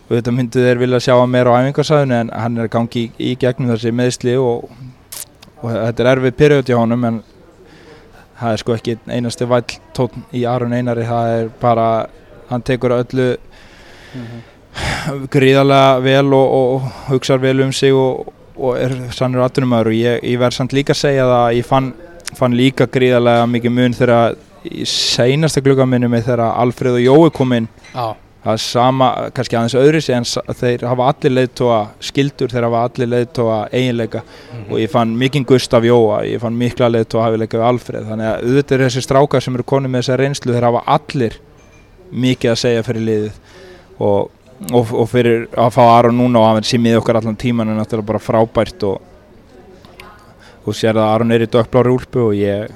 og 0.06 0.12
þetta 0.16 0.34
myndu 0.36 0.60
þeir 0.66 0.78
vilja 0.82 1.00
sjá 1.02 1.14
hann 1.20 1.30
meira 1.30 1.50
á 1.54 1.58
æfingarsæðinu 1.62 2.14
en 2.24 2.28
hann 2.34 2.58
er 2.58 2.66
að 2.68 2.74
gangi 2.76 3.00
í, 3.06 3.10
í 3.18 3.36
gegnum 3.38 3.70
þessi 3.72 3.90
meðsli 3.94 4.34
og, 4.38 4.68
og 5.62 5.70
þetta 5.72 6.02
er 6.04 6.10
erfið 6.16 6.36
period 6.42 6.68
hjá 6.70 6.76
honum 6.82 7.04
en 7.08 7.22
það 8.40 8.52
er 8.52 8.62
sko 8.62 8.76
ekki 8.76 8.96
einasti 9.06 9.48
væll 9.48 9.78
tótt 9.96 10.16
í 10.36 10.44
Aron 10.48 10.74
Einari 10.76 11.06
það 11.08 11.32
er 11.36 11.50
bara, 11.60 11.86
hann 12.50 12.64
tekur 12.66 12.96
öllu 12.98 13.30
gríðarlega 15.32 16.00
vel 16.04 16.34
og, 16.36 16.56
og 16.56 16.90
hugsar 17.10 17.40
vel 17.42 17.62
um 17.64 17.72
sig 17.72 17.94
og, 17.96 18.32
og 18.56 18.76
er 18.80 18.96
sannur 19.16 19.46
atvinnumæður 19.46 19.92
og 19.92 19.96
ég, 19.96 20.20
ég 20.24 20.40
verð 20.40 20.58
samt 20.58 20.76
líka 20.76 20.94
að 20.96 21.02
segja 21.04 21.24
það 21.28 21.40
að 21.46 21.56
ég 21.60 21.70
fann, 21.70 21.88
fann 22.36 22.58
líka 22.58 22.88
gríðarlega 22.92 23.48
mikið 23.54 23.76
mun 23.78 23.96
þegar 23.96 24.36
í 24.66 24.86
seinasta 24.90 25.62
glugga 25.62 25.86
minni 25.88 26.10
með 26.10 26.30
þegar 26.30 26.56
Alfreð 26.64 26.98
og 26.98 27.04
Jói 27.04 27.34
kom 27.34 27.52
inn. 27.56 27.68
Já, 27.92 28.16
það 28.46 28.52
er 28.54 28.62
sama, 28.62 29.06
kannski 29.34 29.56
aðeins 29.58 29.74
öðru 29.80 30.00
en 30.14 30.26
þeir 30.60 30.84
hafa 30.86 31.08
allir 31.10 31.32
leiðtóa 31.34 31.78
skildur, 32.06 32.52
þeir 32.52 32.66
hafa 32.68 32.82
allir 32.86 33.10
leiðtóa 33.10 33.56
eiginleika. 33.74 34.22
Og 34.68 34.78
ég 34.78 34.92
fann 34.92 35.16
mikinn 35.18 35.46
Gustaf 35.48 35.86
Jóa 35.86 36.20
ég 36.28 36.38
fann 36.44 36.58
mikla 36.58 36.90
leiðtóa 36.92 37.26
hafileika 37.26 37.58
við 37.58 37.66
Alfreð. 37.66 38.06
Þannig 38.12 38.30
að 38.30 38.46
auðvitað 38.46 38.76
eru 38.76 38.86
þessi 38.86 39.02
strákar 39.02 39.42
sem 39.42 39.58
eru 39.58 39.66
konið 39.66 39.92
með 39.92 40.04
þessa 40.04 40.20
reynslu 40.22 40.54
þeir 40.54 40.68
hafa 40.68 40.84
allir 40.94 41.38
mikið 42.26 42.52
að 42.52 42.62
segja 42.62 42.86
fyrir 42.86 43.06
liðið. 43.10 43.44
Og, 44.06 44.32
og, 44.70 44.96
og 45.02 45.10
fyrir 45.10 45.46
að 45.50 45.74
fá 45.74 45.82
Aron 45.88 46.18
núna 46.20 46.44
og 46.44 46.50
hann 46.52 46.70
sé 46.70 46.78
miða 46.78 47.02
okkar 47.02 47.18
allan 47.18 47.38
tíman 47.40 47.72
er 47.72 47.80
náttúrulega 47.80 48.12
bara 48.14 48.22
frábært 48.22 48.86
og 48.86 49.14
og 50.66 50.74
sér 50.74 50.98
að 50.98 51.12
Aron 51.12 51.34
er 51.34 51.44
í 51.44 51.50
dökkblári 51.50 51.92
úlpu 51.94 52.24
og 52.24 52.34
ég 52.34 52.70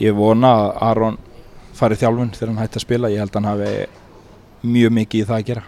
ég 0.00 0.16
vona 0.16 0.50
að 0.52 0.72
Aron 0.88 1.18
fari 1.76 1.96
í 1.96 2.00
þjálfun 2.00 2.32
þegar 2.36 2.50
hann 2.50 2.62
hætti 2.62 2.80
að 2.80 2.84
spila. 2.86 3.10
Ég 3.12 3.22
held 3.22 3.32
að 3.32 3.38
hann 3.40 3.52
hafi 3.52 4.01
mjög 4.62 4.92
mikið 4.98 5.22
í 5.22 5.28
það 5.28 5.38
að 5.38 5.46
gera. 5.50 5.62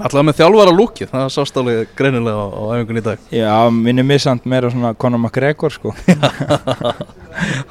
Alltaf 0.00 0.24
með 0.24 0.38
þjálfara 0.38 0.72
lúkið, 0.72 1.10
það 1.10 1.26
sást 1.34 1.56
alveg 1.60 1.90
greinilega 1.98 2.40
á, 2.40 2.46
á 2.56 2.62
æfingun 2.78 3.00
í 3.00 3.04
dag. 3.04 3.24
Já, 3.34 3.54
minni 3.74 4.04
missand 4.06 4.46
meira 4.48 4.70
svona 4.72 4.94
Conor 4.96 5.20
McGregor 5.20 5.74
sko. 5.74 5.92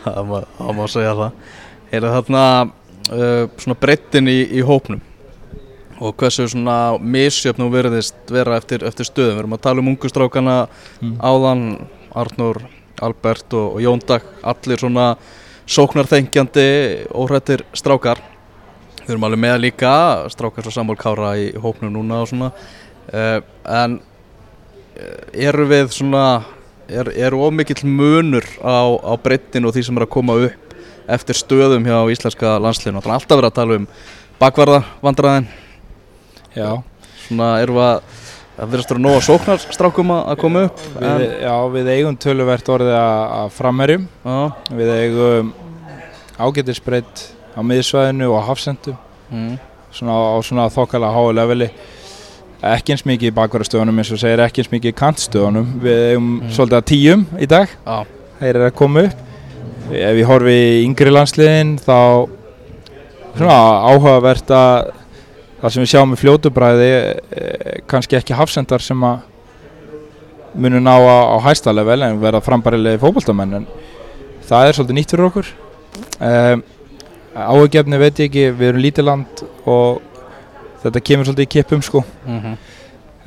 Það 0.04 0.20
má, 0.30 0.38
það 0.58 0.70
má 0.78 0.84
segja 0.90 1.14
það. 1.18 1.48
Er 1.92 2.06
þarna 2.06 2.44
uh, 2.64 3.46
svona 3.60 3.78
breyttin 3.82 4.30
í, 4.32 4.38
í 4.56 4.62
hópnum? 4.66 5.02
Og 6.00 6.14
hversu 6.22 6.46
svona 6.48 6.78
misjöfn 7.02 7.66
og 7.66 7.74
verðist 7.74 8.32
vera 8.32 8.56
eftir, 8.60 8.86
eftir 8.88 9.10
stöðum? 9.10 9.34
Við 9.36 9.42
erum 9.44 9.56
að 9.58 9.64
tala 9.66 9.84
um 9.84 9.90
ungustrákana 9.92 10.58
Mm. 11.00 11.16
áðan 11.24 11.66
Arnur, 12.16 12.62
Albert 13.04 13.54
og, 13.56 13.76
og 13.76 13.84
Jón 13.84 14.02
Dag. 14.08 14.24
Allir 14.44 14.80
svona 14.82 15.10
sóknarþengjandi 15.70 16.66
óhrættir 17.16 17.64
strákar 17.78 18.20
við 19.10 19.16
erum 19.16 19.26
alveg 19.26 19.42
með 19.42 19.58
líka 19.64 19.94
strákar 20.30 20.68
svo 20.68 20.76
Samúl 20.76 20.98
Kára 21.00 21.34
í 21.42 21.50
hópnum 21.58 21.94
núna 21.96 22.22
og 22.24 22.30
svona. 22.30 22.52
Uh, 23.10 23.40
en 23.66 23.98
uh, 24.00 25.16
eru 25.34 25.66
við 25.70 25.90
svona 25.96 26.26
er, 26.86 27.10
er 27.18 27.34
ómikill 27.34 27.82
munur 27.90 28.46
á, 28.62 28.86
á 29.02 29.14
breyttinu 29.18 29.70
og 29.70 29.74
því 29.74 29.88
sem 29.88 29.98
er 29.98 30.06
að 30.06 30.14
koma 30.14 30.38
upp 30.46 30.76
eftir 31.10 31.38
stöðum 31.40 31.88
hjá 31.90 31.98
íslenska 32.14 32.54
að 32.54 32.68
alltaf 33.18 33.40
verið 33.40 33.50
að 33.50 33.58
tala 33.58 33.80
um 33.80 33.90
bakvarða 34.40 34.84
vandræðin 35.02 35.50
Já, 36.54 36.82
svona 37.26 37.50
við 37.62 37.82
að 37.86 38.00
það 38.60 38.72
verðast 38.74 38.92
vera 38.92 39.02
nóga 39.04 39.26
sóknarstrákum 39.26 40.14
að 40.14 40.22
að 40.32 40.40
koma 40.42 40.64
upp 40.68 40.86
við, 40.98 41.26
já, 41.46 41.56
við 41.76 41.92
eigum 41.94 42.18
töluvert 42.26 42.72
orðið 42.74 42.96
að, 43.00 43.20
að 43.40 43.52
framherjum. 43.56 44.08
Við 44.80 44.94
eigum 44.96 45.52
ágætisbreytt 46.40 47.24
á 47.56 47.60
miðsvæðinu 47.66 48.28
og 48.34 48.44
hafsendum. 48.50 48.98
Mm, 49.32 49.56
svona 49.94 50.16
á, 50.18 50.38
svona 50.46 50.68
þokkala 50.74 51.10
háu 51.14 51.32
leveli. 51.34 51.70
Ekki 52.60 52.92
eins 52.94 53.06
mikið 53.08 53.30
í 53.32 53.36
bakvarastöðunum 53.38 54.02
eins 54.02 54.12
og 54.12 54.20
segir 54.20 54.42
ekki 54.44 54.64
eins 54.64 54.72
mikið 54.74 54.92
í 54.92 54.98
kantstöðunum 55.00 55.70
við 55.84 56.00
eigum 56.12 56.30
Mm. 56.42 56.50
svolítið 56.52 56.78
að 56.82 56.88
tíum 56.92 57.26
í 57.40 57.48
dag. 57.48 57.70
Já, 57.86 58.06
þeir 58.40 58.50
eru 58.56 58.66
að 58.68 58.76
koma 58.76 59.04
upp. 59.08 59.26
Ef 59.90 60.16
ég 60.20 60.26
horfi 60.28 60.58
í 60.60 60.84
yngri 60.86 61.10
landsliðin 61.14 61.78
þá 61.80 62.28
svona 63.38 63.58
áhugavert 63.90 64.52
að 64.52 64.92
það 65.62 65.72
sem 65.74 65.84
við 65.84 65.92
sjáum 65.94 66.14
í 66.14 66.20
fljótubræði 66.20 66.90
eh, 66.92 67.80
kannski 67.88 68.18
ekki 68.20 68.36
hafsendar 68.38 68.80
sem 68.84 69.02
að 69.04 69.20
munu 70.56 70.80
ná 70.82 70.94
á, 70.98 71.18
á 71.36 71.38
hæsta 71.46 71.72
level 71.74 72.02
en 72.04 72.20
verða 72.22 72.42
frambærilegi 72.44 73.00
fótboltamenn 73.02 73.54
en 73.60 73.66
það 74.50 74.68
er 74.68 74.78
svolítið 74.78 74.98
nýtt 74.98 75.14
fyrir 75.14 75.28
okkur. 75.30 75.50
Um, 76.20 76.64
áhugjefni 77.36 77.98
veit 78.02 78.20
ég 78.20 78.30
ekki, 78.30 78.46
við 78.58 78.68
erum 78.70 78.82
lítið 78.82 79.06
land 79.06 79.44
og 79.66 80.02
þetta 80.84 81.02
kemur 81.04 81.26
svolítið 81.26 81.48
í 81.48 81.54
kippum 81.58 81.82
sko 81.86 82.04
mm 82.26 82.58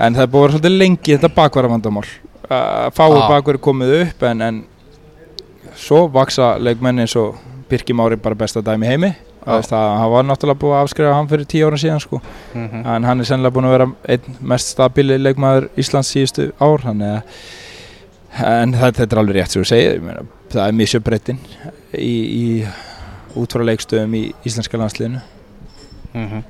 en 0.03 0.14
það 0.16 0.22
er 0.22 0.30
vera 0.32 0.50
svolítið 0.53 0.78
lengi 0.80 1.12
þetta 1.14 1.28
bakvaravandamál 1.36 2.07
uh, 2.50 2.88
fáið 2.96 3.18
Ah. 3.20 3.28
bakvar 3.28 3.55
er 3.55 3.61
komið 3.62 3.90
upp 4.00 4.22
en, 4.22 4.40
en 4.42 4.64
svo 5.76 6.09
vaksa 6.11 6.57
leikmenn 6.59 6.98
eins 7.05 7.14
og 7.16 7.36
Birki 7.68 7.92
Mári 7.94 8.16
bara 8.16 8.34
besta 8.34 8.61
dæmi 8.64 8.86
heimi 8.88 9.12
Ah. 9.46 9.61
það, 9.61 9.98
hann 9.98 10.11
var 10.11 10.24
náttúrulega 10.24 10.59
búið 10.59 10.74
að 10.76 10.82
afskrifa 10.86 11.14
hann 11.14 11.28
fyrir 11.28 11.46
tíu 11.46 11.66
ára 11.66 11.76
síðan 11.76 12.00
sko. 12.00 12.20
-hmm. 12.55 12.86
en 12.96 13.05
hann 13.05 13.20
er 13.20 13.24
sennilega 13.24 13.55
búin 13.55 13.64
að 13.66 13.70
vera 13.76 13.86
einn 14.09 14.36
mest 14.40 14.68
stabili 14.68 15.18
leikmaður 15.18 15.68
Íslands 15.76 16.11
síðustu 16.14 16.53
ár 16.61 16.80
þannig 16.80 17.22
en 18.42 18.72
það, 18.72 18.94
þetta 18.96 19.12
er 19.12 19.18
alveg 19.18 19.36
rétt 19.36 19.50
sem 19.50 19.62
þú 19.62 19.66
segir 19.66 20.00
það 20.50 20.68
er 20.68 20.72
mjög 20.72 20.88
sjöbreytin 20.88 21.38
í, 21.94 22.14
í 22.42 22.64
út 23.39 23.55
frá 23.55 23.64
leikstöðum 23.66 24.18
í 24.18 24.24
íslenska 24.49 24.80
landsliðinu 24.80 25.22
Mhm. 26.12 26.43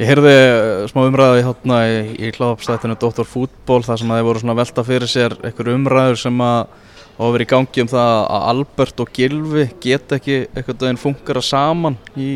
Ég 0.00 0.08
heyrði 0.08 0.30
uh, 0.34 0.84
smá 0.90 1.04
umræðu 1.04 1.42
hérna 1.44 1.76
í, 1.86 1.98
í 2.26 2.30
kláðapstættinu 2.34 2.96
Dr. 2.98 3.26
Fútból 3.28 3.82
þar 3.86 4.00
sem 4.00 4.10
að 4.10 4.18
þeir 4.18 4.26
voru 4.26 4.40
svona 4.42 4.56
velta 4.58 4.84
fyrir 4.86 5.10
sér 5.10 5.36
einhver 5.44 5.70
umræður 5.74 6.18
sem 6.18 6.40
að 6.42 6.72
hafa 7.18 7.28
verið 7.36 7.44
í 7.46 7.50
gangi 7.52 7.84
um 7.84 7.90
það 7.92 8.14
að 8.22 8.46
Albert 8.52 9.02
og 9.04 9.12
Gilvi 9.14 9.66
get 9.84 10.14
ekki 10.16 10.38
einhvern 10.48 10.80
veginn 10.80 10.98
funkara 11.02 11.44
saman 11.44 11.98
í, 12.16 12.30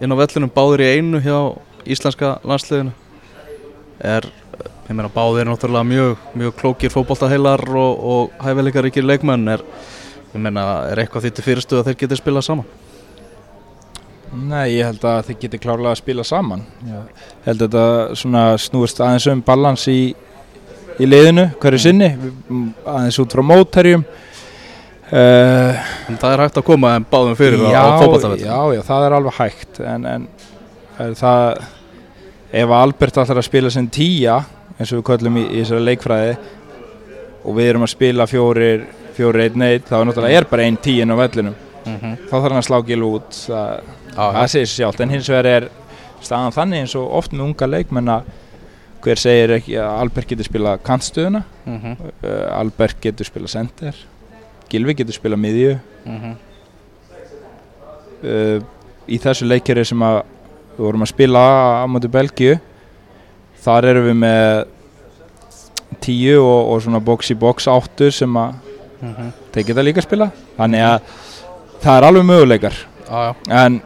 inn 0.00 0.16
á 0.16 0.20
vellinum 0.22 0.54
báðir 0.56 0.82
í 0.86 0.90
einu 0.96 1.20
hjá 1.22 1.36
íslenska 1.86 2.32
landsliðinu 2.48 2.96
er, 4.02 4.26
ég 4.88 4.90
meina 4.96 5.12
báðir 5.12 5.44
er 5.44 5.52
náttúrulega 5.52 5.86
mjög, 5.92 6.26
mjög 6.40 6.58
klókir 6.58 6.94
fótboltaheilar 6.96 7.62
og, 7.68 8.02
og 8.10 8.42
hæfileikaríkir 8.42 9.06
leikmenn 9.06 9.54
er, 9.54 9.62
meina, 10.34 10.66
er 10.88 11.04
eitthvað 11.04 11.28
því 11.28 11.34
til 11.36 11.48
fyrirstuð 11.52 11.84
að 11.84 11.92
þeir 11.92 12.02
geti 12.02 12.22
spilað 12.24 12.48
saman 12.48 12.87
Nei, 14.32 14.74
ég 14.76 14.84
held 14.84 15.04
að 15.08 15.22
þið 15.30 15.38
geti 15.44 15.58
klárlega 15.62 15.94
að 15.94 16.00
spila 16.02 16.24
saman. 16.26 16.64
Ég 16.84 17.22
held 17.46 17.62
að 17.64 17.76
þetta 17.76 18.56
snúist 18.60 19.00
aðeins 19.00 19.26
um 19.32 19.40
balans 19.46 19.86
í, 19.88 19.98
í 21.00 21.08
liðinu 21.08 21.46
hverju 21.62 21.80
sinni 21.86 22.10
m- 22.12 22.74
aðeins 22.84 23.18
út 23.22 23.32
frá 23.36 23.42
mótherjum. 23.46 24.04
Uh, 25.08 25.72
en 26.12 26.18
það 26.20 26.34
er 26.34 26.40
hægt 26.44 26.58
að 26.60 26.66
koma 26.68 26.90
þeim 26.92 27.04
báðum 27.08 27.36
fyrir 27.38 27.62
já, 27.64 27.78
á 27.80 27.96
fótboltavellinu 27.96 28.44
já, 28.44 28.58
já, 28.76 28.80
það 28.84 29.04
er 29.06 29.14
alveg 29.16 29.36
hægt 29.38 29.78
en, 29.80 30.02
en 31.00 31.14
það 31.16 31.62
ef 32.60 32.74
Albert 32.76 33.20
ætlar 33.22 33.40
að 33.40 33.46
spila 33.46 33.70
sem 33.72 33.86
tíja 33.88 34.34
eins 34.76 34.92
og 34.92 34.98
við 35.00 35.06
köllum 35.08 35.38
í, 35.40 35.46
í 35.48 35.62
þessari 35.62 35.86
leikfræði 35.86 36.34
og 37.40 37.56
við 37.56 37.70
erum 37.70 37.86
að 37.88 37.92
spila 37.94 38.26
fjórir 38.28 38.84
fjórir 39.16 39.46
eitt, 39.48 39.88
þá 39.88 39.96
er 40.02 40.04
náttúrulega 40.10 40.42
er 40.42 40.48
bara 40.52 40.66
einn 40.68 40.76
tíin 40.84 41.16
á 41.16 41.16
vellinum, 41.24 41.56
mm 41.88 42.12
þá 42.28 42.34
þarf 42.36 42.44
hann 42.50 42.60
að 42.60 42.68
slá 42.68 42.78
gil 42.92 43.00
út 43.08 43.40
það, 43.48 43.88
það 44.18 44.50
segir 44.52 44.68
sér 44.68 44.74
sjálft. 44.74 45.00
En 45.04 45.14
hins 45.14 45.30
vegar 45.30 45.48
er 45.50 45.68
staðan 46.24 46.54
þannig 46.54 46.84
eins 46.84 46.94
og 46.98 47.10
oft 47.20 47.34
með 47.34 47.46
unga 47.46 47.68
leikmenn 47.70 48.12
að 48.12 48.30
hver 49.04 49.20
segir 49.20 49.54
ekki 49.58 49.76
að 49.78 50.00
Albert 50.02 50.32
getur 50.32 50.48
spila 50.48 50.76
kantstöðuna? 50.84 51.42
Mm 51.66 51.78
-hmm. 51.82 52.08
uh, 52.22 52.58
Albert 52.58 53.00
getur 53.00 53.26
spila 53.26 53.48
center. 53.48 53.94
Gilvi 54.68 54.94
getur 54.94 55.14
spila 55.14 55.36
miðju. 55.36 55.78
Mm 56.04 56.18
-hmm. 56.18 56.34
uh, 58.24 58.62
í 59.08 59.18
þessu 59.18 59.46
leikjari 59.46 59.84
sem 59.84 60.02
að 60.02 60.22
við 60.76 60.84
vorum 60.84 61.02
að 61.02 61.08
spila 61.08 61.38
á 61.82 61.86
móti 61.86 62.08
Belgíu 62.08 62.58
þar 63.62 63.84
erum 63.84 64.04
við 64.06 64.14
með 64.14 64.66
tíu 66.00 66.42
og, 66.42 66.72
og 66.72 66.82
svona 66.82 67.00
box 67.00 67.30
í 67.30 67.34
box 67.34 67.66
áttu 67.66 68.10
sem 68.10 68.36
að 68.36 68.54
þeir 69.52 69.66
geta 69.66 69.82
líka 69.82 70.02
að 70.02 70.08
spila 70.08 70.30
þannig 70.56 70.80
að 70.82 71.00
það 71.82 71.96
er 71.96 72.04
alveg 72.04 72.24
möguleikar. 72.24 72.74
Já. 73.08 73.34
en 73.48 73.80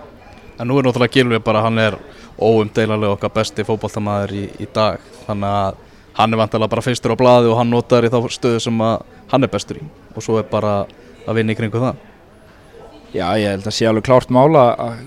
En 0.60 0.68
nú 0.68 0.78
er 0.78 0.86
náttúrulega 0.86 1.12
Gilvi 1.16 1.40
bara, 1.44 1.62
hann 1.64 1.78
er 1.78 1.96
óumdeilanlega 2.38 3.16
okkar 3.16 3.32
besti 3.34 3.64
fótballtamaður 3.66 4.34
í, 4.36 4.44
í 4.62 4.68
dag. 4.74 5.00
Þannig 5.26 5.56
að 5.62 5.80
hann 6.18 6.34
er 6.34 6.42
vantilega 6.42 6.72
bara 6.74 6.84
fyrstur 6.84 7.14
á 7.14 7.20
blaði 7.20 7.50
og 7.50 7.58
hann 7.60 7.72
notar 7.72 8.04
í 8.04 8.12
þá 8.12 8.18
stöðu 8.32 8.60
sem 8.66 8.84
að 8.84 9.02
hann 9.32 9.46
er 9.46 9.52
bestur 9.52 9.80
í. 9.80 9.86
Og 10.12 10.24
svo 10.24 10.38
er 10.40 10.48
bara 10.50 10.82
að 11.26 11.38
vinna 11.38 11.54
í 11.54 11.58
kringu 11.58 11.80
það. 11.82 12.00
Já, 13.12 13.26
ég 13.40 13.50
held 13.52 13.68
að 13.68 13.76
sé 13.76 13.88
alveg 13.88 14.06
klárt 14.08 14.32
mála 14.32 14.68
að 14.80 15.02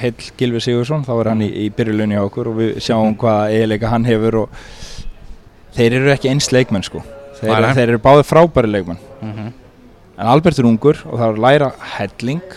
heill 0.00 0.32
Gilvi 0.40 0.60
Sigursson 0.64 1.04
þá 1.04 1.12
er 1.18 1.30
hann 1.32 1.44
í, 1.44 1.48
í 1.64 1.68
byrjulunni 1.76 2.16
á 2.16 2.24
okkur 2.24 2.50
og 2.52 2.58
við 2.60 2.76
sjáum 2.84 3.16
hvaða 3.20 3.50
eiginleika 3.52 3.92
hann 3.92 4.08
hefur 4.08 4.42
og 4.44 4.60
þeir 5.76 5.96
eru 6.00 6.12
ekki 6.14 6.30
eins 6.32 6.50
leikmenn 6.54 6.84
sko. 6.86 7.02
Þeir, 7.40 7.56
nei. 7.64 7.72
þeir 7.76 7.86
eru 7.86 8.02
báði 8.04 8.26
frábæri 8.28 8.70
leikmenn. 8.70 9.00
Mm 9.20 9.32
-hmm. 9.32 9.52
En 10.20 10.28
Albert 10.28 10.58
er 10.58 10.68
ungur 10.68 10.98
og 11.06 11.16
það 11.16 11.26
er 11.26 11.34
að 11.34 11.44
læra 11.44 11.70
helling 11.96 12.56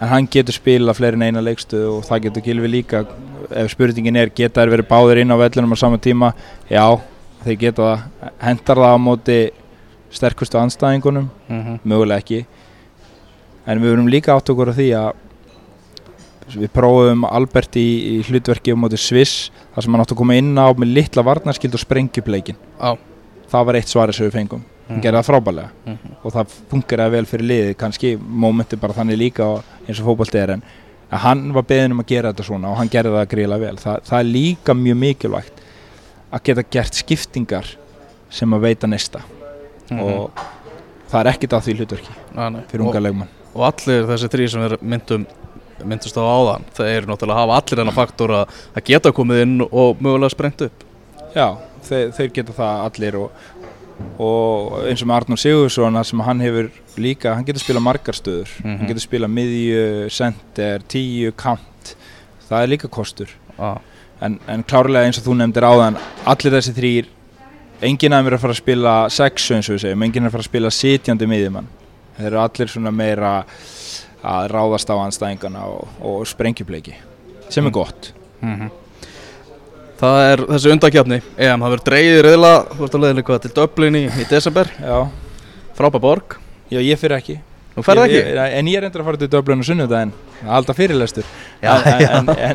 en 0.00 0.08
hann 0.10 0.26
getur 0.30 0.52
spila 0.56 0.94
fleiri 0.94 1.14
en 1.20 1.22
eina 1.28 1.40
leikstöðu 1.44 1.98
og 1.98 2.04
það 2.08 2.22
getur 2.28 2.42
Gilvi 2.48 2.68
líka. 2.68 3.04
Ef 3.50 3.70
spurningin 3.74 4.16
er 4.16 4.30
geta 4.34 4.62
þær 4.64 4.72
verið 4.74 4.88
báðir 4.90 5.20
inn 5.22 5.30
á 5.32 5.36
vellinum 5.38 5.74
á 5.74 5.78
sama 5.78 5.98
tíma? 5.98 6.32
Já, 6.70 6.86
þeir 7.44 7.58
geta 7.60 7.82
það. 7.82 8.30
Hendar 8.40 8.76
það 8.82 8.94
á 8.96 8.98
móti 8.98 9.38
sterkustu 10.14 10.58
anstæðingunum 10.58 11.28
Mhm. 11.48 11.78
mögulega 11.84 12.18
ekki. 12.22 12.46
En 13.66 13.78
við 13.80 13.90
verum 13.94 14.08
líka 14.08 14.34
átt 14.36 14.50
okkur 14.50 14.70
á 14.70 14.74
því 14.74 14.88
að 14.94 15.12
við 16.54 16.68
prófum 16.76 17.24
Albert 17.30 17.76
í, 17.80 18.20
í 18.20 18.22
hlutverki 18.28 18.74
á 18.74 18.76
móti 18.76 18.98
Sviss 19.00 19.50
þar 19.74 19.82
sem 19.82 19.92
hann 19.94 20.02
átt 20.04 20.12
að 20.12 20.16
koma 20.20 20.34
inn 20.36 20.54
á 20.60 20.68
með 20.76 20.92
litla 20.92 21.22
varnarskild 21.24 21.74
og 21.74 21.80
sprengjupleikin 21.80 22.56
Já. 22.80 22.96
það 23.50 23.64
var 23.66 23.74
eitt 23.80 23.88
svari 23.88 24.12
sem 24.12 24.26
við 24.28 24.32
fengum 24.36 24.64
hann 24.88 25.00
gerði 25.00 25.18
það 25.20 25.28
frábælega 25.30 25.68
Mhm. 25.86 26.14
og 26.24 26.32
það 26.32 26.46
funkar 26.70 27.10
vel 27.10 27.24
fyrir 27.26 27.46
liðið 27.50 27.76
kannski 27.76 28.16
mómenti 28.18 28.76
bara 28.80 28.92
þannig 28.92 29.18
líka 29.18 29.62
eins 29.88 30.00
og 30.00 30.06
fótbolti 30.06 30.38
er 30.42 30.50
en 30.50 30.62
en 31.12 31.18
hann 31.18 31.52
var 31.52 31.62
beðin 31.62 31.92
um 31.92 32.00
að 32.00 32.06
gera 32.06 32.32
þetta 32.32 32.44
svona 32.44 32.68
og 32.70 32.76
hann 32.76 32.88
gerði 32.88 33.12
það 33.14 33.28
gríla 33.28 33.58
vel 33.60 33.76
Þa, 33.76 34.00
það 34.02 34.18
er 34.20 34.24
líka 34.24 34.74
mjög 34.74 34.96
mikilvægt 34.96 35.52
að 36.32 36.42
geta 36.44 36.62
gert 36.70 36.94
skiptingar 36.94 37.76
sem 38.30 38.50
að 38.50 38.60
veita 38.60 38.86
nesta 38.88 39.20
Mhm. 39.90 40.00
og 40.00 40.30
það 41.10 41.20
er 41.20 41.32
ekkit 41.32 41.50
að 41.52 41.62
því 41.62 41.76
hlutverki 41.78 42.14
nei. 42.34 42.62
fyrir 42.68 42.80
unga 42.86 43.00
leikmann 43.00 43.28
og 43.54 43.62
allir 43.72 44.06
þessi 44.08 44.28
þrý 44.28 44.48
sem 44.50 44.60
við 44.68 44.78
myndum 44.82 45.26
myndust 45.84 46.16
á 46.16 46.22
áðan, 46.22 46.62
það 46.74 46.86
eru 46.96 47.06
náttúrulega 47.06 47.34
að 47.34 47.42
hafa 47.42 47.56
allir 47.60 47.78
þennan 47.84 47.94
faktor 47.94 48.28
að, 48.30 48.48
að 48.76 48.84
geta 48.84 49.12
komið 49.12 49.42
inn 49.42 49.60
og 49.60 49.96
mögulega 50.00 50.30
sprengt 50.30 50.62
upp 50.62 50.84
Já, 51.34 51.56
þeir, 51.82 52.12
þeir 52.14 52.28
geta 52.32 52.52
það 52.52 52.84
allir 52.86 53.16
og, 53.18 53.30
og 54.18 54.84
eins 54.88 55.02
og 55.02 55.08
með 55.08 55.16
Arnur 55.20 55.38
Sigursson 55.40 55.94
þar 55.98 56.04
sem 56.08 56.20
hann 56.26 56.40
hefur 56.44 56.68
líka, 57.00 57.34
hann 57.34 57.44
getur 57.46 57.60
spila 57.64 57.80
margar 57.80 58.14
stöður 58.14 58.50
Mhm. 58.64 58.78
hann 58.78 58.88
getur 58.88 59.00
spila 59.04 59.26
miðju, 59.28 60.10
center, 60.10 60.82
tíu, 60.88 61.32
kant 61.36 61.94
það 62.48 62.62
er 62.62 62.68
líka 62.68 62.88
kostur 62.88 63.28
ah. 63.58 63.78
en, 64.20 64.38
en 64.48 64.62
klárlega 64.64 65.06
eins 65.06 65.18
og 65.18 65.24
þú 65.24 65.36
nefndir 65.40 65.62
áðan 65.66 65.98
allir 66.26 66.52
þessi 66.58 66.74
þrýr 66.76 67.06
enginn 67.82 68.12
af 68.12 68.20
þeim 68.22 68.26
er 68.30 68.36
að 68.36 68.40
fara 68.44 68.52
að 68.54 68.62
spila 68.62 68.92
sexu 69.10 69.54
eins 69.56 69.68
og 69.68 69.74
við 69.76 69.80
segjum 69.86 70.02
enginn 70.06 70.24
er 70.24 70.28
að 70.28 70.36
fara 70.36 70.44
að 70.44 70.50
spila 70.52 70.70
sitjandi 70.70 71.26
miðjumann 71.26 71.66
þeir 72.18 72.26
eru 72.30 72.38
allir 72.44 72.68
svona 72.70 72.92
meira 72.94 73.32
að 74.24 74.46
ráðast 74.54 74.88
á 74.88 74.96
anstæðingana 75.04 75.64
og, 75.68 75.88
og 76.00 76.22
sprengjupleiki 76.26 76.94
sem 77.50 77.66
er 77.66 77.70
Mm. 77.70 77.74
gott 77.74 78.12
Mhm. 78.40 78.70
Það 80.00 80.20
er 80.32 80.40
þessi 80.50 80.70
undakefni 80.74 81.18
EM, 81.38 81.62
það 81.62 81.72
verður 81.74 81.84
dreigið 81.88 82.20
reyðla 82.26 82.52
þú 82.74 82.86
ert 82.86 82.94
að 82.98 83.02
leiðin 83.04 83.20
eitthvað 83.22 83.42
til 83.44 83.52
Dublin 83.58 83.98
í, 84.00 84.04
í 84.10 84.24
desember? 84.30 84.70
Já, 84.82 84.96
frábær 85.78 86.02
borg, 86.02 86.36
Já 86.72 86.80
ég 86.82 86.98
fyrir 86.98 87.14
ekki. 87.20 87.36
Ferð 87.84 88.04
Ég- 88.08 88.10
ekki? 88.10 88.32
ég- 88.34 88.54
En 88.58 88.66
ég 88.70 88.76
er 88.78 88.84
endur 88.88 89.02
að 89.02 89.04
fara 89.10 89.16
til 89.20 89.28
Dublin 89.30 89.60
á 89.62 89.64
sunnudaginn. 89.66 90.12
Halda 90.46 90.74
fyrirlestur. 90.74 91.24
Já, 91.62 91.74
já. 92.00 92.10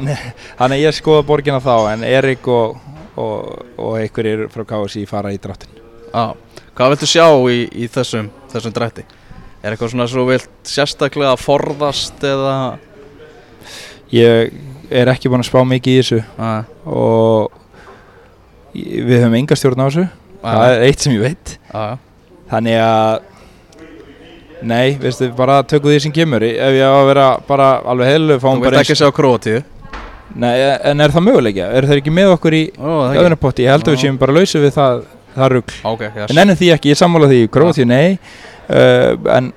Þannig 0.60 0.76
að 0.76 0.84
ég 0.84 0.96
skoða 0.98 1.24
borgina 1.28 1.60
þá 1.64 1.94
en 1.94 2.04
Erik 2.08 2.48
og, 2.48 2.78
og, 3.16 3.66
og 3.78 3.98
einhverjir 4.00 4.48
frá 4.52 4.66
KSI 4.68 5.06
fara 5.08 5.32
í 5.32 5.40
dráttin. 5.40 5.72
Ah. 6.14 6.34
Hvað 6.76 6.94
viltu 6.96 7.10
sjá 7.12 7.26
í, 7.52 7.62
í 7.84 7.88
þessum, 7.92 8.30
þessum 8.52 8.74
drætti? 8.76 9.04
Er 9.64 9.74
eitthvað 9.76 9.92
svona 9.94 10.08
svo 10.08 10.24
vilt 10.30 10.50
sérstaklega 10.64 11.34
að 11.36 11.44
forðast 11.44 12.24
eða 12.24 12.54
Ég 14.16 14.52
er 14.90 15.12
ekki 15.14 15.32
búinn 15.32 15.44
að 15.44 15.50
spá 15.50 15.64
mikið 15.68 15.96
í 15.96 16.02
þessu. 16.02 16.20
Ah. 16.38 16.68
og 16.86 17.52
við 18.74 19.18
höfum 19.18 19.40
enga 19.40 19.58
stjórn 19.58 19.82
á 19.82 19.88
þessu. 19.88 20.06
Það 20.44 20.76
er 20.76 20.86
eitt 20.88 21.04
sem 21.04 21.16
ég 21.18 21.26
veit. 21.26 21.58
Ah. 21.74 21.98
þannig 22.50 22.80
að 22.82 23.20
nei, 24.70 24.98
veistu, 25.00 25.30
bara 25.38 25.60
tökum 25.64 25.92
því 25.94 26.00
sem 26.04 26.14
kemur. 26.16 26.44
Ef 26.44 26.78
ég 26.78 26.84
á 26.84 26.94
að 26.94 27.10
vera 27.12 27.28
bara 27.48 27.68
alveg 27.86 28.10
heilu 28.14 28.40
Þú 28.42 28.56
bara 28.64 28.82
ekki 28.82 28.98
sjá 28.98 29.12
Króatíu? 29.16 29.62
Nei, 30.40 30.54
en 30.86 31.02
er 31.02 31.14
það 31.14 31.26
möguleikja? 31.26 31.70
er 31.74 31.88
það 31.90 32.02
ekki 32.04 32.12
með 32.14 32.34
okkur 32.36 32.54
í 32.54 32.64
öðrunapotti? 32.78 33.66
ég 33.66 33.74
held 33.74 33.88
að 33.88 33.96
við 33.96 34.04
séum 34.04 34.20
bara 34.22 34.36
lausu 34.36 34.60
við 34.62 34.76
það, 34.76 35.00
það 35.34 35.50
rugg 35.56 35.72
Ok, 35.90 36.04
yes. 36.06 36.28
en 36.30 36.42
ennum 36.44 36.60
því 36.60 36.70
ekki, 36.76 36.92
ég 36.94 37.00
sammála 37.00 37.30
því, 37.32 37.40
Króatíu 37.56 37.88
nei. 37.90 38.20
Uh, 38.70 39.16
en 39.34 39.50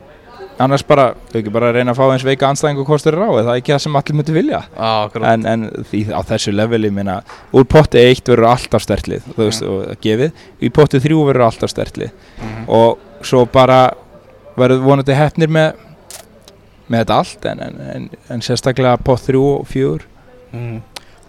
annars 0.64 0.84
bara 0.86 1.08
þau 1.32 1.38
ekki 1.40 1.52
bara 1.54 1.70
reyna 1.74 1.92
að 1.94 2.00
fá 2.00 2.04
eins 2.14 2.24
veika 2.26 2.48
anstæðingu 2.50 2.84
kostur 2.88 3.16
er 3.18 3.24
á, 3.26 3.30
er 3.40 3.46
það 3.48 3.60
ekki 3.60 3.74
það 3.74 3.82
sem 3.84 3.98
allir 4.00 4.18
myndi 4.18 4.36
vilja? 4.36 4.60
Ah, 4.76 5.16
en, 5.32 5.46
en 5.52 5.64
því 5.90 6.02
á 6.14 6.20
þessu 6.32 6.54
leveli 6.54 6.90
minna, 6.94 7.20
úr 7.52 7.66
potti 7.68 8.02
1 8.02 8.22
verður 8.32 8.50
alltaf 8.52 8.84
stertlið 8.86 9.26
þú 9.32 9.40
veist, 9.46 9.66
og 9.66 9.96
gefið, 10.04 10.44
í 10.62 10.70
potti 10.74 11.00
3 11.02 11.18
verður 11.30 11.46
alltaf 11.48 11.72
stertlið. 11.74 12.12
Mhm. 12.38 12.68
og 12.68 13.26
svo 13.26 13.44
bara 13.46 13.80
verður 14.58 14.82
vonandi 14.86 15.14
hefnir 15.16 15.48
með 15.52 15.74
með 16.92 17.04
þetta 17.04 17.18
allt 17.22 17.44
en, 17.48 17.60
en, 17.66 17.76
en, 17.94 18.08
en 18.34 18.42
sérstaklega 18.44 18.98
pott 19.04 19.22
3 19.28 19.38
og 19.42 19.68
4 19.70 20.08
Mm. 20.52 20.82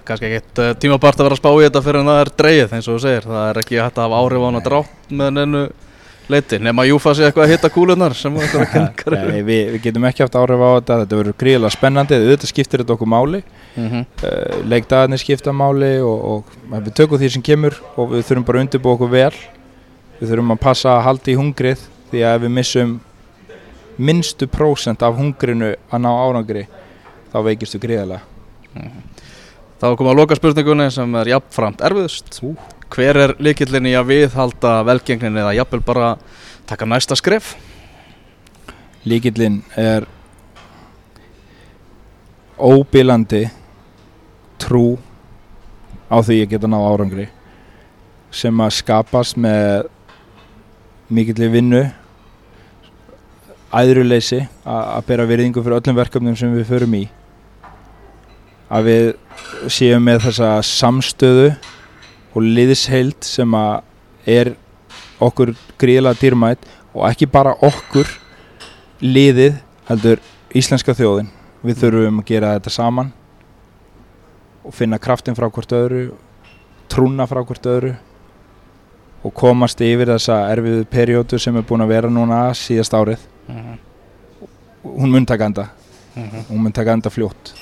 Kannski 0.03 0.27
ekkert 0.27 0.59
uh, 0.59 0.73
tímabart 0.75 1.15
að 1.15 1.29
vera 1.29 1.36
að 1.38 1.39
spá 1.39 1.49
í 1.55 1.63
þetta 1.63 1.81
fyrir 1.86 2.01
en 2.01 2.09
það 2.11 2.17
er 2.19 2.31
dreigið 2.41 2.73
eins 2.75 2.88
og 2.89 2.97
þú 2.97 3.03
segir. 3.05 3.27
Það 3.29 3.45
er 3.47 3.59
ekki 3.61 3.77
hægt 3.79 3.99
að 4.01 4.03
hafa 4.03 4.17
áhrif 4.19 4.43
á 4.43 4.47
hana 4.49 4.61
drátt 4.65 5.13
með 5.15 5.29
nennu 5.38 5.61
leiti 6.32 6.59
Nefn 6.61 6.82
að 6.84 6.89
Júfa 6.91 7.13
sé 7.17 7.26
eitthvað 7.28 7.45
að 7.45 7.53
hitta 7.53 7.71
kúlunar 7.74 8.15
sem 8.17 8.36
eitthvað 8.39 8.61
að 8.65 8.71
kennkar 8.74 9.15
Nei, 9.28 9.41
við, 9.41 9.61
við 9.74 9.82
getum 9.88 10.07
ekki 10.09 10.24
haft 10.24 10.38
áhrif 10.39 10.63
á 10.63 10.69
þetta. 10.71 10.99
Þetta 11.03 11.19
verður 11.19 11.38
gríðilega 11.43 11.76
spennandi, 11.76 12.19
auðvitað 12.19 12.51
skiptir 12.51 12.84
þetta 12.84 12.95
okkur 12.97 13.11
máli. 13.13 13.41
Mm 13.74 13.88
-hmm. 13.89 14.05
uh, 14.24 14.59
leikdagarnir 14.71 15.24
skipta 15.24 15.55
máli 15.55 15.95
og, 16.01 16.28
og 16.32 16.76
við 16.76 16.93
tökum 16.99 17.19
því 17.21 17.32
sem 17.36 17.45
kemur 17.45 17.80
og 17.95 18.13
við 18.13 18.28
þurfum 18.28 18.45
bara 18.47 18.61
að 18.61 18.67
undirbúa 18.67 18.97
okkur 18.97 19.11
vel. 19.11 19.34
Við 20.19 20.30
þurfum 20.30 20.55
að 20.55 20.63
passa 20.67 20.97
að 20.97 21.03
halda 21.09 21.34
í 21.34 21.39
hungrið 21.39 21.88
því 22.11 22.24
að 22.24 22.36
ef 22.38 22.45
við 22.45 22.55
missum 22.59 22.99
minnstu 23.97 24.47
prósent 24.49 25.03
af 25.05 25.17
hungrinu 25.17 25.74
að 25.91 26.01
ná 26.01 26.09
árangri 26.09 26.67
þá 27.34 27.41
veikistu 27.45 27.82
gríðilega 27.82 28.21
Þá 29.84 29.97
komum 29.99 30.13
að 30.13 30.19
loka 30.21 30.38
spurningunni 30.38 30.88
sem 30.93 31.15
er 31.19 31.34
jafnframt 31.34 31.82
erfiðust 31.84 32.38
Hver 32.93 33.17
er 33.17 33.35
líkillin 33.41 33.89
í 33.89 33.95
að 33.97 34.09
viðhalda 34.11 34.79
velgengnin 34.85 35.39
eða 35.41 35.55
jafnvel 35.57 35.81
bara 35.85 36.09
taka 36.69 36.85
næsta 36.85 37.17
skref? 37.17 37.55
líkillinn 39.05 39.63
er 39.75 40.05
óbílandi 42.55 43.43
trú 44.61 44.95
á 46.07 46.23
því 46.23 46.37
að 46.43 46.51
geta 46.53 46.69
ná 46.71 46.77
árangri 46.79 47.27
sem 48.31 48.63
að 48.63 48.77
skapast 48.77 49.35
með 49.35 49.89
mikilli 51.13 51.49
vinnu 51.51 51.81
æðruleysi 53.73 54.39
að 54.63 55.03
bera 55.09 55.27
virðingu 55.27 55.63
fyrir 55.65 55.81
öllum 55.81 55.99
verkefnum 55.99 56.39
sem 56.39 56.55
við 56.55 56.69
förum 56.71 56.95
í 57.01 57.03
að 58.73 58.87
við 58.87 59.07
séum 59.67 60.07
með 60.07 60.29
þessa 60.29 60.55
samstöðu 60.63 61.51
og 62.34 62.41
liðsheild 62.41 63.25
sem 63.25 63.55
að 63.57 63.81
er 64.25 64.53
okkur 65.23 65.53
gríðilega 65.79 66.19
dýrmætt 66.19 66.67
og 66.93 67.07
ekki 67.09 67.29
bara 67.29 67.55
okkur 67.61 68.09
liðið 69.03 69.59
heldur 69.89 70.21
íslenska 70.55 70.95
þjóðin. 70.97 71.29
Við 71.63 71.79
þurfum 71.79 72.21
að 72.21 72.27
gera 72.27 72.55
þetta 72.57 72.73
saman 72.73 73.11
og 74.63 74.73
finna 74.75 74.99
kraftin 74.99 75.36
frá 75.36 75.49
hvort 75.51 75.75
öðru 75.75 76.13
trúna 76.91 77.27
frá 77.27 77.41
hvort 77.43 77.65
öðru 77.67 77.93
og 79.23 79.34
komast 79.38 79.81
yfir 79.81 80.11
þessa 80.11 80.43
erfiðu 80.51 80.86
perjótu 80.91 81.39
sem 81.39 81.55
er 81.55 81.65
búin 81.67 81.84
að 81.84 81.93
vera 81.93 82.11
núna 82.11 82.45
síðast 82.57 82.93
árið. 82.93 83.19
Mm 83.47 83.59
-hmm. 83.59 83.77
hún 84.84 85.11
mun 85.11 85.25
taka 85.25 85.45
enda. 85.45 85.67
Hún 86.49 86.61
mun 86.63 86.71
taka 86.71 86.93
enda 86.93 87.09
fljótt. 87.09 87.53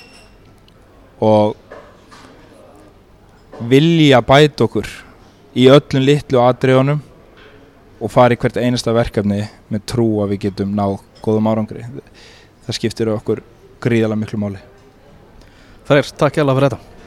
Og 1.19 1.55
vilja 3.69 4.21
bæta 4.25 4.65
okkur 4.65 4.87
í 5.57 5.67
öllum 5.71 6.05
litlu 6.05 6.41
atriðunum 6.41 7.01
og 8.01 8.11
fara 8.11 8.33
í 8.33 8.39
hvert 8.41 8.57
einasta 8.57 8.93
verkefni 8.95 9.43
með 9.69 9.85
trú 9.93 10.07
að 10.23 10.33
við 10.33 10.45
getum 10.47 10.71
náð 10.77 10.99
góðum 11.21 11.51
árangri. 11.51 11.85
Það 12.65 12.77
skiptir 12.77 13.11
okkur 13.13 13.43
gríðalega 13.83 14.21
miklu 14.23 14.39
máli. 14.41 14.63
Freyr, 15.85 16.07
takk 16.17 16.39
hjá 16.39 16.45
fyrir 16.45 16.69
þetta 16.69 17.00